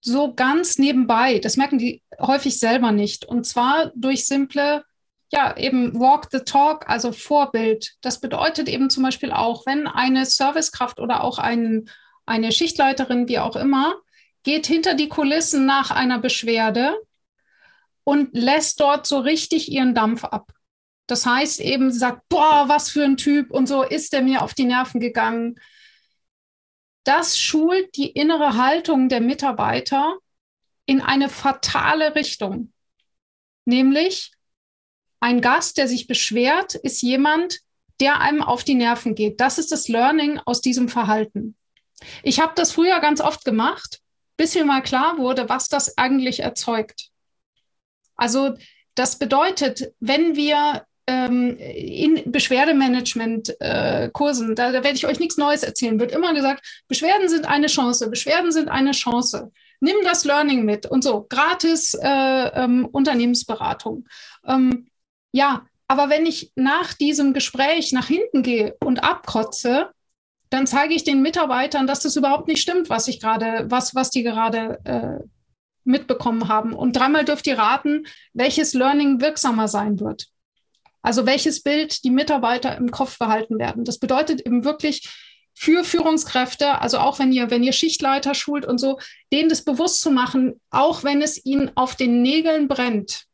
so 0.00 0.34
ganz 0.34 0.78
nebenbei. 0.78 1.38
Das 1.40 1.56
merken 1.56 1.78
die 1.78 2.02
häufig 2.20 2.58
selber 2.58 2.92
nicht. 2.92 3.24
Und 3.24 3.44
zwar 3.46 3.92
durch 3.94 4.26
simple, 4.26 4.84
ja, 5.32 5.56
eben 5.56 5.98
Walk 5.98 6.28
the 6.30 6.40
Talk, 6.40 6.88
also 6.88 7.12
Vorbild. 7.12 7.94
Das 8.00 8.20
bedeutet 8.20 8.68
eben 8.68 8.90
zum 8.90 9.02
Beispiel 9.02 9.32
auch, 9.32 9.66
wenn 9.66 9.86
eine 9.86 10.24
Servicekraft 10.24 11.00
oder 11.00 11.24
auch 11.24 11.38
ein, 11.38 11.90
eine 12.26 12.52
Schichtleiterin, 12.52 13.28
wie 13.28 13.38
auch 13.38 13.56
immer, 13.56 13.96
geht 14.44 14.66
hinter 14.66 14.94
die 14.94 15.08
Kulissen 15.08 15.66
nach 15.66 15.90
einer 15.90 16.18
Beschwerde 16.18 16.96
und 18.04 18.30
lässt 18.32 18.80
dort 18.80 19.06
so 19.06 19.18
richtig 19.18 19.70
ihren 19.70 19.94
Dampf 19.94 20.24
ab. 20.24 20.52
Das 21.08 21.26
heißt 21.26 21.60
eben, 21.60 21.92
sagt, 21.92 22.28
boah, 22.28 22.68
was 22.68 22.90
für 22.90 23.04
ein 23.04 23.16
Typ 23.16 23.50
und 23.50 23.66
so 23.66 23.82
ist 23.82 24.12
der 24.12 24.22
mir 24.22 24.42
auf 24.42 24.54
die 24.54 24.64
Nerven 24.64 25.00
gegangen. 25.00 25.56
Das 27.04 27.38
schult 27.38 27.96
die 27.96 28.10
innere 28.10 28.56
Haltung 28.56 29.08
der 29.08 29.20
Mitarbeiter 29.20 30.16
in 30.86 31.00
eine 31.00 31.28
fatale 31.28 32.14
Richtung. 32.14 32.72
Nämlich, 33.64 34.32
ein 35.26 35.40
Gast, 35.40 35.76
der 35.76 35.88
sich 35.88 36.06
beschwert, 36.06 36.76
ist 36.76 37.02
jemand, 37.02 37.58
der 37.98 38.20
einem 38.20 38.42
auf 38.42 38.62
die 38.62 38.76
Nerven 38.76 39.16
geht. 39.16 39.40
Das 39.40 39.58
ist 39.58 39.72
das 39.72 39.88
Learning 39.88 40.38
aus 40.44 40.60
diesem 40.60 40.88
Verhalten. 40.88 41.56
Ich 42.22 42.38
habe 42.38 42.52
das 42.54 42.70
früher 42.70 43.00
ganz 43.00 43.20
oft 43.20 43.44
gemacht, 43.44 43.98
bis 44.36 44.54
mir 44.54 44.64
mal 44.64 44.84
klar 44.84 45.18
wurde, 45.18 45.48
was 45.48 45.66
das 45.66 45.98
eigentlich 45.98 46.38
erzeugt. 46.40 47.08
Also 48.14 48.54
das 48.94 49.18
bedeutet, 49.18 49.92
wenn 49.98 50.36
wir 50.36 50.84
ähm, 51.08 51.56
in 51.58 52.30
Beschwerdemanagement-Kursen, 52.30 54.52
äh, 54.52 54.54
da, 54.54 54.70
da 54.70 54.84
werde 54.84 54.96
ich 54.96 55.08
euch 55.08 55.18
nichts 55.18 55.38
Neues 55.38 55.64
erzählen, 55.64 55.98
wird 55.98 56.12
immer 56.12 56.34
gesagt, 56.34 56.84
Beschwerden 56.86 57.28
sind 57.28 57.46
eine 57.46 57.66
Chance, 57.66 58.08
Beschwerden 58.10 58.52
sind 58.52 58.68
eine 58.68 58.92
Chance. 58.92 59.50
Nimm 59.80 59.96
das 60.04 60.24
Learning 60.24 60.64
mit 60.64 60.86
und 60.86 61.02
so, 61.02 61.26
gratis 61.28 61.94
äh, 61.94 62.06
ähm, 62.06 62.86
Unternehmensberatung. 62.86 64.06
Ähm, 64.46 64.86
ja, 65.36 65.66
aber 65.86 66.08
wenn 66.08 66.24
ich 66.24 66.50
nach 66.56 66.94
diesem 66.94 67.34
Gespräch 67.34 67.92
nach 67.92 68.06
hinten 68.06 68.42
gehe 68.42 68.74
und 68.82 69.04
abkotze, 69.04 69.90
dann 70.48 70.66
zeige 70.66 70.94
ich 70.94 71.04
den 71.04 71.20
Mitarbeitern, 71.20 71.86
dass 71.86 72.00
das 72.00 72.16
überhaupt 72.16 72.48
nicht 72.48 72.62
stimmt, 72.62 72.88
was 72.88 73.06
ich 73.06 73.20
gerade, 73.20 73.70
was, 73.70 73.94
was 73.94 74.08
die 74.08 74.22
gerade 74.22 74.78
äh, 74.84 75.22
mitbekommen 75.84 76.48
haben. 76.48 76.72
Und 76.72 76.96
dreimal 76.96 77.26
dürft 77.26 77.46
ihr 77.46 77.58
raten, 77.58 78.06
welches 78.32 78.72
Learning 78.72 79.20
wirksamer 79.20 79.68
sein 79.68 80.00
wird. 80.00 80.28
Also 81.02 81.26
welches 81.26 81.62
Bild 81.62 82.02
die 82.02 82.10
Mitarbeiter 82.10 82.74
im 82.74 82.90
Kopf 82.90 83.18
behalten 83.18 83.58
werden. 83.58 83.84
Das 83.84 83.98
bedeutet 83.98 84.40
eben 84.40 84.64
wirklich 84.64 85.06
für 85.52 85.84
Führungskräfte, 85.84 86.80
also 86.80 86.98
auch 86.98 87.18
wenn 87.18 87.32
ihr, 87.32 87.50
wenn 87.50 87.62
ihr 87.62 87.72
Schichtleiter 87.72 88.34
schult 88.34 88.64
und 88.64 88.78
so, 88.78 88.98
denen 89.32 89.50
das 89.50 89.64
bewusst 89.64 90.00
zu 90.00 90.10
machen, 90.10 90.58
auch 90.70 91.04
wenn 91.04 91.20
es 91.20 91.44
ihnen 91.44 91.72
auf 91.74 91.94
den 91.94 92.22
Nägeln 92.22 92.68
brennt, 92.68 93.26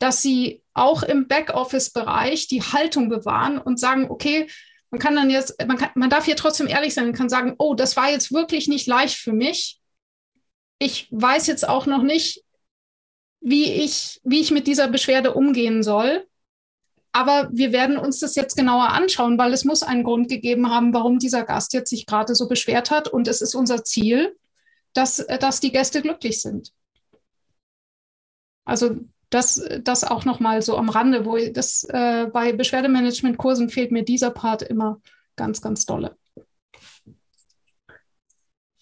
dass 0.00 0.22
sie 0.22 0.62
auch 0.80 1.02
im 1.02 1.28
Backoffice-Bereich 1.28 2.48
die 2.48 2.62
Haltung 2.62 3.08
bewahren 3.08 3.58
und 3.58 3.78
sagen, 3.78 4.06
okay, 4.10 4.48
man 4.90 4.98
kann 4.98 5.14
dann 5.14 5.30
jetzt, 5.30 5.54
man, 5.66 5.76
kann, 5.76 5.90
man 5.94 6.10
darf 6.10 6.24
hier 6.24 6.36
trotzdem 6.36 6.66
ehrlich 6.66 6.94
sein 6.94 7.06
und 7.06 7.16
kann 7.16 7.28
sagen, 7.28 7.54
oh, 7.58 7.74
das 7.74 7.96
war 7.96 8.10
jetzt 8.10 8.32
wirklich 8.32 8.66
nicht 8.66 8.86
leicht 8.88 9.16
für 9.16 9.32
mich 9.32 9.80
ich 10.80 11.08
weiß 11.10 11.46
jetzt 11.46 11.68
auch 11.68 11.86
noch 11.86 12.02
nicht, 12.02 12.42
wie 13.40 13.72
ich, 13.72 14.20
wie 14.24 14.40
ich 14.40 14.50
mit 14.50 14.66
dieser 14.66 14.88
Beschwerde 14.88 15.34
umgehen 15.34 15.82
soll. 15.82 16.26
Aber 17.12 17.50
wir 17.52 17.72
werden 17.72 17.98
uns 17.98 18.20
das 18.20 18.34
jetzt 18.34 18.56
genauer 18.56 18.88
anschauen, 18.88 19.36
weil 19.36 19.52
es 19.52 19.64
muss 19.64 19.82
einen 19.82 20.04
Grund 20.04 20.28
gegeben 20.28 20.70
haben, 20.70 20.94
warum 20.94 21.18
dieser 21.18 21.44
Gast 21.44 21.74
jetzt 21.74 21.90
sich 21.90 22.06
gerade 22.06 22.34
so 22.34 22.48
beschwert 22.48 22.90
hat. 22.90 23.08
Und 23.08 23.28
es 23.28 23.42
ist 23.42 23.54
unser 23.54 23.84
Ziel, 23.84 24.36
dass, 24.94 25.16
dass 25.16 25.60
die 25.60 25.72
Gäste 25.72 26.02
glücklich 26.02 26.40
sind. 26.40 26.72
Also 28.64 28.96
das, 29.30 29.62
das 29.82 30.04
auch 30.04 30.24
nochmal 30.24 30.60
so 30.60 30.76
am 30.76 30.88
Rande, 30.88 31.24
wo 31.24 31.36
das 31.52 31.84
äh, 31.88 32.26
bei 32.26 32.52
Beschwerdemanagement-Kursen 32.52 33.68
fehlt 33.68 33.92
mir 33.92 34.04
dieser 34.04 34.30
Part 34.30 34.62
immer 34.62 35.00
ganz, 35.36 35.62
ganz 35.62 35.86
dolle. 35.86 36.16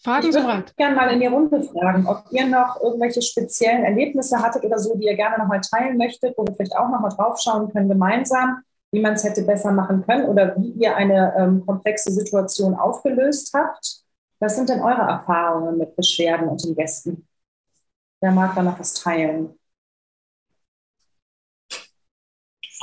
Fragen 0.02 0.28
ich 0.28 0.34
würde 0.34 0.64
gerne 0.76 0.96
mal 0.96 1.10
in 1.10 1.20
die 1.20 1.26
Runde 1.26 1.62
fragen, 1.62 2.06
ob 2.06 2.24
ihr 2.30 2.46
noch 2.46 2.80
irgendwelche 2.80 3.20
speziellen 3.20 3.84
Erlebnisse 3.84 4.40
hattet 4.40 4.64
oder 4.64 4.78
so, 4.78 4.96
die 4.96 5.06
ihr 5.06 5.16
gerne 5.16 5.38
nochmal 5.38 5.60
teilen 5.60 5.98
möchtet, 5.98 6.34
wo 6.38 6.44
wir 6.46 6.54
vielleicht 6.54 6.76
auch 6.76 6.88
nochmal 6.88 7.10
draufschauen 7.10 7.70
können 7.72 7.88
gemeinsam, 7.88 8.62
wie 8.92 9.00
man 9.00 9.14
es 9.14 9.24
hätte 9.24 9.42
besser 9.42 9.72
machen 9.72 10.06
können 10.06 10.26
oder 10.26 10.56
wie 10.56 10.70
ihr 10.70 10.96
eine 10.96 11.34
ähm, 11.36 11.66
komplexe 11.66 12.12
Situation 12.12 12.74
aufgelöst 12.74 13.52
habt. 13.54 14.04
Was 14.38 14.56
sind 14.56 14.68
denn 14.68 14.80
eure 14.80 15.02
Erfahrungen 15.02 15.78
mit 15.78 15.96
Beschwerden 15.96 16.48
und 16.48 16.64
den 16.64 16.76
Gästen? 16.76 17.26
Wer 18.20 18.30
mag 18.30 18.54
da 18.54 18.62
noch 18.62 18.78
was 18.78 18.94
teilen? 18.94 19.57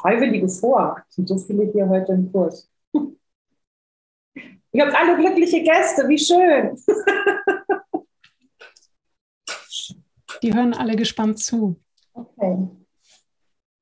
Freiwillige 0.01 0.49
vor. 0.49 1.03
Es 1.09 1.15
sind 1.15 1.27
so 1.27 1.37
viele 1.37 1.71
hier 1.71 1.89
heute 1.89 2.13
im 2.13 2.31
Kurs. 2.31 2.69
Ihr 4.71 4.85
habt 4.85 4.95
alle 4.95 5.17
glückliche 5.17 5.63
Gäste, 5.63 6.07
wie 6.07 6.19
schön. 6.19 6.77
Die 10.41 10.53
hören 10.53 10.73
alle 10.73 10.95
gespannt 10.95 11.39
zu. 11.39 11.79
Okay. 12.13 12.67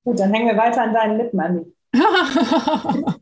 Gut, 0.03 0.19
dann 0.19 0.33
hängen 0.33 0.47
wir 0.47 0.57
weiter 0.57 0.83
an 0.83 0.93
deinen 0.93 1.17
Lippen, 1.17 1.39
Anni. 1.39 1.65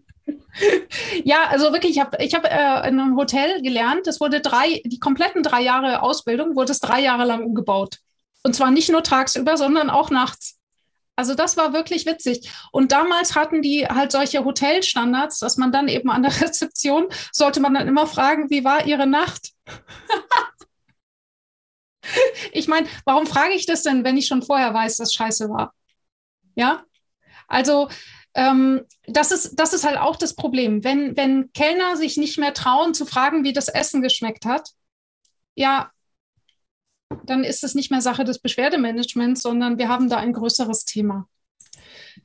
ja, 1.24 1.46
also 1.50 1.72
wirklich, 1.72 1.92
ich 1.92 2.00
habe 2.00 2.18
ich 2.20 2.34
hab, 2.34 2.46
äh, 2.46 2.88
in 2.88 3.00
einem 3.00 3.18
Hotel 3.18 3.62
gelernt, 3.62 4.08
das 4.08 4.20
wurde 4.20 4.42
drei, 4.42 4.82
die 4.86 5.00
kompletten 5.00 5.44
drei 5.44 5.62
Jahre 5.62 6.02
Ausbildung 6.02 6.56
wurde 6.56 6.72
es 6.72 6.80
drei 6.80 7.02
Jahre 7.02 7.26
lang 7.26 7.44
umgebaut. 7.44 8.00
Und 8.44 8.56
zwar 8.56 8.72
nicht 8.72 8.92
nur 8.92 9.04
tagsüber, 9.04 9.58
sondern 9.58 9.90
auch 9.90 10.10
nachts. 10.10 10.60
Also 11.16 11.36
das 11.36 11.58
war 11.58 11.74
wirklich 11.74 12.06
witzig. 12.06 12.50
Und 12.72 12.92
damals 12.92 13.36
hatten 13.36 13.62
die 13.62 13.88
halt 13.88 14.12
solche 14.12 14.44
Hotelstandards, 14.44 15.40
dass 15.40 15.58
man 15.58 15.72
dann 15.72 15.88
eben 15.88 16.10
an 16.10 16.24
der 16.24 16.32
Rezeption 16.42 17.08
sollte 17.32 17.60
man 17.60 17.74
dann 17.74 17.88
immer 17.88 18.08
fragen, 18.08 18.50
wie 18.50 18.64
war 18.64 18.86
Ihre 18.86 19.08
Nacht? 19.08 19.52
ich 22.52 22.68
meine, 22.68 22.88
warum 23.06 23.28
frage 23.28 23.54
ich 23.54 23.66
das 23.66 23.84
denn, 23.84 24.04
wenn 24.04 24.18
ich 24.18 24.28
schon 24.28 24.42
vorher 24.42 24.74
weiß, 24.74 24.98
dass 24.98 25.14
scheiße 25.14 25.50
war? 25.50 25.74
Ja, 26.56 26.84
also 27.48 27.90
ähm, 28.34 28.86
das, 29.08 29.32
ist, 29.32 29.56
das 29.56 29.74
ist 29.74 29.86
halt 29.86 29.98
auch 29.98 30.16
das 30.16 30.36
Problem. 30.36 30.84
Wenn, 30.84 31.18
wenn 31.18 31.52
Kellner 31.54 31.98
sich 31.98 32.18
nicht 32.18 32.38
mehr 32.38 32.54
trauen 32.54 32.94
zu 32.94 33.06
fragen, 33.06 33.44
wie 33.44 33.54
das 33.54 33.68
Essen 33.68 34.02
geschmeckt 34.02 34.46
hat, 34.46 34.70
ja, 35.56 35.92
dann 37.32 37.44
ist 37.44 37.64
es 37.64 37.74
nicht 37.74 37.90
mehr 37.90 38.02
Sache 38.02 38.24
des 38.24 38.40
Beschwerdemanagements, 38.40 39.42
sondern 39.42 39.78
wir 39.78 39.90
haben 39.90 40.10
da 40.10 40.18
ein 40.18 40.34
größeres 40.34 40.86
Thema. 40.86 41.28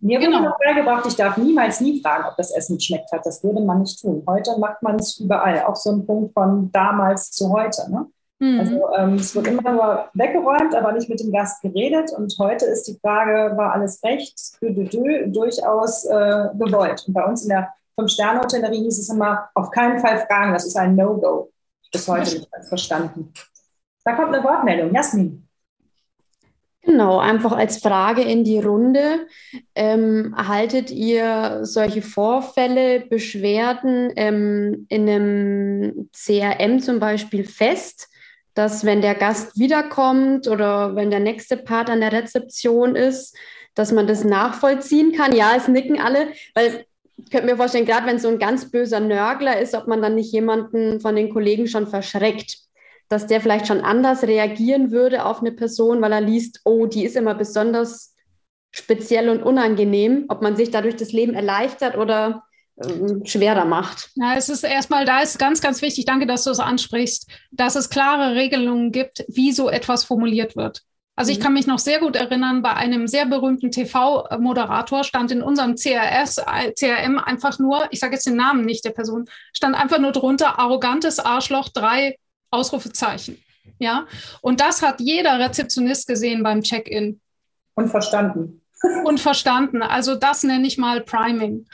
Mir 0.00 0.18
wurde 0.18 0.26
genau. 0.26 0.40
noch 0.40 0.58
beigebracht, 0.58 1.06
ich 1.06 1.16
darf 1.16 1.36
niemals 1.36 1.80
nie 1.80 2.02
fragen, 2.02 2.24
ob 2.28 2.36
das 2.36 2.50
Essen 2.50 2.76
geschmeckt 2.76 3.10
hat. 3.12 3.24
Das 3.24 3.42
würde 3.42 3.60
man 3.60 3.80
nicht 3.80 4.00
tun. 4.00 4.22
Heute 4.26 4.58
macht 4.58 4.82
man 4.82 4.96
es 4.96 5.18
überall. 5.18 5.62
Auch 5.62 5.76
so 5.76 5.92
ein 5.92 6.04
Punkt 6.04 6.34
von 6.34 6.70
damals 6.72 7.30
zu 7.30 7.50
heute. 7.50 7.90
Ne? 7.90 8.06
Mhm. 8.40 8.60
Also 8.60 8.88
ähm, 8.98 9.14
es 9.14 9.34
wird 9.34 9.46
immer 9.46 9.70
nur 9.70 10.08
weggeräumt, 10.14 10.74
aber 10.74 10.92
nicht 10.92 11.08
mit 11.08 11.20
dem 11.20 11.32
Gast 11.32 11.62
geredet. 11.62 12.12
Und 12.12 12.34
heute 12.38 12.66
ist 12.66 12.84
die 12.88 12.98
Frage, 13.00 13.56
war 13.56 13.72
alles 13.72 14.02
recht? 14.02 14.60
Dö, 14.60 14.74
dö, 14.74 14.84
dö, 14.84 15.26
durchaus 15.28 16.04
äh, 16.04 16.48
gewollt. 16.58 17.04
Und 17.06 17.14
bei 17.14 17.24
uns 17.24 17.44
in 17.44 17.50
der 17.50 17.72
Fünf-Sterne-Hotellerie 17.94 18.82
hieß 18.82 18.98
es 18.98 19.08
immer, 19.08 19.48
auf 19.54 19.70
keinen 19.70 20.00
Fall 20.00 20.26
fragen, 20.26 20.52
das 20.52 20.66
ist 20.66 20.76
ein 20.76 20.96
No-Go. 20.96 21.50
Bis 21.92 22.08
heute 22.08 22.38
nicht 22.38 22.48
verstanden. 22.68 23.32
Da 24.06 24.12
kommt 24.12 24.32
eine 24.32 24.44
Wortmeldung. 24.44 24.94
Jasmin. 24.94 25.48
Genau, 26.82 27.18
einfach 27.18 27.50
als 27.50 27.78
Frage 27.78 28.22
in 28.22 28.44
die 28.44 28.60
Runde. 28.60 29.26
Ähm, 29.74 30.32
haltet 30.36 30.92
ihr 30.92 31.58
solche 31.62 32.02
Vorfälle, 32.02 33.00
Beschwerden 33.00 34.12
ähm, 34.14 34.86
in 34.88 35.08
einem 35.08 36.10
CRM 36.12 36.78
zum 36.78 37.00
Beispiel 37.00 37.42
fest, 37.42 38.08
dass 38.54 38.84
wenn 38.84 39.02
der 39.02 39.16
Gast 39.16 39.58
wiederkommt 39.58 40.46
oder 40.46 40.94
wenn 40.94 41.10
der 41.10 41.18
nächste 41.18 41.56
Part 41.56 41.90
an 41.90 42.00
der 42.00 42.12
Rezeption 42.12 42.94
ist, 42.94 43.36
dass 43.74 43.90
man 43.90 44.06
das 44.06 44.22
nachvollziehen 44.22 45.10
kann? 45.10 45.34
Ja, 45.34 45.56
es 45.56 45.66
nicken 45.66 46.00
alle, 46.00 46.28
weil 46.54 46.86
ich 47.16 47.30
könnte 47.30 47.46
mir 47.46 47.56
vorstellen, 47.56 47.86
gerade 47.86 48.06
wenn 48.06 48.20
so 48.20 48.28
ein 48.28 48.38
ganz 48.38 48.70
böser 48.70 49.00
Nörgler 49.00 49.58
ist, 49.58 49.74
ob 49.74 49.88
man 49.88 50.00
dann 50.00 50.14
nicht 50.14 50.32
jemanden 50.32 51.00
von 51.00 51.16
den 51.16 51.30
Kollegen 51.30 51.66
schon 51.66 51.88
verschreckt 51.88 52.65
dass 53.08 53.26
der 53.26 53.40
vielleicht 53.40 53.66
schon 53.66 53.80
anders 53.80 54.22
reagieren 54.22 54.90
würde 54.90 55.24
auf 55.24 55.40
eine 55.40 55.52
Person, 55.52 56.00
weil 56.02 56.12
er 56.12 56.20
liest, 56.20 56.60
oh, 56.64 56.86
die 56.86 57.04
ist 57.04 57.16
immer 57.16 57.34
besonders 57.34 58.14
speziell 58.72 59.28
und 59.28 59.42
unangenehm, 59.42 60.26
ob 60.28 60.42
man 60.42 60.56
sich 60.56 60.70
dadurch 60.70 60.96
das 60.96 61.12
Leben 61.12 61.34
erleichtert 61.34 61.96
oder 61.96 62.44
ähm, 62.82 63.24
schwerer 63.24 63.64
macht. 63.64 64.10
Ja, 64.16 64.34
es 64.36 64.48
ist 64.48 64.64
erstmal, 64.64 65.06
da 65.06 65.20
ist 65.20 65.38
ganz, 65.38 65.62
ganz 65.62 65.80
wichtig, 65.80 66.04
danke, 66.04 66.26
dass 66.26 66.44
du 66.44 66.50
es 66.50 66.60
ansprichst, 66.60 67.30
dass 67.50 67.74
es 67.74 67.88
klare 67.88 68.34
Regelungen 68.34 68.92
gibt, 68.92 69.24
wie 69.28 69.52
so 69.52 69.70
etwas 69.70 70.04
formuliert 70.04 70.56
wird. 70.56 70.82
Also 71.14 71.32
ich 71.32 71.38
mhm. 71.38 71.42
kann 71.42 71.52
mich 71.54 71.66
noch 71.66 71.78
sehr 71.78 71.98
gut 71.98 72.14
erinnern, 72.14 72.60
bei 72.60 72.74
einem 72.74 73.06
sehr 73.06 73.24
berühmten 73.24 73.70
TV-Moderator 73.70 75.04
stand 75.04 75.32
in 75.32 75.40
unserem 75.40 75.76
CRS, 75.76 76.36
CRM 76.78 77.18
einfach 77.18 77.58
nur, 77.58 77.88
ich 77.90 78.00
sage 78.00 78.14
jetzt 78.14 78.26
den 78.26 78.36
Namen 78.36 78.66
nicht 78.66 78.84
der 78.84 78.90
Person, 78.90 79.24
stand 79.54 79.74
einfach 79.74 79.98
nur 79.98 80.12
drunter, 80.12 80.58
arrogantes 80.58 81.18
Arschloch, 81.18 81.70
drei 81.70 82.18
Ausrufezeichen. 82.50 83.42
Ja, 83.78 84.06
und 84.40 84.60
das 84.60 84.82
hat 84.82 85.00
jeder 85.00 85.38
Rezeptionist 85.38 86.06
gesehen 86.06 86.42
beim 86.42 86.62
Check-in. 86.62 87.20
Und 87.74 87.88
verstanden. 87.88 88.62
Und 89.04 89.20
verstanden. 89.20 89.82
Also 89.82 90.14
das 90.14 90.42
nenne 90.42 90.66
ich 90.66 90.78
mal 90.78 91.00
Priming. 91.00 91.66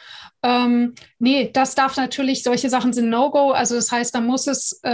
Ähm, 0.45 0.95
nee, 1.19 1.51
das 1.53 1.75
darf 1.75 1.97
natürlich, 1.97 2.43
solche 2.43 2.69
Sachen 2.71 2.93
sind 2.93 3.11
No-Go. 3.11 3.51
Also 3.51 3.75
das 3.77 3.93
heißt, 3.93 4.15
da 4.15 4.21
muss 4.21 4.47
es 4.47 4.81
äh, 4.85 4.91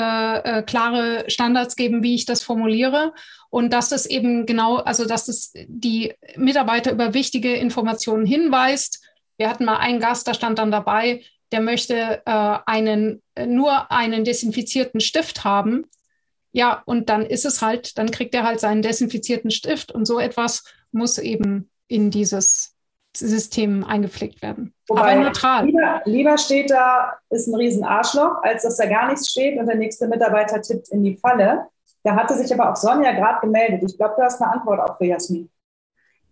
äh, 0.58 0.62
klare 0.62 1.24
Standards 1.28 1.76
geben, 1.76 2.02
wie 2.02 2.14
ich 2.14 2.26
das 2.26 2.42
formuliere. 2.42 3.14
Und 3.50 3.72
dass 3.72 3.92
es 3.92 4.04
eben 4.04 4.44
genau, 4.44 4.76
also 4.76 5.06
dass 5.06 5.28
es 5.28 5.52
die 5.68 6.14
Mitarbeiter 6.36 6.92
über 6.92 7.14
wichtige 7.14 7.54
Informationen 7.54 8.26
hinweist. 8.26 9.02
Wir 9.38 9.48
hatten 9.48 9.64
mal 9.64 9.78
einen 9.78 10.00
Gast, 10.00 10.28
da 10.28 10.34
stand 10.34 10.58
dann 10.58 10.70
dabei, 10.70 11.22
der 11.52 11.60
möchte 11.60 12.22
äh, 12.24 12.58
einen, 12.66 13.22
äh, 13.34 13.46
nur 13.46 13.90
einen 13.90 14.24
desinfizierten 14.24 15.00
Stift 15.00 15.44
haben. 15.44 15.86
Ja, 16.52 16.82
und 16.86 17.08
dann 17.08 17.24
ist 17.24 17.44
es 17.44 17.62
halt, 17.62 17.98
dann 17.98 18.10
kriegt 18.10 18.34
er 18.34 18.44
halt 18.44 18.60
seinen 18.60 18.82
desinfizierten 18.82 19.50
Stift 19.50 19.92
und 19.92 20.06
so 20.06 20.18
etwas 20.18 20.64
muss 20.92 21.18
eben 21.18 21.70
in 21.88 22.10
dieses 22.10 22.74
System 23.16 23.84
eingepflegt 23.84 24.42
werden. 24.42 24.74
Wobei, 24.88 25.12
Aber 25.12 25.24
neutral. 25.24 25.66
Lieber, 25.66 26.02
lieber 26.04 26.38
steht 26.38 26.70
da, 26.70 27.18
ist 27.30 27.48
ein 27.48 27.54
Riesenarschloch, 27.54 28.42
als 28.42 28.62
dass 28.62 28.76
da 28.76 28.86
gar 28.86 29.08
nichts 29.08 29.30
steht 29.30 29.58
und 29.58 29.66
der 29.66 29.76
nächste 29.76 30.08
Mitarbeiter 30.08 30.60
tippt 30.60 30.88
in 30.88 31.02
die 31.02 31.16
Falle. 31.16 31.66
Da 32.04 32.14
hatte 32.14 32.36
sich 32.36 32.52
aber 32.52 32.70
auch 32.70 32.76
Sonja 32.76 33.12
gerade 33.12 33.40
gemeldet. 33.40 33.82
Ich 33.84 33.96
glaube, 33.96 34.14
du 34.16 34.22
hast 34.22 34.40
eine 34.40 34.52
Antwort 34.52 34.80
auch 34.80 34.96
für 34.98 35.06
Jasmin. 35.06 35.50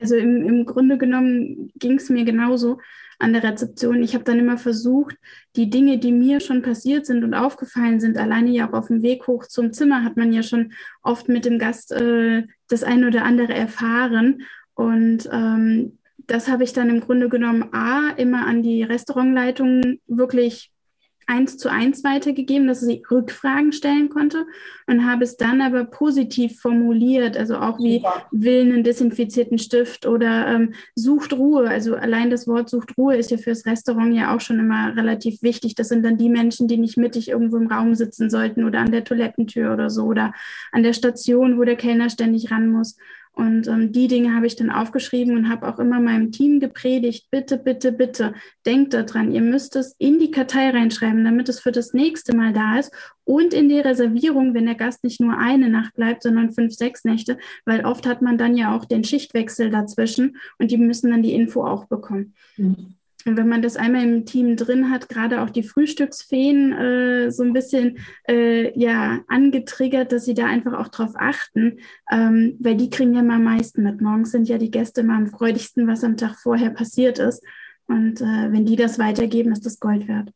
Also 0.00 0.16
im, 0.16 0.46
im 0.46 0.66
Grunde 0.66 0.98
genommen 0.98 1.72
ging 1.76 1.96
es 1.96 2.08
mir 2.08 2.24
genauso 2.24 2.78
an 3.18 3.32
der 3.32 3.42
Rezeption. 3.42 4.02
Ich 4.02 4.14
habe 4.14 4.24
dann 4.24 4.38
immer 4.38 4.58
versucht, 4.58 5.16
die 5.56 5.70
Dinge, 5.70 5.98
die 5.98 6.12
mir 6.12 6.40
schon 6.40 6.62
passiert 6.62 7.06
sind 7.06 7.24
und 7.24 7.34
aufgefallen 7.34 8.00
sind, 8.00 8.18
alleine 8.18 8.50
ja 8.50 8.68
auch 8.68 8.74
auf 8.74 8.88
dem 8.88 9.02
Weg 9.02 9.26
hoch 9.26 9.46
zum 9.46 9.72
Zimmer 9.72 10.04
hat 10.04 10.16
man 10.16 10.32
ja 10.32 10.42
schon 10.42 10.72
oft 11.02 11.28
mit 11.28 11.44
dem 11.44 11.58
Gast 11.58 11.92
äh, 11.92 12.44
das 12.68 12.82
eine 12.82 13.06
oder 13.06 13.24
andere 13.24 13.54
erfahren. 13.54 14.42
Und 14.74 15.28
ähm, 15.32 15.98
das 16.18 16.48
habe 16.48 16.64
ich 16.64 16.72
dann 16.72 16.90
im 16.90 17.00
Grunde 17.00 17.28
genommen 17.28 17.72
A, 17.72 18.10
immer 18.16 18.46
an 18.46 18.62
die 18.62 18.82
Restaurantleitung 18.82 19.98
wirklich 20.06 20.72
eins 21.26 21.56
zu 21.56 21.70
eins 21.70 22.04
weitergegeben, 22.04 22.68
dass 22.68 22.80
sie 22.80 23.02
Rückfragen 23.10 23.72
stellen 23.72 24.08
konnte 24.08 24.46
und 24.86 25.04
habe 25.04 25.24
es 25.24 25.36
dann 25.36 25.60
aber 25.60 25.84
positiv 25.84 26.60
formuliert, 26.60 27.36
also 27.36 27.56
auch 27.56 27.78
wie 27.78 27.96
Super. 27.96 28.26
will 28.30 28.60
einen 28.60 28.84
desinfizierten 28.84 29.58
Stift 29.58 30.06
oder 30.06 30.46
ähm, 30.46 30.74
sucht 30.94 31.32
Ruhe. 31.32 31.68
Also 31.68 31.96
allein 31.96 32.30
das 32.30 32.46
Wort 32.46 32.70
sucht 32.70 32.96
Ruhe 32.96 33.16
ist 33.16 33.30
ja 33.30 33.38
fürs 33.38 33.66
Restaurant 33.66 34.14
ja 34.14 34.34
auch 34.34 34.40
schon 34.40 34.60
immer 34.60 34.96
relativ 34.96 35.42
wichtig. 35.42 35.74
Das 35.74 35.88
sind 35.88 36.04
dann 36.04 36.16
die 36.16 36.28
Menschen, 36.28 36.68
die 36.68 36.78
nicht 36.78 36.96
mittig 36.96 37.28
irgendwo 37.28 37.56
im 37.56 37.66
Raum 37.66 37.94
sitzen 37.94 38.30
sollten 38.30 38.64
oder 38.64 38.78
an 38.78 38.92
der 38.92 39.04
Toilettentür 39.04 39.72
oder 39.72 39.90
so 39.90 40.04
oder 40.04 40.32
an 40.70 40.84
der 40.84 40.92
Station, 40.92 41.58
wo 41.58 41.64
der 41.64 41.76
Kellner 41.76 42.08
ständig 42.08 42.50
ran 42.50 42.68
muss. 42.68 42.96
Und 43.36 43.68
ähm, 43.68 43.92
die 43.92 44.08
Dinge 44.08 44.34
habe 44.34 44.46
ich 44.46 44.56
dann 44.56 44.70
aufgeschrieben 44.70 45.36
und 45.36 45.50
habe 45.50 45.68
auch 45.68 45.78
immer 45.78 46.00
meinem 46.00 46.32
Team 46.32 46.58
gepredigt, 46.58 47.26
bitte, 47.30 47.58
bitte, 47.58 47.92
bitte, 47.92 48.32
denkt 48.64 48.94
daran, 48.94 49.30
ihr 49.30 49.42
müsst 49.42 49.76
es 49.76 49.94
in 49.98 50.18
die 50.18 50.30
Kartei 50.30 50.70
reinschreiben, 50.70 51.22
damit 51.22 51.50
es 51.50 51.60
für 51.60 51.70
das 51.70 51.92
nächste 51.92 52.34
Mal 52.34 52.54
da 52.54 52.78
ist 52.78 52.94
und 53.24 53.52
in 53.52 53.68
die 53.68 53.78
Reservierung, 53.78 54.54
wenn 54.54 54.64
der 54.64 54.74
Gast 54.74 55.04
nicht 55.04 55.20
nur 55.20 55.36
eine 55.36 55.68
Nacht 55.68 55.92
bleibt, 55.96 56.22
sondern 56.22 56.52
fünf, 56.52 56.72
sechs 56.72 57.04
Nächte, 57.04 57.36
weil 57.66 57.84
oft 57.84 58.06
hat 58.06 58.22
man 58.22 58.38
dann 58.38 58.56
ja 58.56 58.74
auch 58.74 58.86
den 58.86 59.04
Schichtwechsel 59.04 59.68
dazwischen 59.68 60.38
und 60.58 60.70
die 60.70 60.78
müssen 60.78 61.10
dann 61.10 61.22
die 61.22 61.34
Info 61.34 61.62
auch 61.62 61.84
bekommen. 61.84 62.32
Mhm. 62.56 62.95
Und 63.26 63.36
wenn 63.36 63.48
man 63.48 63.60
das 63.60 63.76
einmal 63.76 64.04
im 64.04 64.24
Team 64.24 64.56
drin 64.56 64.90
hat, 64.90 65.08
gerade 65.08 65.42
auch 65.42 65.50
die 65.50 65.64
Frühstücksfeen 65.64 66.72
äh, 66.72 67.30
so 67.32 67.42
ein 67.42 67.52
bisschen 67.52 67.98
äh, 68.28 68.78
ja, 68.78 69.18
angetriggert, 69.26 70.12
dass 70.12 70.24
sie 70.24 70.34
da 70.34 70.46
einfach 70.46 70.74
auch 70.74 70.88
drauf 70.88 71.10
achten, 71.16 71.80
ähm, 72.10 72.56
weil 72.60 72.76
die 72.76 72.88
kriegen 72.88 73.14
ja 73.14 73.22
mal 73.22 73.36
am 73.36 73.44
meisten 73.44 73.82
mit. 73.82 74.00
Morgens 74.00 74.30
sind 74.30 74.48
ja 74.48 74.58
die 74.58 74.70
Gäste 74.70 75.02
mal 75.02 75.16
am 75.16 75.26
freudigsten, 75.26 75.88
was 75.88 76.04
am 76.04 76.16
Tag 76.16 76.36
vorher 76.36 76.70
passiert 76.70 77.18
ist. 77.18 77.42
Und 77.88 78.20
äh, 78.20 78.52
wenn 78.52 78.64
die 78.64 78.76
das 78.76 78.98
weitergeben, 78.98 79.50
ist 79.50 79.66
das 79.66 79.80
Gold 79.80 80.06
wert. 80.06 80.30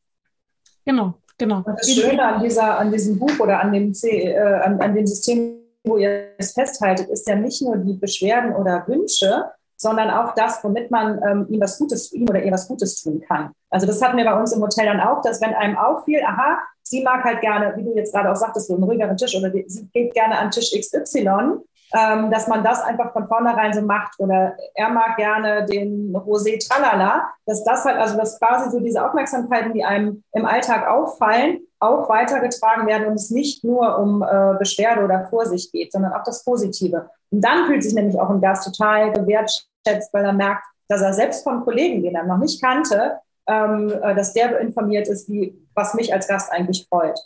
Genau, 0.84 1.14
genau. 1.38 1.62
Das 1.64 1.88
Schöne 1.88 2.24
an, 2.24 2.42
dieser, 2.42 2.76
an 2.76 2.90
diesem 2.90 3.20
Buch 3.20 3.38
oder 3.38 3.60
an 3.60 3.72
dem, 3.72 3.94
C, 3.94 4.32
äh, 4.32 4.36
an, 4.36 4.80
an 4.80 4.96
dem 4.96 5.06
System, 5.06 5.60
wo 5.84 5.96
ihr 5.96 6.32
es 6.38 6.52
festhaltet, 6.52 7.08
ist 7.08 7.28
ja 7.28 7.36
nicht 7.36 7.62
nur 7.62 7.76
die 7.76 7.94
Beschwerden 7.94 8.52
oder 8.52 8.84
Wünsche, 8.88 9.44
sondern 9.80 10.10
auch 10.10 10.34
das, 10.34 10.62
womit 10.62 10.90
man 10.90 11.18
ähm, 11.26 11.46
ihm 11.48 11.60
was 11.60 11.78
Gutes, 11.78 12.12
ihm 12.12 12.28
oder 12.28 12.42
ihr 12.42 12.52
was 12.52 12.68
Gutes 12.68 13.02
tun 13.02 13.22
kann. 13.26 13.52
Also 13.70 13.86
das 13.86 14.02
hatten 14.02 14.18
wir 14.18 14.26
bei 14.26 14.38
uns 14.38 14.52
im 14.52 14.60
Hotel 14.60 14.84
dann 14.84 15.00
auch, 15.00 15.22
dass 15.22 15.40
wenn 15.40 15.54
einem 15.54 15.78
auffiel, 15.78 16.20
aha, 16.22 16.58
sie 16.82 17.02
mag 17.02 17.24
halt 17.24 17.40
gerne, 17.40 17.72
wie 17.76 17.84
du 17.84 17.94
jetzt 17.94 18.12
gerade 18.12 18.30
auch 18.30 18.36
sagtest, 18.36 18.68
so 18.68 18.74
einen 18.74 18.84
ruhigeren 18.84 19.16
Tisch 19.16 19.34
oder 19.34 19.50
sie 19.50 19.88
geht 19.94 20.12
gerne 20.12 20.38
an 20.38 20.50
Tisch 20.50 20.70
XY, 20.78 21.62
ähm, 21.98 22.30
dass 22.30 22.46
man 22.46 22.62
das 22.62 22.82
einfach 22.82 23.14
von 23.14 23.26
vornherein 23.26 23.72
so 23.72 23.80
macht 23.80 24.20
oder 24.20 24.54
er 24.74 24.90
mag 24.90 25.16
gerne 25.16 25.64
den 25.64 26.14
Rosé 26.14 26.62
Tralala, 26.62 27.30
dass 27.46 27.64
das 27.64 27.86
halt, 27.86 27.96
also 27.96 28.18
dass 28.18 28.38
quasi 28.38 28.70
so 28.70 28.80
diese 28.80 29.02
Aufmerksamkeiten, 29.02 29.72
die 29.72 29.82
einem 29.82 30.22
im 30.32 30.44
Alltag 30.44 30.86
auffallen, 30.86 31.60
auch 31.78 32.06
weitergetragen 32.10 32.86
werden 32.86 33.06
und 33.06 33.14
es 33.14 33.30
nicht 33.30 33.64
nur 33.64 33.98
um 33.98 34.22
äh, 34.22 34.58
Beschwerde 34.58 35.02
oder 35.02 35.24
Vorsicht 35.24 35.72
geht, 35.72 35.90
sondern 35.90 36.12
auch 36.12 36.22
das 36.24 36.44
Positive. 36.44 37.08
Und 37.30 37.42
dann 37.42 37.66
fühlt 37.66 37.82
sich 37.82 37.94
nämlich 37.94 38.20
auch 38.20 38.28
ein 38.28 38.42
Gast 38.42 38.64
total 38.64 39.12
gewertschätzt 39.12 39.69
schätzt, 39.86 40.12
weil 40.12 40.24
er 40.24 40.32
merkt, 40.32 40.64
dass 40.88 41.02
er 41.02 41.12
selbst 41.12 41.44
von 41.44 41.64
Kollegen, 41.64 42.02
den 42.02 42.14
er 42.14 42.24
noch 42.24 42.38
nicht 42.38 42.62
kannte, 42.62 43.18
ähm, 43.48 43.92
äh, 44.02 44.14
dass 44.14 44.32
der 44.32 44.58
informiert 44.60 45.08
ist, 45.08 45.28
wie, 45.28 45.56
was 45.74 45.94
mich 45.94 46.12
als 46.12 46.28
Gast 46.28 46.52
eigentlich 46.52 46.86
freut. 46.88 47.18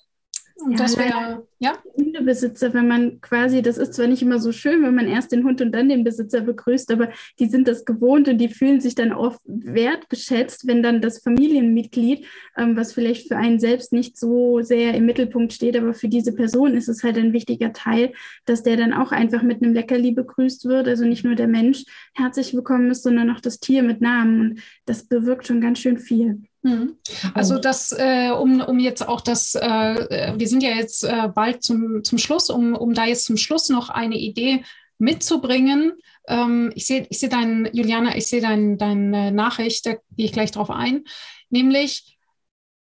Und 0.57 0.79
das 0.79 0.97
wäre, 0.97 1.47
ja. 1.59 1.73
Hundebesitzer, 1.97 2.73
wenn 2.75 2.87
man 2.87 3.21
quasi, 3.21 3.61
das 3.61 3.77
ist 3.77 3.95
zwar 3.95 4.07
nicht 4.07 4.23
immer 4.23 4.39
so 4.39 4.53
schön, 4.53 4.83
wenn 4.83 4.95
man 4.95 5.09
erst 5.09 5.33
den 5.33 5.45
Hund 5.45 5.61
und 5.61 5.73
dann 5.73 5.89
den 5.89 6.05
Besitzer 6.05 6.43
begrüßt, 6.43 6.93
aber 6.93 7.11
die 7.41 7.47
sind 7.47 7.67
das 7.67 7.85
gewohnt 7.85 8.29
und 8.29 8.39
die 8.39 8.49
fühlen 8.49 8.81
sich 8.81 8.95
dann 8.95 9.13
oft 9.13 9.41
wertgeschätzt, 9.47 10.67
wenn 10.67 10.83
dann 10.83 11.01
das 11.01 11.19
Familienmitglied, 11.19 12.27
ähm, 12.57 12.77
was 12.77 12.93
vielleicht 12.93 13.29
für 13.29 13.37
einen 13.37 13.59
selbst 13.59 13.93
nicht 13.93 14.17
so 14.17 14.61
sehr 14.63 14.95
im 14.95 15.07
Mittelpunkt 15.07 15.53
steht, 15.53 15.77
aber 15.77 15.93
für 15.93 16.09
diese 16.09 16.33
Person 16.33 16.75
ist 16.75 16.89
es 16.89 17.03
halt 17.03 17.19
ein 17.19 17.33
wichtiger 17.33 17.73
Teil, 17.73 18.13
dass 18.45 18.63
der 18.63 18.77
dann 18.77 18.93
auch 18.93 19.11
einfach 19.11 19.43
mit 19.43 19.63
einem 19.63 19.75
Leckerli 19.75 20.13
begrüßt 20.13 20.67
wird. 20.67 20.87
Also 20.87 21.05
nicht 21.05 21.25
nur 21.25 21.35
der 21.35 21.49
Mensch 21.49 21.85
herzlich 22.15 22.55
willkommen 22.55 22.91
ist, 22.91 23.03
sondern 23.03 23.31
auch 23.31 23.41
das 23.41 23.59
Tier 23.59 23.83
mit 23.83 24.01
Namen. 24.01 24.41
Und 24.41 24.63
das 24.87 25.05
bewirkt 25.05 25.49
schon 25.49 25.61
ganz 25.61 25.81
schön 25.81 25.99
viel. 25.99 26.43
Mhm. 26.65 26.97
Also 27.35 27.59
das, 27.59 27.93
äh, 27.93 28.31
um, 28.31 28.63
um 28.63 28.79
jetzt 28.79 29.07
auch 29.07 29.21
das, 29.21 29.55
äh, 29.55 30.33
wir 30.35 30.49
sind 30.49 30.63
ja 30.63 30.71
jetzt 30.71 31.05
äh, 31.05 31.29
bald 31.29 31.63
zum, 31.63 32.03
zum 32.03 32.17
Schluss, 32.17 32.49
um, 32.49 32.75
um 32.75 32.95
da 32.95 33.05
jetzt 33.05 33.27
zum 33.27 33.37
Schluss 33.37 33.69
noch 33.69 33.91
eine 33.91 34.17
Idee 34.17 34.65
mitzubringen. 34.99 35.93
Ähm, 36.27 36.73
ich 36.75 36.87
sehe 36.87 37.07
ich 37.11 37.21
seh 37.21 37.29
dein, 37.29 37.69
Juliana, 37.75 38.17
ich 38.17 38.29
sehe 38.29 38.41
deine 38.41 38.79
dein, 38.79 39.11
Nachricht, 39.35 39.85
da 39.85 39.93
gehe 40.17 40.25
ich 40.25 40.33
gleich 40.33 40.53
drauf 40.53 40.71
ein, 40.71 41.05
nämlich 41.51 42.17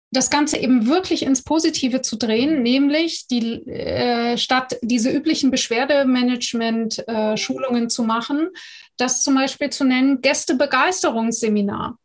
das 0.09 0.32
Ganze 0.32 0.57
eben 0.57 0.88
wirklich 0.88 1.21
ins 1.21 1.43
Positive 1.43 2.01
zu 2.01 2.15
drehen, 2.15 2.63
nämlich 2.63 3.28
die 3.28 3.61
äh, 3.67 4.39
statt 4.39 4.75
diese 4.82 5.11
üblichen 5.11 5.51
Beschwerdemanagement-Schulungen 5.51 7.84
äh, 7.84 7.89
zu 7.89 8.03
machen, 8.03 8.49
das 8.97 9.21
zum 9.21 9.36
Beispiel 9.36 9.69
zu 9.69 9.84
nennen 9.84 10.21
Gästebegeisterungsseminar. 10.21 11.99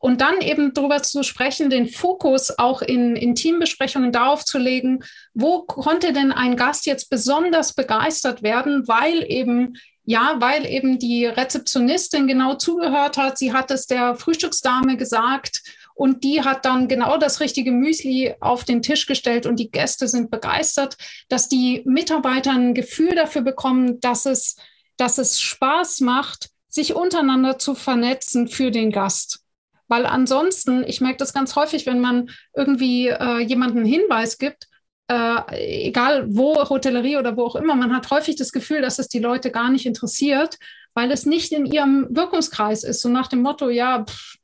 Und 0.00 0.20
dann 0.20 0.40
eben 0.40 0.74
darüber 0.74 1.02
zu 1.02 1.22
sprechen, 1.22 1.70
den 1.70 1.88
Fokus 1.88 2.58
auch 2.58 2.82
in, 2.82 3.16
in 3.16 3.34
Teambesprechungen 3.34 4.12
darauf 4.12 4.44
zu 4.44 4.58
legen, 4.58 5.04
wo 5.34 5.62
konnte 5.62 6.12
denn 6.12 6.32
ein 6.32 6.56
Gast 6.56 6.86
jetzt 6.86 7.10
besonders 7.10 7.72
begeistert 7.74 8.42
werden, 8.42 8.86
weil 8.88 9.24
eben 9.28 9.76
Ja, 10.10 10.36
weil 10.38 10.64
eben 10.64 10.98
die 10.98 11.26
Rezeptionistin 11.26 12.26
genau 12.26 12.54
zugehört 12.54 13.18
hat. 13.18 13.36
Sie 13.36 13.52
hat 13.52 13.70
es 13.70 13.86
der 13.86 14.14
Frühstücksdame 14.16 14.96
gesagt 14.96 15.60
und 15.94 16.24
die 16.24 16.42
hat 16.42 16.64
dann 16.64 16.88
genau 16.88 17.18
das 17.18 17.40
richtige 17.40 17.72
Müsli 17.72 18.34
auf 18.40 18.64
den 18.64 18.80
Tisch 18.80 19.06
gestellt 19.06 19.44
und 19.44 19.56
die 19.56 19.70
Gäste 19.70 20.08
sind 20.08 20.30
begeistert, 20.30 20.96
dass 21.28 21.50
die 21.50 21.82
Mitarbeiter 21.84 22.52
ein 22.52 22.72
Gefühl 22.72 23.14
dafür 23.16 23.42
bekommen, 23.42 24.00
dass 24.00 24.24
es, 24.24 24.56
dass 24.96 25.18
es 25.18 25.40
Spaß 25.40 26.00
macht, 26.00 26.48
sich 26.68 26.94
untereinander 26.94 27.58
zu 27.58 27.74
vernetzen 27.74 28.48
für 28.48 28.70
den 28.70 28.90
Gast. 28.92 29.40
Weil 29.88 30.06
ansonsten, 30.06 30.84
ich 30.86 31.00
merke 31.00 31.16
das 31.16 31.32
ganz 31.32 31.56
häufig, 31.56 31.86
wenn 31.86 32.00
man 32.00 32.30
irgendwie 32.54 33.08
äh, 33.08 33.40
jemanden 33.40 33.78
einen 33.78 33.86
Hinweis 33.86 34.38
gibt, 34.38 34.68
äh, 35.10 35.86
egal 35.86 36.26
wo, 36.28 36.54
Hotellerie 36.68 37.16
oder 37.16 37.36
wo 37.36 37.44
auch 37.44 37.56
immer, 37.56 37.74
man 37.74 37.94
hat 37.96 38.10
häufig 38.10 38.36
das 38.36 38.52
Gefühl, 38.52 38.82
dass 38.82 38.98
es 38.98 39.08
die 39.08 39.18
Leute 39.18 39.50
gar 39.50 39.70
nicht 39.70 39.86
interessiert, 39.86 40.58
weil 40.94 41.10
es 41.10 41.26
nicht 41.26 41.52
in 41.52 41.64
ihrem 41.64 42.06
Wirkungskreis 42.10 42.84
ist. 42.84 43.00
So 43.00 43.08
nach 43.08 43.28
dem 43.28 43.40
Motto, 43.40 43.70
ja, 43.70 44.04
pff, 44.04 44.36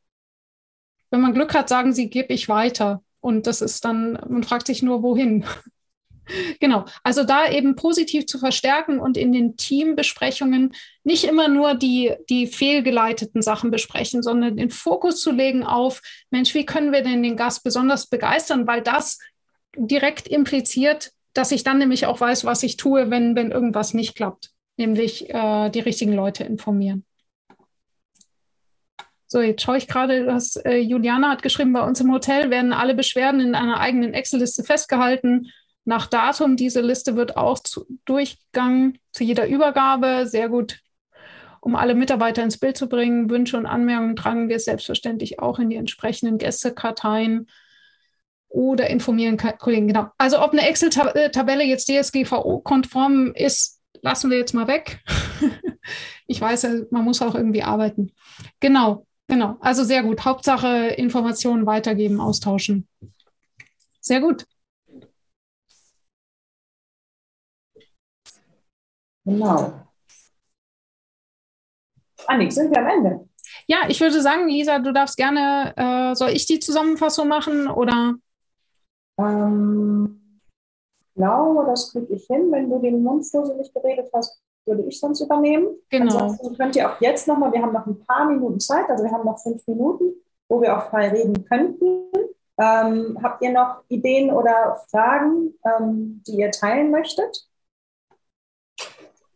wenn 1.10 1.20
man 1.20 1.34
Glück 1.34 1.54
hat, 1.54 1.68
sagen 1.68 1.92
sie, 1.92 2.10
gebe 2.10 2.32
ich 2.32 2.48
weiter. 2.48 3.02
Und 3.20 3.46
das 3.46 3.60
ist 3.60 3.84
dann, 3.84 4.18
man 4.28 4.42
fragt 4.42 4.66
sich 4.66 4.82
nur, 4.82 5.02
wohin. 5.02 5.44
Genau, 6.58 6.86
also 7.02 7.24
da 7.24 7.50
eben 7.50 7.76
positiv 7.76 8.26
zu 8.26 8.38
verstärken 8.38 8.98
und 8.98 9.16
in 9.16 9.32
den 9.32 9.56
Teambesprechungen 9.56 10.74
nicht 11.02 11.24
immer 11.24 11.48
nur 11.48 11.74
die, 11.74 12.14
die 12.30 12.46
fehlgeleiteten 12.46 13.42
Sachen 13.42 13.70
besprechen, 13.70 14.22
sondern 14.22 14.56
den 14.56 14.70
Fokus 14.70 15.20
zu 15.20 15.30
legen 15.32 15.64
auf, 15.64 16.00
Mensch, 16.30 16.54
wie 16.54 16.64
können 16.64 16.92
wir 16.92 17.02
denn 17.02 17.22
den 17.22 17.36
Gast 17.36 17.62
besonders 17.62 18.06
begeistern, 18.06 18.66
weil 18.66 18.80
das 18.80 19.18
direkt 19.76 20.28
impliziert, 20.28 21.12
dass 21.34 21.52
ich 21.52 21.64
dann 21.64 21.78
nämlich 21.78 22.06
auch 22.06 22.20
weiß, 22.20 22.44
was 22.44 22.62
ich 22.62 22.76
tue, 22.76 23.10
wenn, 23.10 23.36
wenn 23.36 23.50
irgendwas 23.50 23.92
nicht 23.92 24.14
klappt, 24.14 24.50
nämlich 24.76 25.28
äh, 25.28 25.68
die 25.70 25.80
richtigen 25.80 26.14
Leute 26.14 26.44
informieren. 26.44 27.04
So, 29.26 29.40
jetzt 29.40 29.62
schaue 29.62 29.78
ich 29.78 29.88
gerade, 29.88 30.24
dass 30.24 30.54
äh, 30.56 30.76
Juliana 30.76 31.30
hat 31.30 31.42
geschrieben, 31.42 31.72
bei 31.72 31.82
uns 31.82 32.00
im 32.00 32.12
Hotel 32.12 32.50
werden 32.50 32.72
alle 32.72 32.94
Beschwerden 32.94 33.40
in 33.40 33.56
einer 33.56 33.80
eigenen 33.80 34.14
Excel-Liste 34.14 34.62
festgehalten. 34.62 35.50
Nach 35.84 36.06
Datum, 36.06 36.56
diese 36.56 36.80
Liste 36.80 37.16
wird 37.16 37.36
auch 37.36 37.58
zu, 37.58 37.86
durchgegangen 38.04 38.98
zu 39.12 39.24
jeder 39.24 39.46
Übergabe. 39.46 40.26
Sehr 40.26 40.48
gut. 40.48 40.80
Um 41.60 41.76
alle 41.76 41.94
Mitarbeiter 41.94 42.42
ins 42.42 42.58
Bild 42.58 42.76
zu 42.76 42.88
bringen, 42.88 43.30
Wünsche 43.30 43.56
und 43.56 43.66
Anmerkungen 43.66 44.16
tragen 44.16 44.48
wir 44.48 44.58
selbstverständlich 44.60 45.40
auch 45.40 45.58
in 45.58 45.70
die 45.70 45.76
entsprechenden 45.76 46.38
Gästekarteien 46.38 47.48
oder 48.48 48.88
informieren 48.88 49.36
Kollegen. 49.36 49.88
Genau. 49.88 50.08
Also 50.16 50.42
ob 50.42 50.52
eine 50.52 50.68
Excel-Tabelle 50.68 51.64
jetzt 51.64 51.88
DSGVO-konform 51.88 53.32
ist, 53.34 53.80
lassen 54.00 54.30
wir 54.30 54.38
jetzt 54.38 54.54
mal 54.54 54.68
weg. 54.68 55.00
ich 56.26 56.40
weiß, 56.40 56.66
man 56.90 57.04
muss 57.04 57.20
auch 57.20 57.34
irgendwie 57.34 57.62
arbeiten. 57.62 58.12
Genau, 58.60 59.06
genau. 59.26 59.56
Also 59.60 59.84
sehr 59.84 60.02
gut. 60.02 60.24
Hauptsache 60.24 60.88
Informationen 60.88 61.66
weitergeben, 61.66 62.20
austauschen. 62.20 62.86
Sehr 64.00 64.20
gut. 64.20 64.44
Genau. 69.24 69.72
Annik, 72.26 72.52
sind 72.52 72.70
wir 72.70 72.78
am 72.78 72.86
Ende? 72.86 73.28
Ja, 73.66 73.78
ich 73.88 74.00
würde 74.00 74.20
sagen, 74.20 74.48
Lisa, 74.48 74.78
du 74.78 74.92
darfst 74.92 75.16
gerne, 75.16 75.72
äh, 75.76 76.14
soll 76.14 76.30
ich 76.30 76.46
die 76.46 76.60
Zusammenfassung 76.60 77.28
machen 77.28 77.68
oder? 77.68 78.14
Ähm, 79.18 80.40
ich 81.00 81.14
glaube, 81.14 81.64
das 81.66 81.92
kriege 81.92 82.14
ich 82.14 82.26
hin. 82.26 82.50
Wenn 82.50 82.68
du 82.68 82.78
den 82.78 83.02
Mundflose 83.02 83.56
nicht 83.56 83.72
geredet 83.74 84.10
hast, 84.12 84.40
würde 84.66 84.82
ich 84.82 84.98
sonst 84.98 85.20
übernehmen. 85.20 85.68
Genau. 85.90 86.18
Ansonsten 86.18 86.56
könnt 86.56 86.76
ihr 86.76 86.90
auch 86.90 87.00
jetzt 87.00 87.28
nochmal, 87.28 87.52
wir 87.52 87.62
haben 87.62 87.72
noch 87.72 87.86
ein 87.86 88.00
paar 88.04 88.26
Minuten 88.26 88.60
Zeit, 88.60 88.88
also 88.88 89.04
wir 89.04 89.10
haben 89.10 89.24
noch 89.24 89.38
fünf 89.38 89.66
Minuten, 89.66 90.14
wo 90.48 90.60
wir 90.60 90.76
auch 90.76 90.90
frei 90.90 91.08
reden 91.10 91.44
könnten. 91.44 92.10
Ähm, 92.56 93.18
habt 93.22 93.42
ihr 93.42 93.52
noch 93.52 93.82
Ideen 93.88 94.30
oder 94.30 94.76
Fragen, 94.90 95.54
ähm, 95.64 96.22
die 96.26 96.36
ihr 96.36 96.50
teilen 96.50 96.90
möchtet? 96.90 97.48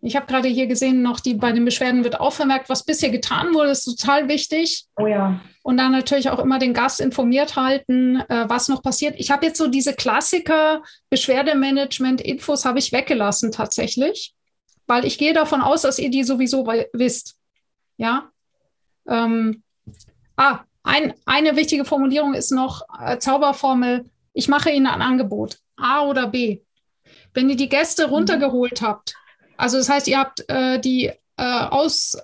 Ich 0.09 0.16
habe 0.16 0.24
gerade 0.24 0.48
hier 0.48 0.66
gesehen, 0.66 1.02
noch 1.02 1.20
die 1.20 1.34
bei 1.34 1.52
den 1.52 1.66
Beschwerden 1.66 2.02
wird 2.02 2.18
auch 2.18 2.32
vermerkt, 2.32 2.70
was 2.70 2.82
bisher 2.82 3.11
getan 3.11 3.52
wurde, 3.52 3.72
ist 3.72 3.84
total 3.84 4.26
wichtig. 4.26 4.86
Oh 4.96 5.06
ja. 5.06 5.38
Und 5.62 5.76
dann 5.76 5.92
natürlich 5.92 6.30
auch 6.30 6.38
immer 6.38 6.59
den 6.59 6.72
Gast 6.72 6.98
informiert 6.98 7.56
halten, 7.56 8.16
äh, 8.16 8.48
was 8.48 8.68
noch 8.68 8.82
passiert. 8.82 9.16
Ich 9.18 9.30
habe 9.30 9.44
jetzt 9.44 9.59
so 9.59 9.66
diese 9.66 9.92
Klassiker 9.92 10.82
Beschwerdemanagement-Infos 11.11 12.64
habe 12.64 12.78
ich 12.78 12.90
weggelassen 12.90 13.52
tatsächlich, 13.52 14.34
weil 14.86 15.04
ich 15.04 15.18
gehe 15.18 15.34
davon 15.34 15.61
aus, 15.61 15.82
dass 15.82 15.98
ihr 15.98 16.09
die 16.09 16.24
sowieso 16.24 16.66
wisst. 16.94 17.36
Ja. 17.98 18.30
Ähm, 19.06 19.62
ah, 20.38 20.61
ein, 20.84 21.12
eine 21.26 21.54
wichtige 21.56 21.84
Formulierung 21.84 22.32
ist 22.32 22.50
noch 22.50 22.80
äh, 22.98 23.18
Zauberformel. 23.18 24.06
Ich 24.32 24.48
mache 24.48 24.70
Ihnen 24.70 24.86
ein 24.86 25.02
Angebot. 25.02 25.59
A 25.76 26.06
oder 26.06 26.28
B. 26.28 26.62
Wenn 27.34 27.50
ihr 27.50 27.56
die 27.56 27.68
Gäste 27.68 28.06
mhm. 28.06 28.14
runtergeholt 28.14 28.80
habt, 28.80 29.14
also 29.59 29.76
das 29.76 29.90
heißt, 29.90 30.09
ihr 30.09 30.18
habt 30.18 30.48
äh, 30.48 30.80
die 30.80 31.06
äh, 31.06 31.16
aus, 31.36 32.16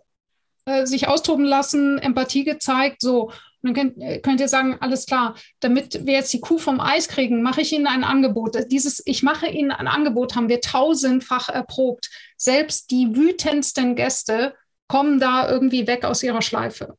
äh, 0.64 0.86
sich 0.86 1.08
austoben 1.08 1.44
lassen, 1.44 1.98
Empathie 1.98 2.44
gezeigt, 2.44 3.02
so. 3.02 3.24
Und 3.24 3.32
dann 3.62 3.74
könnt, 3.74 4.02
äh, 4.02 4.20
könnt, 4.20 4.40
ihr 4.40 4.48
sagen, 4.48 4.76
alles 4.80 5.06
klar, 5.06 5.34
damit 5.60 6.06
wir 6.06 6.14
jetzt 6.14 6.32
die 6.32 6.40
Kuh 6.40 6.58
vom 6.58 6.80
Eis 6.80 7.08
kriegen, 7.08 7.42
mache 7.42 7.62
ich 7.62 7.72
Ihnen 7.72 7.86
ein 7.86 8.04
Angebot. 8.04 8.56
Dieses 8.70 9.02
Ich 9.04 9.22
mache 9.22 9.48
Ihnen 9.48 9.70
ein 9.70 9.88
Angebot 9.88 10.36
haben 10.36 10.48
wir 10.48 10.60
tausendfach 10.60 11.48
erprobt. 11.48 12.08
Selbst 12.36 12.90
die 12.90 13.16
wütendsten 13.16 13.96
Gäste 13.96 14.54
kommen 14.86 15.18
da 15.18 15.48
irgendwie 15.48 15.86
weg 15.86 16.04
aus 16.04 16.22
ihrer 16.22 16.42
Schleife. 16.42 16.96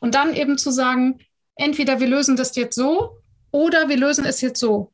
Und 0.00 0.14
dann 0.14 0.34
eben 0.34 0.58
zu 0.58 0.70
sagen, 0.70 1.18
entweder 1.56 2.00
wir 2.00 2.06
lösen 2.06 2.36
das 2.36 2.54
jetzt 2.56 2.76
so 2.76 3.18
oder 3.50 3.88
wir 3.88 3.96
lösen 3.96 4.24
es 4.24 4.40
jetzt 4.40 4.60
so. 4.60 4.90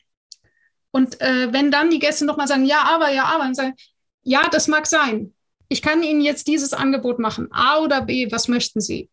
Und 0.93 1.21
äh, 1.21 1.53
wenn 1.53 1.71
dann 1.71 1.91
die 1.91 1.99
Gäste 1.99 2.25
nochmal 2.25 2.49
sagen, 2.49 2.65
ja, 2.65 2.85
aber, 2.85 3.11
ja, 3.11 3.25
aber, 3.25 3.45
dann 3.45 3.55
sagen, 3.55 3.75
ja, 4.23 4.49
das 4.51 4.69
mag 4.69 4.87
sein. 4.87 5.35
Ich 5.69 5.83
kann 5.83 6.03
Ihnen 6.03 6.21
jetzt 6.21 6.47
dieses 6.49 6.73
Angebot 6.73 7.19
machen. 7.19 7.49
A 7.51 7.79
oder 7.79 8.03
B, 8.03 8.31
was 8.31 8.49
möchten 8.49 8.81
Sie? 8.81 9.09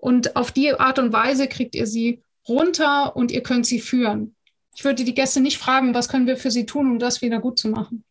Und 0.00 0.34
auf 0.36 0.50
die 0.50 0.72
Art 0.72 0.98
und 0.98 1.12
Weise 1.12 1.46
kriegt 1.46 1.74
ihr 1.74 1.86
sie 1.86 2.22
runter 2.48 3.14
und 3.14 3.30
ihr 3.30 3.42
könnt 3.42 3.66
sie 3.66 3.80
führen. 3.80 4.34
Ich 4.74 4.84
würde 4.84 5.04
die 5.04 5.14
Gäste 5.14 5.40
nicht 5.40 5.58
fragen, 5.58 5.94
was 5.94 6.08
können 6.08 6.26
wir 6.26 6.36
für 6.36 6.50
sie 6.50 6.64
tun, 6.64 6.90
um 6.90 6.98
das 6.98 7.20
wieder 7.20 7.38
gut 7.38 7.58
zu 7.58 7.68
machen. 7.68 8.04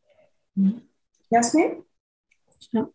Jasmin? 1.29 1.83
Ja. 2.71 2.87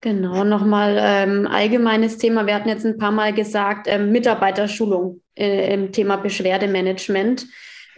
Genau, 0.00 0.44
nochmal 0.44 0.96
ähm, 1.00 1.46
allgemeines 1.46 2.18
Thema. 2.18 2.46
Wir 2.46 2.54
hatten 2.54 2.68
jetzt 2.68 2.84
ein 2.84 2.98
paar 2.98 3.10
Mal 3.10 3.32
gesagt, 3.32 3.86
ähm, 3.88 4.12
Mitarbeiterschulung 4.12 5.22
äh, 5.34 5.72
im 5.72 5.90
Thema 5.90 6.16
Beschwerdemanagement 6.16 7.46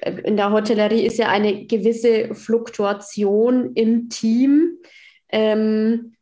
in 0.03 0.37
der 0.37 0.53
Hotellerie 0.53 1.05
ist 1.05 1.19
ja 1.19 1.29
eine 1.29 1.67
gewisse 1.67 2.35
Fluktuation 2.35 3.73
im 3.75 4.09
Team. 4.09 4.79
Ähm, 5.29 6.15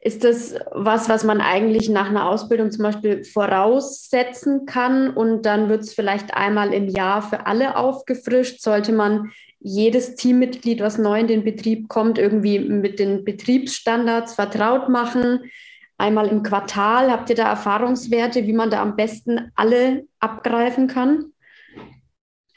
ist 0.00 0.24
das 0.24 0.54
was, 0.72 1.08
was 1.08 1.24
man 1.24 1.40
eigentlich 1.40 1.88
nach 1.88 2.08
einer 2.08 2.28
Ausbildung 2.28 2.70
zum 2.70 2.82
Beispiel 2.84 3.24
voraussetzen 3.24 4.66
kann 4.66 5.10
und 5.10 5.42
dann 5.46 5.68
wird 5.68 5.82
es 5.82 5.94
vielleicht 5.94 6.34
einmal 6.34 6.72
im 6.72 6.88
Jahr 6.88 7.22
für 7.22 7.46
alle 7.46 7.76
aufgefrischt? 7.76 8.60
Sollte 8.60 8.92
man 8.92 9.30
jedes 9.60 10.16
Teammitglied, 10.16 10.80
was 10.80 10.98
neu 10.98 11.20
in 11.20 11.28
den 11.28 11.44
Betrieb 11.44 11.88
kommt, 11.88 12.18
irgendwie 12.18 12.58
mit 12.58 12.98
den 12.98 13.24
Betriebsstandards 13.24 14.34
vertraut 14.34 14.88
machen? 14.88 15.40
Einmal 15.98 16.28
im 16.28 16.42
Quartal, 16.42 17.12
habt 17.12 17.30
ihr 17.30 17.36
da 17.36 17.48
Erfahrungswerte, 17.48 18.46
wie 18.46 18.54
man 18.54 18.70
da 18.70 18.82
am 18.82 18.96
besten 18.96 19.52
alle 19.54 20.06
abgreifen 20.18 20.88
kann? 20.88 21.31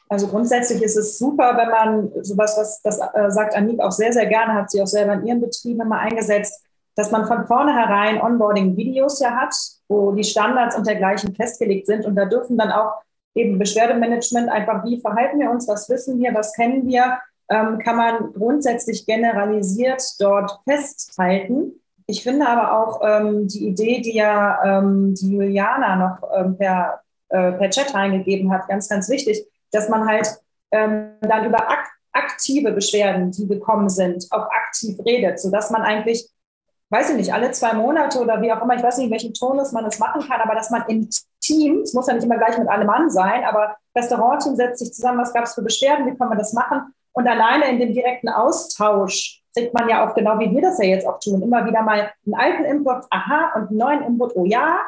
Also 0.07 0.27
grundsätzlich 0.27 0.83
ist 0.83 0.97
es 0.97 1.17
super, 1.17 1.57
wenn 1.57 1.69
man 1.69 2.23
sowas, 2.23 2.55
was 2.57 2.81
das 2.81 2.99
äh, 2.99 3.31
sagt 3.31 3.55
Anik 3.55 3.79
auch 3.79 3.91
sehr, 3.91 4.13
sehr 4.13 4.27
gerne, 4.27 4.53
hat 4.53 4.69
sie 4.69 4.81
auch 4.81 4.87
selber 4.87 5.13
in 5.13 5.25
ihren 5.25 5.41
Betrieben 5.41 5.81
immer 5.81 5.99
eingesetzt, 5.99 6.63
dass 6.95 7.11
man 7.11 7.25
von 7.25 7.45
vornherein 7.47 8.21
Onboarding-Videos 8.21 9.19
ja 9.19 9.31
hat, 9.31 9.53
wo 9.87 10.11
die 10.11 10.23
Standards 10.23 10.77
und 10.77 10.85
dergleichen 10.85 11.33
festgelegt 11.33 11.87
sind. 11.87 12.05
Und 12.05 12.15
da 12.15 12.25
dürfen 12.25 12.57
dann 12.57 12.71
auch 12.71 12.93
eben 13.33 13.57
Beschwerdemanagement 13.57 14.49
einfach, 14.49 14.85
wie 14.85 15.01
verhalten 15.01 15.39
wir 15.39 15.49
uns, 15.49 15.67
was 15.67 15.89
wissen 15.89 16.19
wir, 16.19 16.33
was 16.33 16.53
kennen 16.53 16.87
wir, 16.87 17.17
ähm, 17.49 17.79
kann 17.79 17.97
man 17.97 18.33
grundsätzlich 18.33 19.05
generalisiert 19.05 20.01
dort 20.19 20.59
festhalten. 20.63 21.73
Ich 22.07 22.23
finde 22.23 22.47
aber 22.47 22.79
auch 22.79 23.01
ähm, 23.03 23.47
die 23.47 23.67
Idee, 23.67 24.01
die 24.01 24.15
ja 24.15 24.79
ähm, 24.79 25.15
die 25.15 25.31
Juliana 25.31 25.95
noch 25.95 26.29
ähm, 26.35 26.55
per, 26.55 27.01
äh, 27.29 27.51
per 27.53 27.69
Chat 27.71 27.93
reingegeben 27.93 28.51
hat, 28.51 28.67
ganz, 28.67 28.87
ganz 28.87 29.09
wichtig 29.09 29.45
dass 29.71 29.89
man 29.89 30.07
halt 30.07 30.27
ähm, 30.71 31.11
dann 31.21 31.45
über 31.45 31.69
ak 31.69 31.87
aktive 32.15 32.71
Beschwerden, 32.71 33.31
die 33.31 33.45
gekommen 33.45 33.89
sind, 33.89 34.25
auch 34.31 34.47
aktiv 34.49 34.97
redet, 35.05 35.37
sodass 35.37 35.69
man 35.69 35.81
eigentlich, 35.81 36.29
weiß 36.89 37.09
ich 37.09 37.17
nicht, 37.17 37.33
alle 37.33 37.51
zwei 37.51 37.73
Monate 37.73 38.19
oder 38.19 38.41
wie 38.41 38.53
auch 38.53 38.61
immer, 38.61 38.75
ich 38.75 38.83
weiß 38.83 38.97
nicht, 38.97 39.07
in 39.07 39.11
welchem 39.11 39.33
Tonus 39.33 39.73
man 39.73 39.83
das 39.83 39.99
machen 39.99 40.21
kann, 40.25 40.39
aber 40.39 40.55
dass 40.55 40.69
man 40.69 40.85
im 40.87 41.09
Team, 41.41 41.81
es 41.81 41.93
muss 41.93 42.07
ja 42.07 42.13
nicht 42.13 42.23
immer 42.23 42.37
gleich 42.37 42.57
mit 42.57 42.69
allem 42.69 42.87
Mann 42.87 43.09
sein, 43.09 43.43
aber 43.43 43.75
Restaurantteam 43.95 44.55
setzt 44.55 44.79
sich 44.79 44.93
zusammen, 44.93 45.19
was 45.19 45.33
gab 45.33 45.43
es 45.43 45.55
für 45.55 45.61
Beschwerden, 45.61 46.05
wie 46.05 46.17
kann 46.17 46.29
man 46.29 46.37
das 46.37 46.53
machen? 46.53 46.93
Und 47.11 47.27
alleine 47.27 47.69
in 47.69 47.79
dem 47.79 47.93
direkten 47.93 48.29
Austausch 48.29 49.41
kriegt 49.53 49.73
man 49.73 49.87
ja 49.89 50.05
auch 50.05 50.15
genau 50.15 50.39
wie 50.39 50.51
wir 50.51 50.61
das 50.61 50.77
ja 50.79 50.85
jetzt 50.85 51.07
auch 51.07 51.19
tun, 51.19 51.41
immer 51.41 51.65
wieder 51.65 51.81
mal 51.81 52.11
einen 52.25 52.35
alten 52.35 52.65
Input, 52.65 53.05
aha, 53.09 53.53
und 53.55 53.69
einen 53.69 53.77
neuen 53.77 54.03
Input, 54.03 54.35
oh 54.35 54.45
ja, 54.45 54.79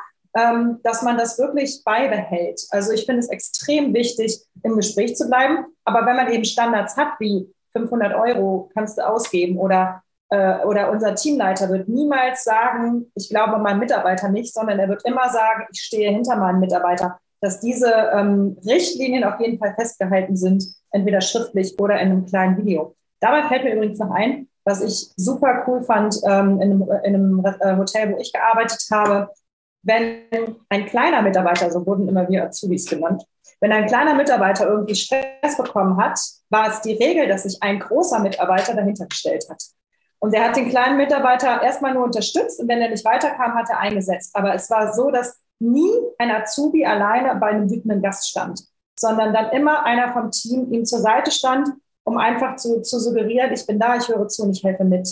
dass 0.83 1.01
man 1.01 1.17
das 1.17 1.39
wirklich 1.39 1.81
beibehält. 1.83 2.61
Also 2.69 2.91
ich 2.91 3.05
finde 3.05 3.19
es 3.21 3.29
extrem 3.29 3.93
wichtig, 3.93 4.39
im 4.63 4.75
Gespräch 4.75 5.15
zu 5.15 5.27
bleiben. 5.27 5.65
Aber 5.83 6.05
wenn 6.05 6.15
man 6.15 6.31
eben 6.31 6.45
Standards 6.45 6.95
hat, 6.95 7.19
wie 7.19 7.47
500 7.73 8.13
Euro 8.13 8.69
kannst 8.73 8.97
du 8.97 9.07
ausgeben 9.07 9.57
oder 9.57 10.01
äh, 10.29 10.63
oder 10.65 10.91
unser 10.91 11.15
Teamleiter 11.15 11.69
wird 11.69 11.87
niemals 11.87 12.43
sagen, 12.43 13.05
ich 13.15 13.29
glaube 13.29 13.59
meinem 13.59 13.79
Mitarbeiter 13.79 14.29
nicht, 14.29 14.53
sondern 14.53 14.79
er 14.79 14.89
wird 14.89 15.05
immer 15.05 15.29
sagen, 15.29 15.65
ich 15.71 15.79
stehe 15.79 16.11
hinter 16.11 16.35
meinem 16.35 16.59
Mitarbeiter, 16.59 17.17
dass 17.41 17.59
diese 17.59 17.91
ähm, 18.13 18.57
Richtlinien 18.65 19.23
auf 19.23 19.39
jeden 19.39 19.57
Fall 19.57 19.73
festgehalten 19.75 20.35
sind, 20.35 20.65
entweder 20.91 21.21
schriftlich 21.21 21.79
oder 21.79 21.99
in 21.99 22.11
einem 22.11 22.25
kleinen 22.25 22.57
Video. 22.57 22.95
Dabei 23.19 23.47
fällt 23.47 23.63
mir 23.63 23.75
übrigens 23.75 23.99
noch 23.99 24.11
ein, 24.11 24.47
was 24.65 24.81
ich 24.81 25.11
super 25.15 25.63
cool 25.67 25.81
fand 25.81 26.15
ähm, 26.25 26.61
in 26.61 26.71
einem, 26.71 26.81
in 27.03 27.15
einem 27.15 27.45
äh, 27.61 27.77
Hotel, 27.77 28.13
wo 28.13 28.17
ich 28.17 28.33
gearbeitet 28.33 28.83
habe. 28.91 29.29
Wenn 29.87 30.57
ein 30.67 30.85
kleiner 30.85 31.21
Mitarbeiter, 31.21 31.71
so 31.71 31.85
wurden 31.85 32.09
immer 32.09 32.27
wir 32.27 32.43
Azubis 32.43 32.85
genannt, 32.85 33.23
wenn 33.61 33.71
ein 33.71 33.87
kleiner 33.87 34.13
Mitarbeiter 34.13 34.67
irgendwie 34.67 34.95
Stress 34.95 35.55
bekommen 35.57 35.97
hat, 35.97 36.19
war 36.49 36.69
es 36.69 36.81
die 36.81 36.93
Regel, 36.93 37.27
dass 37.27 37.43
sich 37.43 37.63
ein 37.63 37.79
großer 37.79 38.19
Mitarbeiter 38.19 38.75
dahinter 38.75 39.05
gestellt 39.07 39.45
hat. 39.49 39.63
Und 40.19 40.33
er 40.33 40.43
hat 40.43 40.57
den 40.57 40.67
kleinen 40.69 40.97
Mitarbeiter 40.97 41.61
erstmal 41.61 41.93
nur 41.93 42.03
unterstützt 42.03 42.59
und 42.59 42.67
wenn 42.67 42.81
er 42.81 42.89
nicht 42.89 43.05
weiterkam, 43.05 43.55
hat 43.55 43.69
er 43.69 43.79
eingesetzt. 43.79 44.35
Aber 44.35 44.53
es 44.53 44.69
war 44.69 44.93
so, 44.93 45.09
dass 45.09 45.39
nie 45.59 45.91
ein 46.17 46.31
Azubi 46.31 46.85
alleine 46.85 47.35
bei 47.35 47.47
einem 47.47 47.69
wütenden 47.69 48.01
Gast 48.01 48.29
stand, 48.29 48.61
sondern 48.99 49.33
dann 49.33 49.51
immer 49.51 49.85
einer 49.85 50.11
vom 50.11 50.31
Team 50.31 50.71
ihm 50.71 50.85
zur 50.85 50.99
Seite 50.99 51.31
stand, 51.31 51.69
um 52.03 52.17
einfach 52.17 52.57
zu, 52.57 52.81
zu 52.81 52.99
suggerieren, 52.99 53.53
ich 53.53 53.65
bin 53.65 53.79
da, 53.79 53.95
ich 53.95 54.07
höre 54.07 54.27
zu 54.27 54.43
und 54.43 54.51
ich 54.51 54.63
helfe 54.63 54.83
mit. 54.83 55.07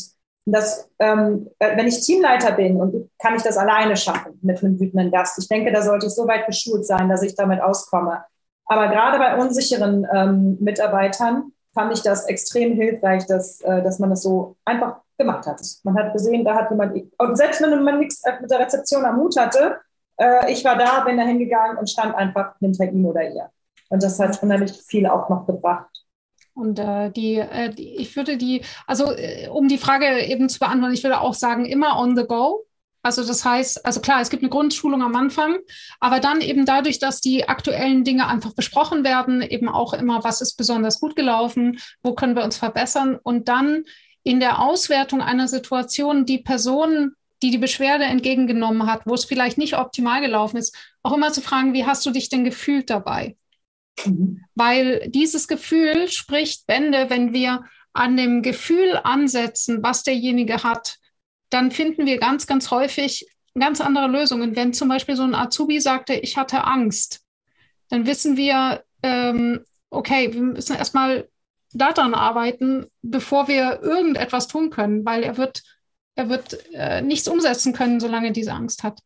Das, 0.45 0.87
ähm, 0.99 1.49
wenn 1.59 1.87
ich 1.87 2.05
Teamleiter 2.05 2.51
bin 2.51 2.79
und 2.79 3.09
kann 3.19 3.35
ich 3.35 3.41
das 3.41 3.57
alleine 3.57 3.97
schaffen 3.97 4.37
mit 4.43 4.63
einem 4.63 4.79
wütenden 4.79 5.11
Gast. 5.11 5.39
Ich 5.39 5.47
denke, 5.47 5.71
da 5.71 5.81
sollte 5.81 6.05
ich 6.05 6.13
so 6.13 6.27
weit 6.27 6.45
geschult 6.45 6.85
sein, 6.85 7.09
dass 7.09 7.23
ich 7.23 7.35
damit 7.35 7.61
auskomme. 7.61 8.23
Aber 8.67 8.87
gerade 8.89 9.17
bei 9.17 9.37
unsicheren 9.37 10.07
ähm, 10.13 10.57
Mitarbeitern 10.59 11.51
fand 11.73 11.93
ich 11.93 12.01
das 12.01 12.25
extrem 12.25 12.73
hilfreich, 12.73 13.25
dass, 13.25 13.61
äh, 13.61 13.81
dass 13.83 13.99
man 13.99 14.11
das 14.11 14.21
so 14.21 14.55
einfach 14.65 14.97
gemacht 15.17 15.45
hat. 15.47 15.61
Man 15.83 15.95
hat 15.95 16.13
gesehen, 16.13 16.43
da 16.45 16.55
hat 16.55 16.69
jemand, 16.69 16.95
und 17.17 17.35
selbst 17.35 17.61
wenn 17.61 17.83
man 17.83 17.99
nichts 17.99 18.21
mit 18.41 18.51
der 18.51 18.59
Rezeption 18.59 19.05
am 19.05 19.17
Hut 19.17 19.37
hatte, 19.37 19.79
äh, 20.17 20.51
ich 20.51 20.63
war 20.63 20.77
da, 20.77 21.01
bin 21.01 21.17
da 21.17 21.23
hingegangen 21.23 21.77
und 21.77 21.89
stand 21.89 22.15
einfach 22.15 22.55
hinter 22.59 22.85
ihm 22.85 23.05
oder 23.05 23.23
ihr. 23.23 23.49
Und 23.89 24.03
das 24.03 24.19
hat 24.19 24.41
unheimlich 24.41 24.73
viel 24.87 25.05
auch 25.07 25.29
noch 25.29 25.45
gebracht. 25.45 26.04
Und 26.55 26.79
äh, 26.79 27.11
die, 27.11 27.35
äh, 27.35 27.69
die, 27.69 27.97
ich 27.97 28.15
würde 28.15 28.37
die, 28.37 28.63
also 28.87 29.11
äh, 29.11 29.49
um 29.49 29.67
die 29.67 29.77
Frage 29.77 30.25
eben 30.25 30.47
zu 30.47 30.57
beantworten, 30.59 30.93
ich 30.93 31.03
würde 31.03 31.19
auch 31.19 31.33
sagen, 31.33 31.65
immer 31.65 31.99
on 31.99 32.15
the 32.15 32.23
go. 32.23 32.65
Also 33.03 33.23
das 33.23 33.45
heißt, 33.45 33.85
also 33.85 33.99
klar, 33.99 34.21
es 34.21 34.29
gibt 34.31 34.41
eine 34.41 34.49
Grundschulung 34.49 35.03
am 35.03 35.15
Anfang, 35.15 35.57
aber 35.99 36.19
dann 36.19 36.41
eben 36.41 36.65
dadurch, 36.65 36.97
dass 36.97 37.21
die 37.21 37.47
aktuellen 37.47 38.03
Dinge 38.03 38.27
einfach 38.27 38.53
besprochen 38.53 39.03
werden, 39.03 39.43
eben 39.43 39.69
auch 39.69 39.93
immer, 39.93 40.23
was 40.23 40.41
ist 40.41 40.55
besonders 40.55 40.99
gut 40.99 41.15
gelaufen, 41.15 41.77
wo 42.01 42.15
können 42.15 42.35
wir 42.35 42.43
uns 42.43 42.57
verbessern 42.57 43.19
und 43.21 43.47
dann 43.47 43.83
in 44.23 44.39
der 44.39 44.59
Auswertung 44.59 45.21
einer 45.21 45.47
Situation 45.47 46.25
die 46.25 46.39
Person, 46.39 47.11
die 47.43 47.51
die 47.51 47.59
Beschwerde 47.59 48.05
entgegengenommen 48.05 48.87
hat, 48.87 49.01
wo 49.05 49.13
es 49.13 49.25
vielleicht 49.25 49.59
nicht 49.59 49.77
optimal 49.77 50.21
gelaufen 50.21 50.57
ist, 50.57 50.75
auch 51.03 51.13
immer 51.13 51.31
zu 51.31 51.41
fragen, 51.41 51.73
wie 51.73 51.85
hast 51.85 52.03
du 52.07 52.11
dich 52.11 52.29
denn 52.29 52.43
gefühlt 52.43 52.89
dabei? 52.89 53.35
Mhm. 54.03 54.43
Weil 54.55 55.09
dieses 55.09 55.47
Gefühl 55.47 56.09
spricht 56.09 56.67
Bände, 56.67 57.09
wenn 57.09 57.33
wir 57.33 57.63
an 57.93 58.17
dem 58.17 58.41
Gefühl 58.41 58.99
ansetzen, 59.03 59.81
was 59.81 60.03
derjenige 60.03 60.63
hat, 60.63 60.97
dann 61.49 61.71
finden 61.71 62.05
wir 62.05 62.17
ganz, 62.17 62.47
ganz 62.47 62.71
häufig 62.71 63.25
ganz 63.57 63.79
andere 63.79 64.07
Lösungen. 64.07 64.55
Wenn 64.55 64.73
zum 64.73 64.89
Beispiel 64.89 65.15
so 65.15 65.23
ein 65.23 65.35
Azubi 65.35 65.79
sagte, 65.79 66.13
ich 66.13 66.37
hatte 66.37 66.65
Angst, 66.65 67.21
dann 67.89 68.05
wissen 68.05 68.35
wir, 68.35 68.83
ähm, 69.03 69.63
okay, 69.89 70.33
wir 70.33 70.41
müssen 70.41 70.75
erstmal 70.75 71.29
daran 71.71 72.13
arbeiten, 72.13 72.87
bevor 73.01 73.47
wir 73.47 73.81
irgendetwas 73.81 74.47
tun 74.47 74.69
können, 74.69 75.05
weil 75.05 75.23
er 75.23 75.37
wird, 75.37 75.63
er 76.15 76.29
wird 76.29 76.57
äh, 76.73 77.01
nichts 77.01 77.27
umsetzen 77.27 77.73
können, 77.73 77.99
solange 77.99 78.31
diese 78.31 78.53
Angst 78.53 78.83
hat. 78.83 78.99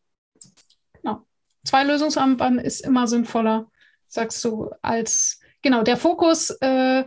Genau. 0.93 1.25
Zwei 1.63 1.83
Lösungsanwendungen 1.83 2.63
ist 2.63 2.81
immer 2.81 3.07
sinnvoller, 3.07 3.69
sagst 4.09 4.43
du, 4.43 4.69
als 4.81 5.39
genau, 5.61 5.83
der 5.83 5.97
Fokus 5.97 6.49
äh, 6.61 7.05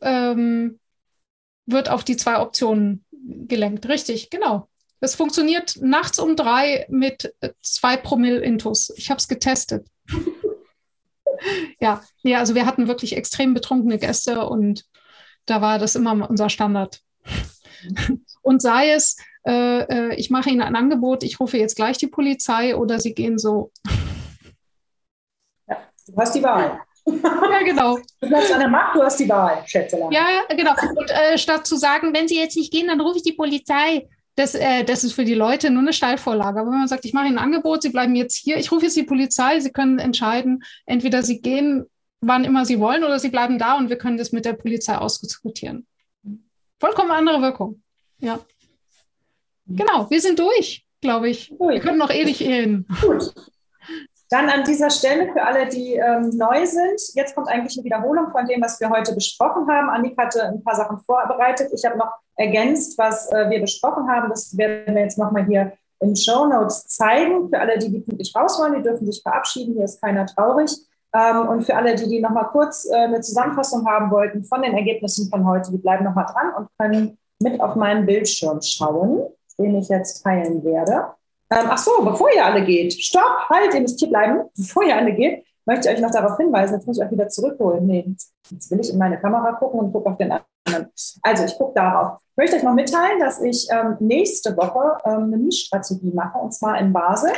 ähm, 0.00 0.78
wird 1.66 1.88
auf 1.88 2.04
die 2.04 2.16
zwei 2.16 2.40
Optionen 2.40 3.04
gelenkt. 3.10 3.88
Richtig, 3.88 4.30
genau. 4.30 4.68
Es 5.00 5.14
funktioniert 5.14 5.76
nachts 5.80 6.18
um 6.18 6.36
drei 6.36 6.86
mit 6.88 7.34
zwei 7.62 7.96
Promille 7.96 8.40
Intus. 8.40 8.90
Ich 8.96 9.10
habe 9.10 9.18
es 9.18 9.28
getestet. 9.28 9.86
ja, 11.80 12.02
ja, 12.22 12.38
also 12.38 12.54
wir 12.54 12.66
hatten 12.66 12.88
wirklich 12.88 13.16
extrem 13.16 13.54
betrunkene 13.54 13.98
Gäste 13.98 14.46
und 14.46 14.84
da 15.46 15.60
war 15.60 15.78
das 15.78 15.94
immer 15.94 16.28
unser 16.28 16.48
Standard. 16.48 17.00
und 18.42 18.62
sei 18.62 18.90
es, 18.90 19.16
äh, 19.46 19.80
äh, 19.80 20.14
ich 20.14 20.30
mache 20.30 20.50
Ihnen 20.50 20.62
ein 20.62 20.76
Angebot, 20.76 21.22
ich 21.22 21.38
rufe 21.38 21.58
jetzt 21.58 21.76
gleich 21.76 21.98
die 21.98 22.06
Polizei 22.06 22.76
oder 22.76 22.98
Sie 22.98 23.14
gehen 23.14 23.38
so. 23.38 23.72
Du 26.06 26.16
hast 26.16 26.34
die 26.34 26.42
Wahl. 26.42 26.80
ja, 27.06 27.62
genau. 27.64 27.98
Du 28.20 28.28
bleibst 28.28 28.52
an 28.52 28.60
der 28.60 28.68
Macht, 28.68 28.96
du 28.96 29.02
hast 29.02 29.20
die 29.20 29.28
Wahl, 29.28 29.62
Schätzelein. 29.66 30.10
Ja, 30.10 30.26
genau. 30.50 30.72
Und 30.96 31.10
äh, 31.10 31.36
statt 31.36 31.66
zu 31.66 31.76
sagen, 31.76 32.14
wenn 32.14 32.28
Sie 32.28 32.38
jetzt 32.38 32.56
nicht 32.56 32.72
gehen, 32.72 32.88
dann 32.88 33.00
rufe 33.00 33.18
ich 33.18 33.22
die 33.22 33.32
Polizei, 33.32 34.08
das, 34.36 34.54
äh, 34.54 34.84
das 34.84 35.04
ist 35.04 35.12
für 35.12 35.24
die 35.24 35.34
Leute 35.34 35.70
nur 35.70 35.82
eine 35.82 35.92
Steilvorlage. 35.92 36.60
Aber 36.60 36.70
wenn 36.70 36.78
man 36.78 36.88
sagt, 36.88 37.04
ich 37.04 37.12
mache 37.12 37.26
Ihnen 37.26 37.38
ein 37.38 37.44
Angebot, 37.44 37.82
Sie 37.82 37.90
bleiben 37.90 38.14
jetzt 38.14 38.36
hier, 38.36 38.56
ich 38.56 38.72
rufe 38.72 38.86
jetzt 38.86 38.96
die 38.96 39.04
Polizei, 39.04 39.60
Sie 39.60 39.70
können 39.70 39.98
entscheiden, 39.98 40.64
entweder 40.86 41.22
Sie 41.22 41.40
gehen, 41.40 41.84
wann 42.20 42.44
immer 42.44 42.64
Sie 42.64 42.80
wollen, 42.80 43.04
oder 43.04 43.18
Sie 43.18 43.28
bleiben 43.28 43.58
da 43.58 43.76
und 43.76 43.90
wir 43.90 43.98
können 43.98 44.16
das 44.16 44.32
mit 44.32 44.44
der 44.44 44.54
Polizei 44.54 44.96
ausdiskutieren. 44.96 45.86
Vollkommen 46.80 47.10
andere 47.10 47.42
Wirkung. 47.42 47.82
Ja. 48.18 48.40
Genau, 49.66 50.10
wir 50.10 50.20
sind 50.20 50.38
durch, 50.38 50.84
glaube 51.00 51.28
ich. 51.28 51.50
Wir 51.50 51.80
können 51.80 51.98
noch 51.98 52.10
ewig 52.10 52.40
reden. 52.40 52.86
Gut. 53.00 53.32
Dann 54.34 54.48
an 54.48 54.64
dieser 54.64 54.90
Stelle 54.90 55.32
für 55.32 55.44
alle, 55.44 55.68
die 55.68 55.94
ähm, 55.94 56.30
neu 56.30 56.66
sind, 56.66 57.00
jetzt 57.14 57.36
kommt 57.36 57.48
eigentlich 57.48 57.78
eine 57.78 57.84
Wiederholung 57.84 58.32
von 58.32 58.44
dem, 58.46 58.60
was 58.62 58.80
wir 58.80 58.90
heute 58.90 59.14
besprochen 59.14 59.68
haben. 59.68 59.88
Annika 59.88 60.24
hatte 60.24 60.42
ein 60.42 60.64
paar 60.64 60.74
Sachen 60.74 60.98
vorbereitet. 61.06 61.70
Ich 61.72 61.84
habe 61.84 61.96
noch 61.96 62.10
ergänzt, 62.34 62.98
was 62.98 63.30
äh, 63.30 63.48
wir 63.48 63.60
besprochen 63.60 64.10
haben. 64.10 64.30
Das 64.30 64.56
werden 64.58 64.92
wir 64.92 65.02
jetzt 65.02 65.18
nochmal 65.18 65.46
hier 65.46 65.74
in 66.00 66.16
Show 66.16 66.46
Notes 66.46 66.84
zeigen. 66.88 67.48
Für 67.48 67.60
alle, 67.60 67.78
die, 67.78 67.92
die 67.92 68.00
pünktlich 68.00 68.34
raus 68.34 68.58
wollen, 68.58 68.74
die 68.74 68.82
dürfen 68.82 69.06
sich 69.06 69.22
verabschieden. 69.22 69.74
Hier 69.74 69.84
ist 69.84 70.02
keiner 70.02 70.26
traurig. 70.26 70.72
Ähm, 71.14 71.46
und 71.46 71.62
für 71.62 71.76
alle, 71.76 71.94
die, 71.94 72.08
die 72.08 72.20
nochmal 72.20 72.48
kurz 72.48 72.90
äh, 72.90 73.04
eine 73.04 73.20
Zusammenfassung 73.20 73.86
haben 73.86 74.10
wollten 74.10 74.42
von 74.42 74.62
den 74.62 74.74
Ergebnissen 74.74 75.30
von 75.30 75.46
heute, 75.46 75.70
die 75.70 75.78
bleiben 75.78 76.02
nochmal 76.02 76.26
dran 76.26 76.52
und 76.56 76.68
können 76.76 77.18
mit 77.38 77.60
auf 77.60 77.76
meinen 77.76 78.04
Bildschirm 78.04 78.60
schauen, 78.62 79.28
den 79.60 79.76
ich 79.76 79.88
jetzt 79.90 80.24
teilen 80.24 80.64
werde. 80.64 81.14
Ähm, 81.54 81.66
ach 81.68 81.78
so, 81.78 82.02
bevor 82.02 82.28
ihr 82.34 82.44
alle 82.44 82.64
geht, 82.64 82.94
stopp, 82.94 83.48
halt, 83.48 83.72
ihr 83.74 83.80
müsst 83.80 84.00
hier 84.00 84.08
bleiben. 84.08 84.42
Bevor 84.56 84.82
ihr 84.82 84.96
alle 84.96 85.12
geht, 85.12 85.44
möchte 85.66 85.88
ich 85.88 85.94
euch 85.94 86.00
noch 86.00 86.10
darauf 86.10 86.36
hinweisen, 86.36 86.74
jetzt 86.74 86.86
muss 86.86 86.98
ich 86.98 87.04
euch 87.04 87.12
wieder 87.12 87.28
zurückholen. 87.28 87.86
Nee, 87.86 88.16
jetzt 88.50 88.70
will 88.70 88.80
ich 88.80 88.90
in 88.90 88.98
meine 88.98 89.20
Kamera 89.20 89.52
gucken 89.52 89.78
und 89.80 89.92
gucke 89.92 90.10
auf 90.10 90.18
den 90.18 90.32
anderen. 90.32 90.92
Also 91.22 91.44
ich 91.44 91.56
gucke 91.56 91.74
darauf. 91.74 92.18
Ich 92.32 92.36
möchte 92.36 92.56
euch 92.56 92.64
noch 92.64 92.74
mitteilen, 92.74 93.20
dass 93.20 93.40
ich 93.40 93.68
ähm, 93.70 93.96
nächste 94.00 94.56
Woche 94.56 94.98
ähm, 95.04 95.24
eine 95.24 95.36
Mischstrategie 95.36 96.10
mache, 96.12 96.38
und 96.38 96.52
zwar 96.52 96.78
in 96.78 96.92
Basel. 96.92 97.30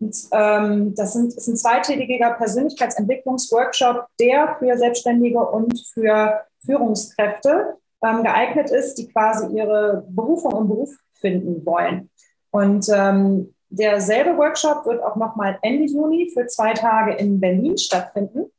Und, 0.00 0.16
ähm, 0.32 0.94
das, 0.96 1.12
sind, 1.12 1.32
ist 1.32 1.46
ein 1.46 1.56
zweitägiger 1.56 2.32
Persönlichkeitsentwicklungsworkshop, 2.32 4.06
der 4.18 4.56
für 4.58 4.76
Selbstständige 4.76 5.38
und 5.38 5.78
für 5.94 6.40
Führungskräfte 6.66 7.76
ähm, 8.04 8.24
geeignet 8.24 8.70
ist, 8.70 8.94
die 8.94 9.06
quasi 9.06 9.46
ihre 9.56 10.04
Berufung 10.08 10.56
im 10.56 10.68
Beruf 10.68 10.90
finden 11.12 11.64
wollen. 11.64 12.10
Und 12.52 12.86
ähm, 12.94 13.52
derselbe 13.70 14.36
Workshop 14.36 14.86
wird 14.86 15.02
auch 15.02 15.16
nochmal 15.16 15.58
Ende 15.62 15.86
Juni 15.86 16.30
für 16.32 16.46
zwei 16.46 16.74
Tage 16.74 17.14
in 17.14 17.40
Berlin 17.40 17.76
stattfinden. 17.78 18.50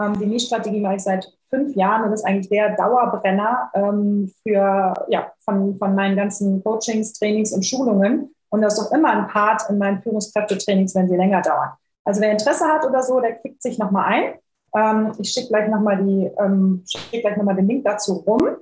Ähm, 0.00 0.18
die 0.18 0.26
Mietstrategie 0.26 0.80
mache 0.80 0.96
ich 0.96 1.02
seit 1.02 1.30
fünf 1.50 1.76
Jahren 1.76 2.04
und 2.04 2.12
ist 2.12 2.24
eigentlich 2.24 2.48
der 2.48 2.74
Dauerbrenner 2.74 3.70
ähm, 3.74 4.32
für, 4.42 4.94
ja, 5.08 5.32
von, 5.44 5.76
von 5.76 5.94
meinen 5.94 6.16
ganzen 6.16 6.64
Coachings, 6.64 7.12
Trainings 7.12 7.52
und 7.52 7.64
Schulungen. 7.64 8.34
Und 8.48 8.62
das 8.62 8.78
ist 8.78 8.86
auch 8.86 8.92
immer 8.92 9.10
ein 9.10 9.28
Part 9.28 9.68
in 9.68 9.78
meinen 9.78 10.02
Führungskräftetrainings, 10.02 10.94
wenn 10.94 11.08
sie 11.08 11.16
länger 11.16 11.42
dauern. 11.42 11.70
Also 12.04 12.20
wer 12.20 12.32
Interesse 12.32 12.64
hat 12.66 12.86
oder 12.86 13.02
so, 13.02 13.20
der 13.20 13.34
klickt 13.34 13.62
sich 13.62 13.78
nochmal 13.78 14.06
ein. 14.06 14.34
Ähm, 14.74 15.12
ich 15.18 15.30
schicke 15.30 15.48
gleich 15.48 15.68
nochmal 15.68 16.00
ähm, 16.00 16.84
schick 16.86 17.36
nochmal 17.36 17.56
den 17.56 17.68
Link 17.68 17.84
dazu 17.84 18.14
rum. 18.26 18.56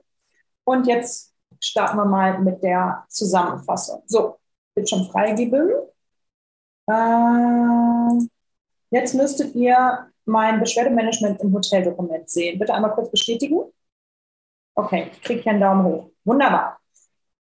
Und 0.64 0.86
jetzt 0.88 1.32
starten 1.60 1.96
wir 1.96 2.04
mal 2.04 2.40
mit 2.40 2.62
der 2.62 3.04
Zusammenfassung. 3.08 4.02
So, 4.06 4.39
Bildschirm 4.74 5.06
freigeben. 5.10 5.70
Äh, 6.86 8.26
jetzt 8.90 9.14
müsstet 9.14 9.54
ihr 9.54 10.10
mein 10.24 10.60
Beschwerdemanagement 10.60 11.40
im 11.40 11.52
Hoteldokument 11.52 12.28
sehen. 12.30 12.58
Bitte 12.58 12.74
einmal 12.74 12.92
kurz 12.92 13.10
bestätigen. 13.10 13.60
Okay, 14.74 15.10
ich 15.12 15.22
kriege 15.22 15.42
hier 15.42 15.52
einen 15.52 15.60
Daumen 15.60 15.84
hoch. 15.84 16.10
Wunderbar. 16.24 16.78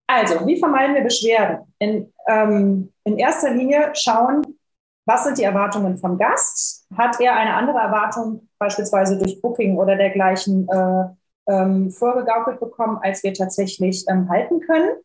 Also, 0.07 0.45
wie 0.47 0.57
vermeiden 0.57 0.95
wir 0.95 1.03
Beschwerden? 1.03 1.71
In, 1.77 2.11
ähm, 2.27 2.91
in 3.03 3.17
erster 3.17 3.51
Linie 3.51 3.91
schauen, 3.93 4.59
was 5.05 5.23
sind 5.23 5.37
die 5.37 5.43
Erwartungen 5.43 5.97
vom 5.97 6.17
Gast? 6.17 6.87
Hat 6.97 7.19
er 7.19 7.35
eine 7.35 7.53
andere 7.53 7.79
Erwartung, 7.79 8.47
beispielsweise 8.57 9.17
durch 9.17 9.41
Booking 9.41 9.77
oder 9.77 9.95
dergleichen, 9.95 10.67
äh, 10.67 11.05
ähm, 11.47 11.91
vorgegaukelt 11.91 12.59
bekommen, 12.59 12.99
als 13.01 13.23
wir 13.23 13.33
tatsächlich 13.33 14.05
ähm, 14.09 14.29
halten 14.29 14.59
können? 14.61 14.97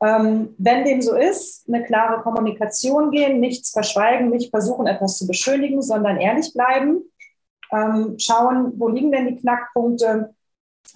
Ähm, 0.00 0.54
wenn 0.58 0.84
dem 0.84 1.02
so 1.02 1.16
ist, 1.16 1.68
eine 1.68 1.84
klare 1.84 2.22
Kommunikation 2.22 3.10
gehen, 3.10 3.40
nichts 3.40 3.70
verschweigen, 3.70 4.30
nicht 4.30 4.50
versuchen, 4.50 4.86
etwas 4.86 5.18
zu 5.18 5.26
beschönigen, 5.26 5.82
sondern 5.82 6.18
ehrlich 6.18 6.52
bleiben. 6.52 7.02
Ähm, 7.72 8.14
schauen, 8.18 8.72
wo 8.76 8.88
liegen 8.88 9.10
denn 9.10 9.26
die 9.26 9.36
Knackpunkte 9.36 10.34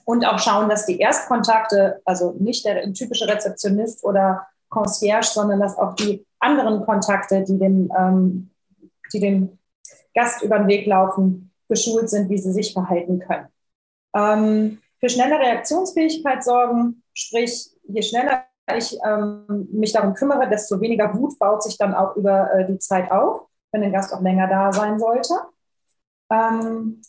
und 0.04 0.24
auch 0.24 0.38
schauen, 0.38 0.68
dass 0.68 0.86
die 0.86 0.98
Erstkontakte, 0.98 2.00
also 2.04 2.34
nicht 2.38 2.64
der 2.64 2.92
typische 2.92 3.26
Rezeptionist 3.26 4.04
oder 4.04 4.46
Concierge, 4.68 5.26
sondern 5.26 5.60
dass 5.60 5.76
auch 5.76 5.94
die 5.94 6.24
anderen 6.38 6.84
Kontakte, 6.84 7.42
die 7.42 7.58
dem, 7.58 7.92
ähm, 7.96 8.50
die 9.12 9.20
dem 9.20 9.58
Gast 10.14 10.42
über 10.42 10.58
den 10.58 10.68
Weg 10.68 10.86
laufen, 10.86 11.52
geschult 11.68 12.08
sind, 12.08 12.28
wie 12.30 12.38
sie 12.38 12.52
sich 12.52 12.72
verhalten 12.72 13.18
können. 13.18 13.48
Ähm, 14.14 14.78
für 15.00 15.08
schnelle 15.08 15.38
Reaktionsfähigkeit 15.38 16.44
sorgen, 16.44 17.02
sprich, 17.12 17.70
je 17.84 18.02
schneller 18.02 18.44
ich 18.76 18.98
ähm, 19.04 19.68
mich 19.72 19.92
darum 19.92 20.14
kümmere, 20.14 20.48
desto 20.48 20.80
weniger 20.80 21.12
Wut 21.14 21.38
baut 21.38 21.62
sich 21.62 21.76
dann 21.78 21.94
auch 21.94 22.16
über 22.16 22.52
äh, 22.54 22.66
die 22.66 22.78
Zeit 22.78 23.10
auf, 23.10 23.46
wenn 23.72 23.82
der 23.82 23.90
Gast 23.90 24.12
auch 24.14 24.20
länger 24.20 24.46
da 24.46 24.72
sein 24.72 24.98
sollte. 24.98 25.34
Ähm, 26.30 27.02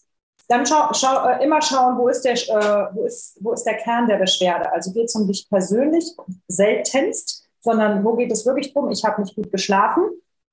dann 0.48 0.66
schau, 0.66 0.94
schau, 0.94 1.28
äh, 1.28 1.44
immer 1.44 1.62
schauen, 1.62 1.98
wo 1.98 2.08
ist, 2.10 2.22
der, 2.24 2.34
äh, 2.34 2.96
wo, 2.96 3.06
ist, 3.06 3.38
wo 3.40 3.54
ist 3.54 3.64
der 3.64 3.78
Kern 3.78 4.08
der 4.08 4.18
Beschwerde. 4.18 4.72
Also 4.72 4.92
geht 4.92 5.06
es 5.06 5.16
um 5.16 5.28
dich 5.28 5.48
persönlich, 5.50 6.06
seltenst, 6.48 7.48
sondern 7.62 8.04
wo 8.04 8.16
geht 8.16 8.32
es 8.32 8.46
wirklich 8.46 8.74
drum? 8.74 8.92
Ich 8.92 9.06
habe 9.06 9.22
nicht 9.22 9.36
gut 9.36 9.52
geschlafen. 9.52 10.10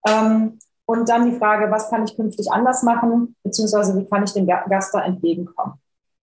Ähm, 0.07 0.59
und 0.87 1.09
dann 1.09 1.31
die 1.31 1.39
Frage, 1.39 1.71
was 1.71 1.91
kann 1.91 2.05
ich 2.05 2.17
künftig 2.17 2.51
anders 2.51 2.83
machen, 2.83 3.37
beziehungsweise 3.45 3.97
wie 3.97 4.07
kann 4.07 4.25
ich 4.25 4.33
dem 4.33 4.47
Gast 4.47 4.93
da 4.95 5.05
entgegenkommen? 5.05 5.75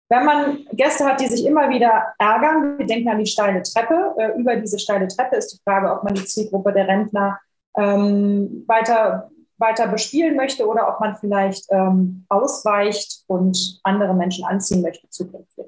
Wenn 0.08 0.24
man 0.24 0.66
Gäste 0.72 1.04
hat, 1.04 1.20
die 1.20 1.26
sich 1.26 1.46
immer 1.46 1.70
wieder 1.70 2.14
ärgern, 2.18 2.78
wir 2.78 2.86
denken 2.86 3.08
an 3.08 3.18
die 3.18 3.26
steile 3.26 3.62
Treppe. 3.62 4.14
Äh, 4.18 4.38
über 4.38 4.56
diese 4.56 4.78
steile 4.78 5.08
Treppe 5.08 5.36
ist 5.36 5.52
die 5.52 5.62
Frage, 5.64 5.90
ob 5.90 6.04
man 6.04 6.14
die 6.14 6.24
Zielgruppe 6.24 6.72
der 6.72 6.88
Rentner 6.88 7.40
ähm, 7.76 8.64
weiter, 8.66 9.30
weiter 9.56 9.88
bespielen 9.88 10.36
möchte 10.36 10.66
oder 10.66 10.88
ob 10.88 11.00
man 11.00 11.16
vielleicht 11.16 11.66
ähm, 11.70 12.26
ausweicht 12.28 13.24
und 13.28 13.80
andere 13.82 14.14
Menschen 14.14 14.44
anziehen 14.44 14.82
möchte 14.82 15.08
zukünftig. 15.08 15.66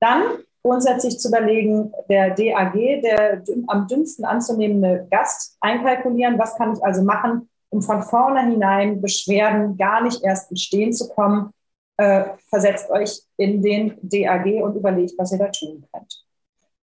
Dann 0.00 0.22
grundsätzlich 0.62 1.18
zu 1.18 1.28
überlegen, 1.28 1.92
der 2.08 2.30
DAG, 2.30 2.74
der 3.02 3.42
am 3.66 3.86
dünnsten 3.86 4.24
anzunehmende 4.24 5.06
Gast, 5.10 5.56
einkalkulieren, 5.60 6.38
was 6.38 6.56
kann 6.56 6.72
ich 6.72 6.82
also 6.82 7.02
machen, 7.02 7.48
um 7.70 7.82
von 7.82 8.02
vornherein 8.02 9.00
Beschwerden 9.02 9.76
gar 9.76 10.02
nicht 10.02 10.24
erst 10.24 10.50
entstehen 10.50 10.92
zu 10.92 11.08
kommen 11.10 11.52
äh, 11.98 12.24
versetzt 12.48 12.90
euch 12.90 13.20
in 13.36 13.60
den 13.60 13.98
DAG 14.02 14.62
und 14.62 14.76
überlegt, 14.76 15.14
was 15.18 15.32
ihr 15.32 15.38
da 15.38 15.48
tun 15.48 15.84
könnt. 15.92 16.24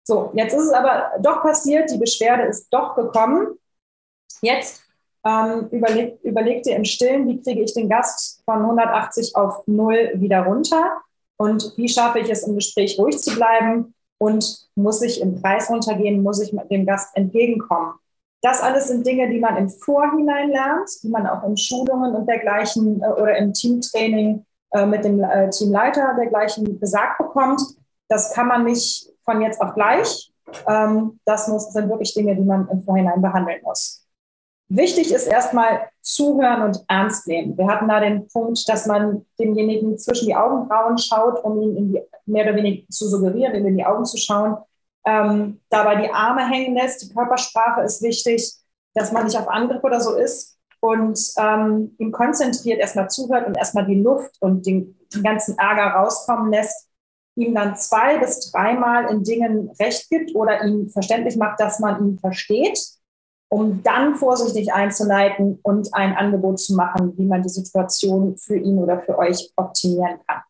So, 0.04 0.32
jetzt 0.36 0.54
ist 0.54 0.66
es 0.66 0.72
aber 0.72 1.12
doch 1.20 1.42
passiert, 1.42 1.90
die 1.90 1.98
Beschwerde 1.98 2.44
ist 2.44 2.68
doch 2.70 2.96
gekommen. 2.96 3.58
Jetzt 4.42 4.84
ähm, 5.26 5.68
überleg, 5.72 6.20
überlegt 6.22 6.68
ihr 6.68 6.76
im 6.76 6.86
Stillen, 6.86 7.28
wie 7.28 7.42
kriege 7.42 7.64
ich 7.64 7.74
den 7.74 7.90
Gast 7.90 8.44
von 8.46 8.62
180 8.62 9.36
auf 9.36 9.66
0 9.66 10.12
wieder 10.16 10.42
runter 10.42 11.02
und 11.38 11.74
wie 11.78 11.90
schaffe 11.90 12.20
ich 12.20 12.30
es 12.30 12.44
im 12.44 12.56
Gespräch 12.56 13.00
ruhig 13.00 13.18
zu 13.18 13.36
bleiben 13.36 13.96
und 14.20 14.68
muss 14.76 15.02
ich 15.02 15.22
im 15.22 15.42
Preis 15.42 15.70
runtergehen, 15.70 16.22
muss 16.22 16.42
ich 16.42 16.56
dem 16.70 16.86
Gast 16.86 17.16
entgegenkommen. 17.18 17.94
Das 18.42 18.62
alles 18.62 18.90
sind 18.90 19.08
Dinge, 19.08 19.30
die 19.30 19.40
man 19.40 19.58
im 19.58 19.70
Vorhinein 19.70 20.52
lernt, 20.52 20.90
die 21.02 21.10
man 21.10 21.26
auch 21.26 21.44
in 21.48 21.58
Schulungen 21.58 22.14
und 22.14 22.28
dergleichen 22.28 23.02
äh, 23.02 23.08
oder 23.08 23.38
im 23.38 23.54
Teamtraining 23.54 24.46
äh, 24.72 24.86
mit 24.86 25.06
dem 25.06 25.24
äh, 25.24 25.50
Teamleiter 25.50 26.16
dergleichen 26.16 26.80
gesagt 26.80 27.18
bekommt. 27.18 27.62
Das 28.08 28.34
kann 28.34 28.48
man 28.48 28.66
nicht 28.66 29.10
von 29.24 29.42
jetzt 29.42 29.62
auf 29.62 29.74
gleich. 29.74 30.32
Ähm, 30.68 31.20
das 31.26 31.46
sind 31.46 31.90
wirklich 31.90 32.14
Dinge, 32.14 32.36
die 32.36 32.44
man 32.44 32.68
im 32.70 32.82
Vorhinein 32.84 33.22
behandeln 33.22 33.62
muss. 33.64 34.06
Wichtig 34.68 35.14
ist 35.14 35.28
erstmal 35.28 35.90
zuhören 36.02 36.64
und 36.64 36.84
ernst 36.88 37.28
nehmen. 37.28 37.56
Wir 37.58 37.68
hatten 37.68 37.88
da 37.88 38.00
den 38.00 38.28
Punkt, 38.28 38.68
dass 38.68 38.88
man 38.88 39.26
demjenigen 39.40 39.98
zwischen 39.98 40.28
die 40.28 40.36
Augenbrauen 40.36 40.98
schaut, 40.98 41.44
um 41.44 41.62
ihn 41.62 41.94
die, 41.94 42.02
mehr 42.26 42.46
oder 42.46 42.56
weniger 42.56 42.88
zu 42.90 43.08
suggerieren, 43.08 43.56
ihm 43.56 43.68
in 43.68 43.78
die 43.78 43.86
Augen 43.86 44.06
zu 44.06 44.18
schauen. 44.18 44.58
Ähm, 45.06 45.62
dabei 45.70 46.02
die 46.02 46.12
Arme 46.12 46.50
hängen 46.50 46.76
lässt. 46.76 47.04
Die 47.04 47.14
Körpersprache 47.14 47.82
ist 47.82 48.02
wichtig, 48.02 48.56
dass 48.96 49.12
man 49.12 49.26
nicht 49.26 49.38
auf 49.38 49.48
Angriff 49.48 49.84
oder 49.84 50.02
so 50.02 50.16
ist 50.16 50.55
und 50.86 51.20
ähm, 51.38 51.96
ihm 51.98 52.12
konzentriert 52.12 52.80
erstmal 52.80 53.10
zuhört 53.10 53.48
und 53.48 53.58
erstmal 53.58 53.86
die 53.86 54.00
Luft 54.00 54.36
und 54.40 54.66
den, 54.66 54.96
den 55.14 55.24
ganzen 55.24 55.58
Ärger 55.58 55.96
rauskommen 55.96 56.52
lässt, 56.52 56.88
ihm 57.36 57.56
dann 57.56 57.76
zwei 57.76 58.20
bis 58.20 58.52
dreimal 58.52 59.12
in 59.12 59.24
Dingen 59.24 59.72
recht 59.80 60.10
gibt 60.10 60.36
oder 60.36 60.64
ihm 60.64 60.90
verständlich 60.90 61.38
macht, 61.38 61.60
dass 61.60 61.80
man 61.80 62.06
ihn 62.06 62.20
versteht, 62.20 62.80
um 63.50 63.82
dann 63.84 64.16
vorsichtig 64.16 64.74
einzuleiten 64.74 65.60
und 65.64 65.94
ein 65.94 66.16
Angebot 66.16 66.60
zu 66.60 66.76
machen, 66.76 67.18
wie 67.18 67.26
man 67.26 67.42
die 67.42 67.50
Situation 67.50 68.38
für 68.38 68.58
ihn 68.58 68.78
oder 68.78 69.00
für 69.00 69.18
euch 69.18 69.52
optimieren 69.56 70.20
kann. 70.28 70.42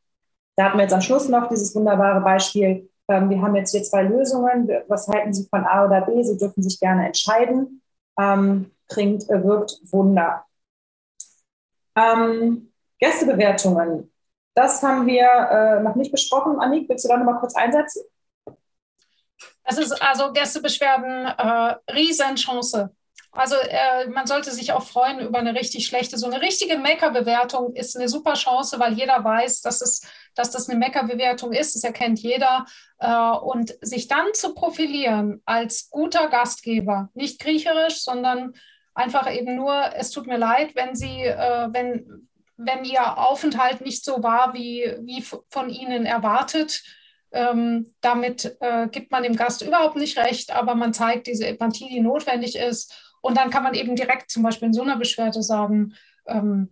Da 0.57 0.65
hatten 0.65 0.77
wir 0.77 0.83
jetzt 0.83 0.93
am 0.93 1.01
Schluss 1.01 1.29
noch 1.29 1.47
dieses 1.47 1.73
wunderbare 1.75 2.21
Beispiel. 2.21 2.89
Ähm, 3.07 3.29
wir 3.29 3.41
haben 3.41 3.55
jetzt 3.55 3.71
hier 3.71 3.83
zwei 3.83 4.03
Lösungen. 4.03 4.69
Was 4.87 5.07
halten 5.07 5.33
Sie 5.33 5.47
von 5.49 5.63
A 5.63 5.85
oder 5.85 6.01
B? 6.01 6.21
Sie 6.23 6.37
dürfen 6.37 6.61
sich 6.61 6.79
gerne 6.79 7.07
entscheiden. 7.07 7.81
Ähm, 8.19 8.71
bringt, 8.87 9.29
äh, 9.29 9.43
wirkt 9.43 9.79
Wunder. 9.91 10.45
Ähm, 11.95 12.71
Gästebewertungen, 12.99 14.11
das 14.53 14.81
haben 14.83 15.05
wir 15.05 15.25
äh, 15.25 15.83
noch 15.83 15.95
nicht 15.95 16.11
besprochen. 16.11 16.59
Annik, 16.59 16.87
willst 16.89 17.05
du 17.05 17.09
da 17.09 17.17
noch 17.17 17.25
mal 17.25 17.39
kurz 17.39 17.55
einsetzen? 17.55 18.03
Das 19.63 19.77
ist 19.77 19.91
also 20.01 20.31
Gästebeschwerden, 20.31 21.25
äh, 21.25 21.91
Riesenchance. 21.91 22.91
Also 23.35 23.55
äh, 23.55 24.07
man 24.07 24.27
sollte 24.27 24.51
sich 24.51 24.71
auch 24.71 24.83
freuen 24.83 25.19
über 25.19 25.39
eine 25.39 25.55
richtig 25.55 25.85
schlechte, 25.85 26.17
so 26.17 26.25
eine 26.25 26.41
richtige 26.41 26.77
Maker-Bewertung 26.77 27.75
ist 27.75 27.97
eine 27.97 28.07
super 28.07 28.35
Chance, 28.35 28.79
weil 28.79 28.93
jeder 28.93 29.21
weiß, 29.21 29.59
dass, 29.61 29.81
es, 29.81 30.07
dass 30.35 30.51
das 30.51 30.69
eine 30.69 30.79
Maker-Bewertung 30.79 31.51
ist, 31.51 31.75
das 31.75 31.83
erkennt 31.83 32.19
jeder. 32.19 32.65
Äh, 32.99 33.31
und 33.31 33.75
sich 33.81 34.07
dann 34.07 34.33
zu 34.33 34.53
profilieren 34.53 35.41
als 35.45 35.89
guter 35.89 36.29
Gastgeber, 36.29 37.09
nicht 37.13 37.39
kriecherisch, 37.41 38.01
sondern 38.03 38.53
einfach 38.95 39.31
eben 39.31 39.55
nur, 39.55 39.93
es 39.95 40.09
tut 40.09 40.25
mir 40.25 40.37
leid, 40.37 40.75
wenn 40.75 40.95
Sie, 40.95 41.21
äh, 41.21 41.67
wenn, 41.71 42.27
wenn 42.57 42.85
Ihr 42.85 43.17
Aufenthalt 43.17 43.81
nicht 43.81 44.03
so 44.03 44.23
war, 44.23 44.53
wie, 44.53 44.95
wie 45.01 45.21
von 45.21 45.69
Ihnen 45.69 46.05
erwartet. 46.05 46.83
Ähm, 47.31 47.93
damit 47.99 48.55
äh, 48.61 48.87
gibt 48.87 49.11
man 49.11 49.23
dem 49.23 49.35
Gast 49.35 49.61
überhaupt 49.61 49.97
nicht 49.97 50.17
recht, 50.17 50.55
aber 50.55 50.73
man 50.73 50.93
zeigt 50.93 51.27
diese 51.27 51.45
Empathie, 51.45 51.89
die 51.89 51.99
notwendig 51.99 52.55
ist. 52.55 53.13
Und 53.21 53.37
dann 53.37 53.49
kann 53.49 53.63
man 53.63 53.73
eben 53.73 53.95
direkt 53.95 54.31
zum 54.31 54.41
Beispiel 54.41 54.67
in 54.67 54.73
so 54.73 54.83
einer 54.83 54.97
Beschwerde 54.97 55.43
sagen, 55.43 55.95
ähm, 56.27 56.71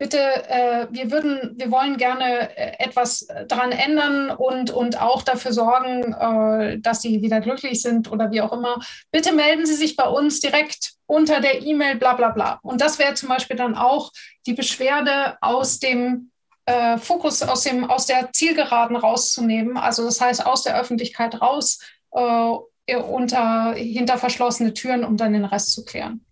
bitte, 0.00 0.18
äh, 0.48 0.86
wir 0.90 1.10
würden, 1.10 1.52
wir 1.56 1.70
wollen 1.70 1.98
gerne 1.98 2.56
äh, 2.56 2.82
etwas 2.82 3.26
daran 3.48 3.70
ändern 3.70 4.30
und, 4.30 4.70
und 4.70 5.00
auch 5.00 5.22
dafür 5.22 5.52
sorgen, 5.52 6.14
äh, 6.14 6.78
dass 6.80 7.02
Sie 7.02 7.20
wieder 7.20 7.40
glücklich 7.42 7.82
sind 7.82 8.10
oder 8.10 8.30
wie 8.30 8.40
auch 8.40 8.52
immer. 8.52 8.80
Bitte 9.12 9.32
melden 9.32 9.66
Sie 9.66 9.74
sich 9.74 9.96
bei 9.96 10.08
uns 10.08 10.40
direkt 10.40 10.94
unter 11.04 11.40
der 11.40 11.62
E-Mail, 11.62 11.96
bla 11.96 12.14
bla 12.14 12.30
bla. 12.30 12.58
Und 12.62 12.80
das 12.80 12.98
wäre 12.98 13.12
zum 13.12 13.28
Beispiel 13.28 13.56
dann 13.56 13.76
auch 13.76 14.10
die 14.46 14.54
Beschwerde 14.54 15.36
aus 15.42 15.80
dem 15.80 16.30
äh, 16.64 16.96
Fokus, 16.96 17.42
aus, 17.42 17.64
dem, 17.64 17.84
aus 17.84 18.06
der 18.06 18.32
Zielgeraden 18.32 18.96
rauszunehmen. 18.96 19.76
Also 19.76 20.06
das 20.06 20.18
heißt, 20.18 20.46
aus 20.46 20.62
der 20.62 20.80
Öffentlichkeit 20.80 21.42
raus 21.42 21.78
äh, 22.12 22.96
unter, 22.96 23.74
hinter 23.74 24.16
verschlossene 24.16 24.72
Türen, 24.72 25.04
um 25.04 25.18
dann 25.18 25.34
den 25.34 25.44
Rest 25.44 25.72
zu 25.72 25.84
klären 25.84 26.24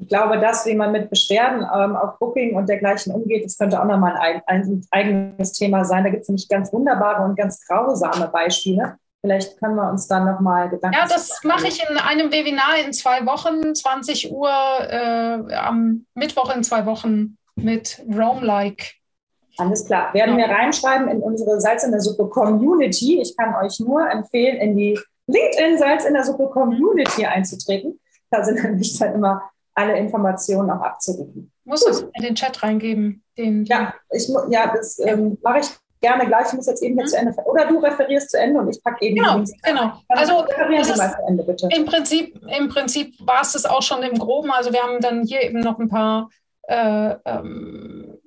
ich 0.00 0.08
glaube, 0.08 0.38
das, 0.38 0.64
wie 0.64 0.76
man 0.76 0.92
mit 0.92 1.10
Beschwerden 1.10 1.66
ähm, 1.74 1.96
auf 1.96 2.18
Booking 2.18 2.54
und 2.54 2.68
dergleichen 2.68 3.12
umgeht, 3.12 3.44
das 3.44 3.58
könnte 3.58 3.80
auch 3.80 3.84
nochmal 3.84 4.16
ein, 4.16 4.42
ein, 4.46 4.86
eigenes 4.92 5.52
Thema 5.52 5.84
sein. 5.84 6.04
Da 6.04 6.10
gibt 6.10 6.22
es 6.22 6.28
nämlich 6.28 6.48
ganz 6.48 6.72
wunderbare 6.72 7.24
und 7.24 7.36
ganz 7.36 7.66
grausame 7.66 8.28
Beispiele. 8.28 8.96
Vielleicht 9.20 9.58
können 9.58 9.74
wir 9.74 9.90
uns 9.90 10.06
dann 10.06 10.24
nochmal 10.24 10.68
Gedanken 10.68 10.96
Ja, 10.96 11.08
das 11.08 11.42
mache 11.42 11.66
ich 11.66 11.82
in 11.90 11.96
einem 11.96 12.30
Webinar 12.30 12.78
in 12.86 12.92
zwei 12.92 13.26
Wochen, 13.26 13.74
20 13.74 14.30
Uhr, 14.30 14.48
äh, 14.48 15.54
am 15.54 16.06
Mittwoch 16.14 16.54
in 16.54 16.62
zwei 16.62 16.86
Wochen 16.86 17.36
mit 17.56 18.00
Rome-like. 18.08 18.94
Alles 19.56 19.84
klar. 19.84 20.14
Werden 20.14 20.38
ja. 20.38 20.46
wir 20.46 20.54
reinschreiben 20.54 21.08
in 21.08 21.20
unsere 21.20 21.60
Salz 21.60 21.82
in 21.82 21.90
der 21.90 22.00
Suppe 22.00 22.28
Community. 22.28 23.20
Ich 23.20 23.36
kann 23.36 23.56
euch 23.56 23.80
nur 23.80 24.08
empfehlen, 24.08 24.58
in 24.58 24.76
die 24.76 24.96
LinkedIn 25.26 25.76
Salz 25.76 26.04
in 26.04 26.14
der 26.14 26.22
Suppe 26.22 26.46
Community 26.46 27.26
einzutreten. 27.26 27.98
Da 28.30 28.44
sind 28.44 28.62
nämlich 28.62 28.96
dann 29.00 29.14
immer 29.14 29.50
alle 29.78 29.96
Informationen 29.96 30.70
auch 30.70 30.82
abzurufen. 30.82 31.52
Muss 31.64 31.86
es 31.86 32.00
in 32.14 32.22
den 32.22 32.34
Chat 32.34 32.62
reingeben? 32.62 33.22
Den, 33.36 33.64
ja, 33.66 33.94
ich, 34.10 34.28
ja, 34.50 34.72
das 34.74 34.98
ähm, 34.98 35.38
mache 35.42 35.60
ich 35.60 35.66
gerne 36.00 36.26
gleich, 36.26 36.48
ich 36.48 36.54
muss 36.54 36.66
jetzt 36.66 36.82
eben 36.82 36.96
hier 36.96 37.04
mhm. 37.04 37.08
zu 37.08 37.16
Ende. 37.16 37.34
Oder 37.44 37.66
du 37.66 37.78
referierst 37.78 38.30
zu 38.30 38.38
Ende 38.38 38.60
und 38.60 38.68
ich 38.68 38.82
packe 38.82 39.04
eben 39.04 39.16
Genau, 39.16 39.44
genau. 39.62 39.92
Also 40.08 40.34
mal 40.34 40.84
zu 40.84 41.22
Ende, 41.28 41.44
bitte. 41.44 41.68
Im 41.70 41.86
Prinzip, 41.86 42.40
im 42.58 42.68
Prinzip 42.68 43.14
war 43.20 43.42
es 43.42 43.52
das 43.52 43.66
auch 43.66 43.82
schon 43.82 44.02
im 44.02 44.18
Groben. 44.18 44.50
Also 44.50 44.72
wir 44.72 44.82
haben 44.82 45.00
dann 45.00 45.24
hier 45.24 45.42
eben 45.42 45.60
noch 45.60 45.78
ein 45.78 45.88
paar 45.88 46.28
äh, 46.62 47.14
ähm, 47.24 48.18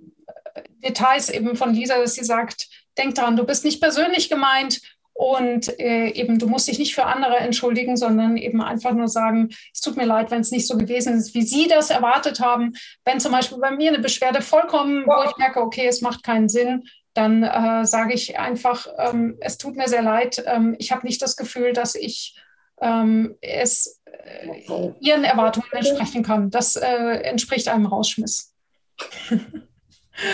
Details 0.83 1.29
eben 1.29 1.55
von 1.55 1.73
Lisa, 1.73 1.97
dass 1.97 2.15
sie 2.15 2.23
sagt, 2.23 2.69
denk 2.97 3.15
dran, 3.15 3.35
du 3.35 3.45
bist 3.45 3.65
nicht 3.65 3.81
persönlich 3.81 4.29
gemeint 4.29 4.81
und 5.21 5.79
äh, 5.79 6.07
eben, 6.07 6.39
du 6.39 6.47
musst 6.47 6.67
dich 6.67 6.79
nicht 6.79 6.95
für 6.95 7.05
andere 7.05 7.37
entschuldigen, 7.37 7.95
sondern 7.95 8.37
eben 8.37 8.59
einfach 8.59 8.93
nur 8.93 9.07
sagen, 9.07 9.49
es 9.71 9.79
tut 9.79 9.95
mir 9.95 10.07
leid, 10.07 10.31
wenn 10.31 10.41
es 10.41 10.49
nicht 10.49 10.65
so 10.65 10.79
gewesen 10.79 11.15
ist, 11.15 11.35
wie 11.35 11.43
Sie 11.43 11.67
das 11.67 11.91
erwartet 11.91 12.39
haben. 12.39 12.73
Wenn 13.05 13.19
zum 13.19 13.31
Beispiel 13.31 13.59
bei 13.59 13.69
mir 13.69 13.89
eine 13.89 13.99
Beschwerde 13.99 14.41
vollkommen, 14.41 15.05
wo 15.05 15.23
ich 15.29 15.37
merke, 15.37 15.61
okay, 15.61 15.85
es 15.85 16.01
macht 16.01 16.23
keinen 16.23 16.49
Sinn, 16.49 16.85
dann 17.13 17.43
äh, 17.43 17.85
sage 17.85 18.15
ich 18.15 18.39
einfach, 18.39 18.87
ähm, 18.97 19.37
es 19.41 19.59
tut 19.59 19.75
mir 19.75 19.87
sehr 19.87 20.01
leid, 20.01 20.43
ähm, 20.47 20.75
ich 20.79 20.91
habe 20.91 21.05
nicht 21.05 21.21
das 21.21 21.35
Gefühl, 21.35 21.73
dass 21.73 21.93
ich 21.93 22.35
ähm, 22.81 23.35
es 23.41 24.01
äh, 24.05 24.89
Ihren 25.01 25.23
Erwartungen 25.23 25.69
entsprechen 25.71 26.23
kann. 26.23 26.49
Das 26.49 26.75
äh, 26.75 26.87
entspricht 26.87 27.67
einem 27.67 27.85
Rausschmiss. 27.85 28.55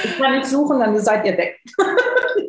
Ich 0.03 0.17
kann 0.17 0.37
nicht 0.37 0.47
suchen, 0.47 0.79
dann 0.79 0.97
seid 0.99 1.25
ihr 1.25 1.37
weg. 1.37 1.59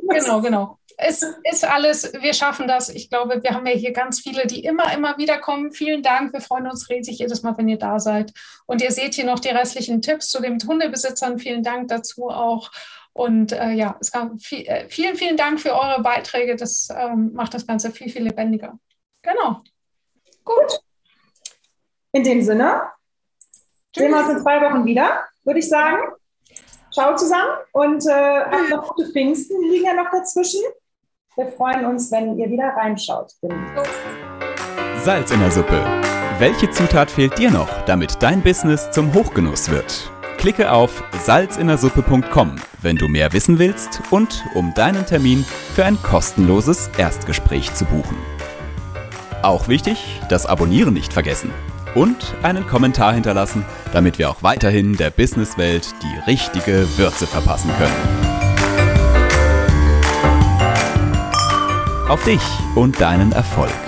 genau, 0.08 0.40
genau. 0.40 0.77
Es 1.00 1.22
ist 1.22 1.64
alles, 1.64 2.12
wir 2.12 2.34
schaffen 2.34 2.66
das. 2.66 2.88
Ich 2.88 3.08
glaube, 3.08 3.40
wir 3.40 3.52
haben 3.52 3.66
ja 3.66 3.72
hier 3.72 3.92
ganz 3.92 4.18
viele, 4.18 4.48
die 4.48 4.64
immer, 4.64 4.92
immer 4.92 5.16
wieder 5.16 5.38
kommen. 5.38 5.70
Vielen 5.70 6.02
Dank. 6.02 6.32
Wir 6.32 6.40
freuen 6.40 6.66
uns 6.66 6.90
riesig 6.90 7.20
jedes 7.20 7.44
Mal, 7.44 7.56
wenn 7.56 7.68
ihr 7.68 7.78
da 7.78 8.00
seid. 8.00 8.32
Und 8.66 8.82
ihr 8.82 8.90
seht 8.90 9.14
hier 9.14 9.24
noch 9.24 9.38
die 9.38 9.48
restlichen 9.48 10.02
Tipps 10.02 10.28
zu 10.28 10.42
den 10.42 10.58
Hundebesitzern. 10.58 11.38
Vielen 11.38 11.62
Dank 11.62 11.86
dazu 11.86 12.28
auch. 12.28 12.72
Und 13.12 13.52
äh, 13.52 13.70
ja, 13.70 13.96
es 14.00 14.10
gab 14.10 14.40
viel, 14.40 14.66
äh, 14.66 14.88
vielen, 14.88 15.14
vielen 15.14 15.36
Dank 15.36 15.60
für 15.60 15.72
eure 15.72 16.02
Beiträge. 16.02 16.56
Das 16.56 16.88
ähm, 16.90 17.32
macht 17.32 17.54
das 17.54 17.64
Ganze 17.64 17.92
viel, 17.92 18.10
viel 18.10 18.24
lebendiger. 18.24 18.76
Genau. 19.22 19.62
Gut. 20.44 20.80
In 22.10 22.24
dem 22.24 22.42
Sinne, 22.42 22.82
Tschüss. 23.92 24.02
sehen 24.02 24.10
wir 24.10 24.18
uns 24.18 24.30
in 24.30 24.42
zwei 24.42 24.60
Wochen 24.62 24.84
wieder, 24.84 25.26
würde 25.44 25.60
ich 25.60 25.68
sagen. 25.68 25.98
Ciao 26.92 27.14
zusammen 27.14 27.52
und 27.72 28.04
äh, 28.06 28.10
habt 28.10 28.70
noch 28.70 28.94
gute 28.96 29.12
Pfingsten, 29.12 29.60
die 29.62 29.68
liegen 29.68 29.84
ja 29.84 29.94
noch 29.94 30.10
dazwischen. 30.10 30.62
Wir 31.38 31.52
freuen 31.52 31.86
uns, 31.86 32.10
wenn 32.10 32.36
ihr 32.36 32.50
wieder 32.50 32.74
reinschaut. 32.76 33.32
Salz 34.96 35.30
in 35.30 35.38
der 35.38 35.52
Suppe. 35.52 35.80
Welche 36.40 36.68
Zutat 36.68 37.12
fehlt 37.12 37.38
dir 37.38 37.52
noch, 37.52 37.68
damit 37.82 38.20
dein 38.20 38.42
Business 38.42 38.90
zum 38.90 39.14
Hochgenuss 39.14 39.70
wird? 39.70 40.10
Klicke 40.38 40.72
auf 40.72 41.04
salzinnersuppe.com, 41.12 42.56
wenn 42.82 42.96
du 42.96 43.06
mehr 43.06 43.32
wissen 43.32 43.60
willst 43.60 44.02
und 44.10 44.44
um 44.56 44.74
deinen 44.74 45.06
Termin 45.06 45.44
für 45.76 45.84
ein 45.84 46.02
kostenloses 46.02 46.90
Erstgespräch 46.98 47.72
zu 47.72 47.84
buchen. 47.84 48.16
Auch 49.42 49.68
wichtig, 49.68 50.20
das 50.28 50.44
Abonnieren 50.44 50.94
nicht 50.94 51.12
vergessen 51.12 51.52
und 51.94 52.34
einen 52.42 52.66
Kommentar 52.66 53.14
hinterlassen, 53.14 53.64
damit 53.92 54.18
wir 54.18 54.28
auch 54.28 54.42
weiterhin 54.42 54.96
der 54.96 55.10
Businesswelt 55.10 55.94
die 56.02 56.30
richtige 56.30 56.98
Würze 56.98 57.28
verpassen 57.28 57.70
können. 57.78 58.27
Auf 62.08 62.24
dich 62.24 62.40
und 62.74 62.98
deinen 63.02 63.32
Erfolg. 63.32 63.87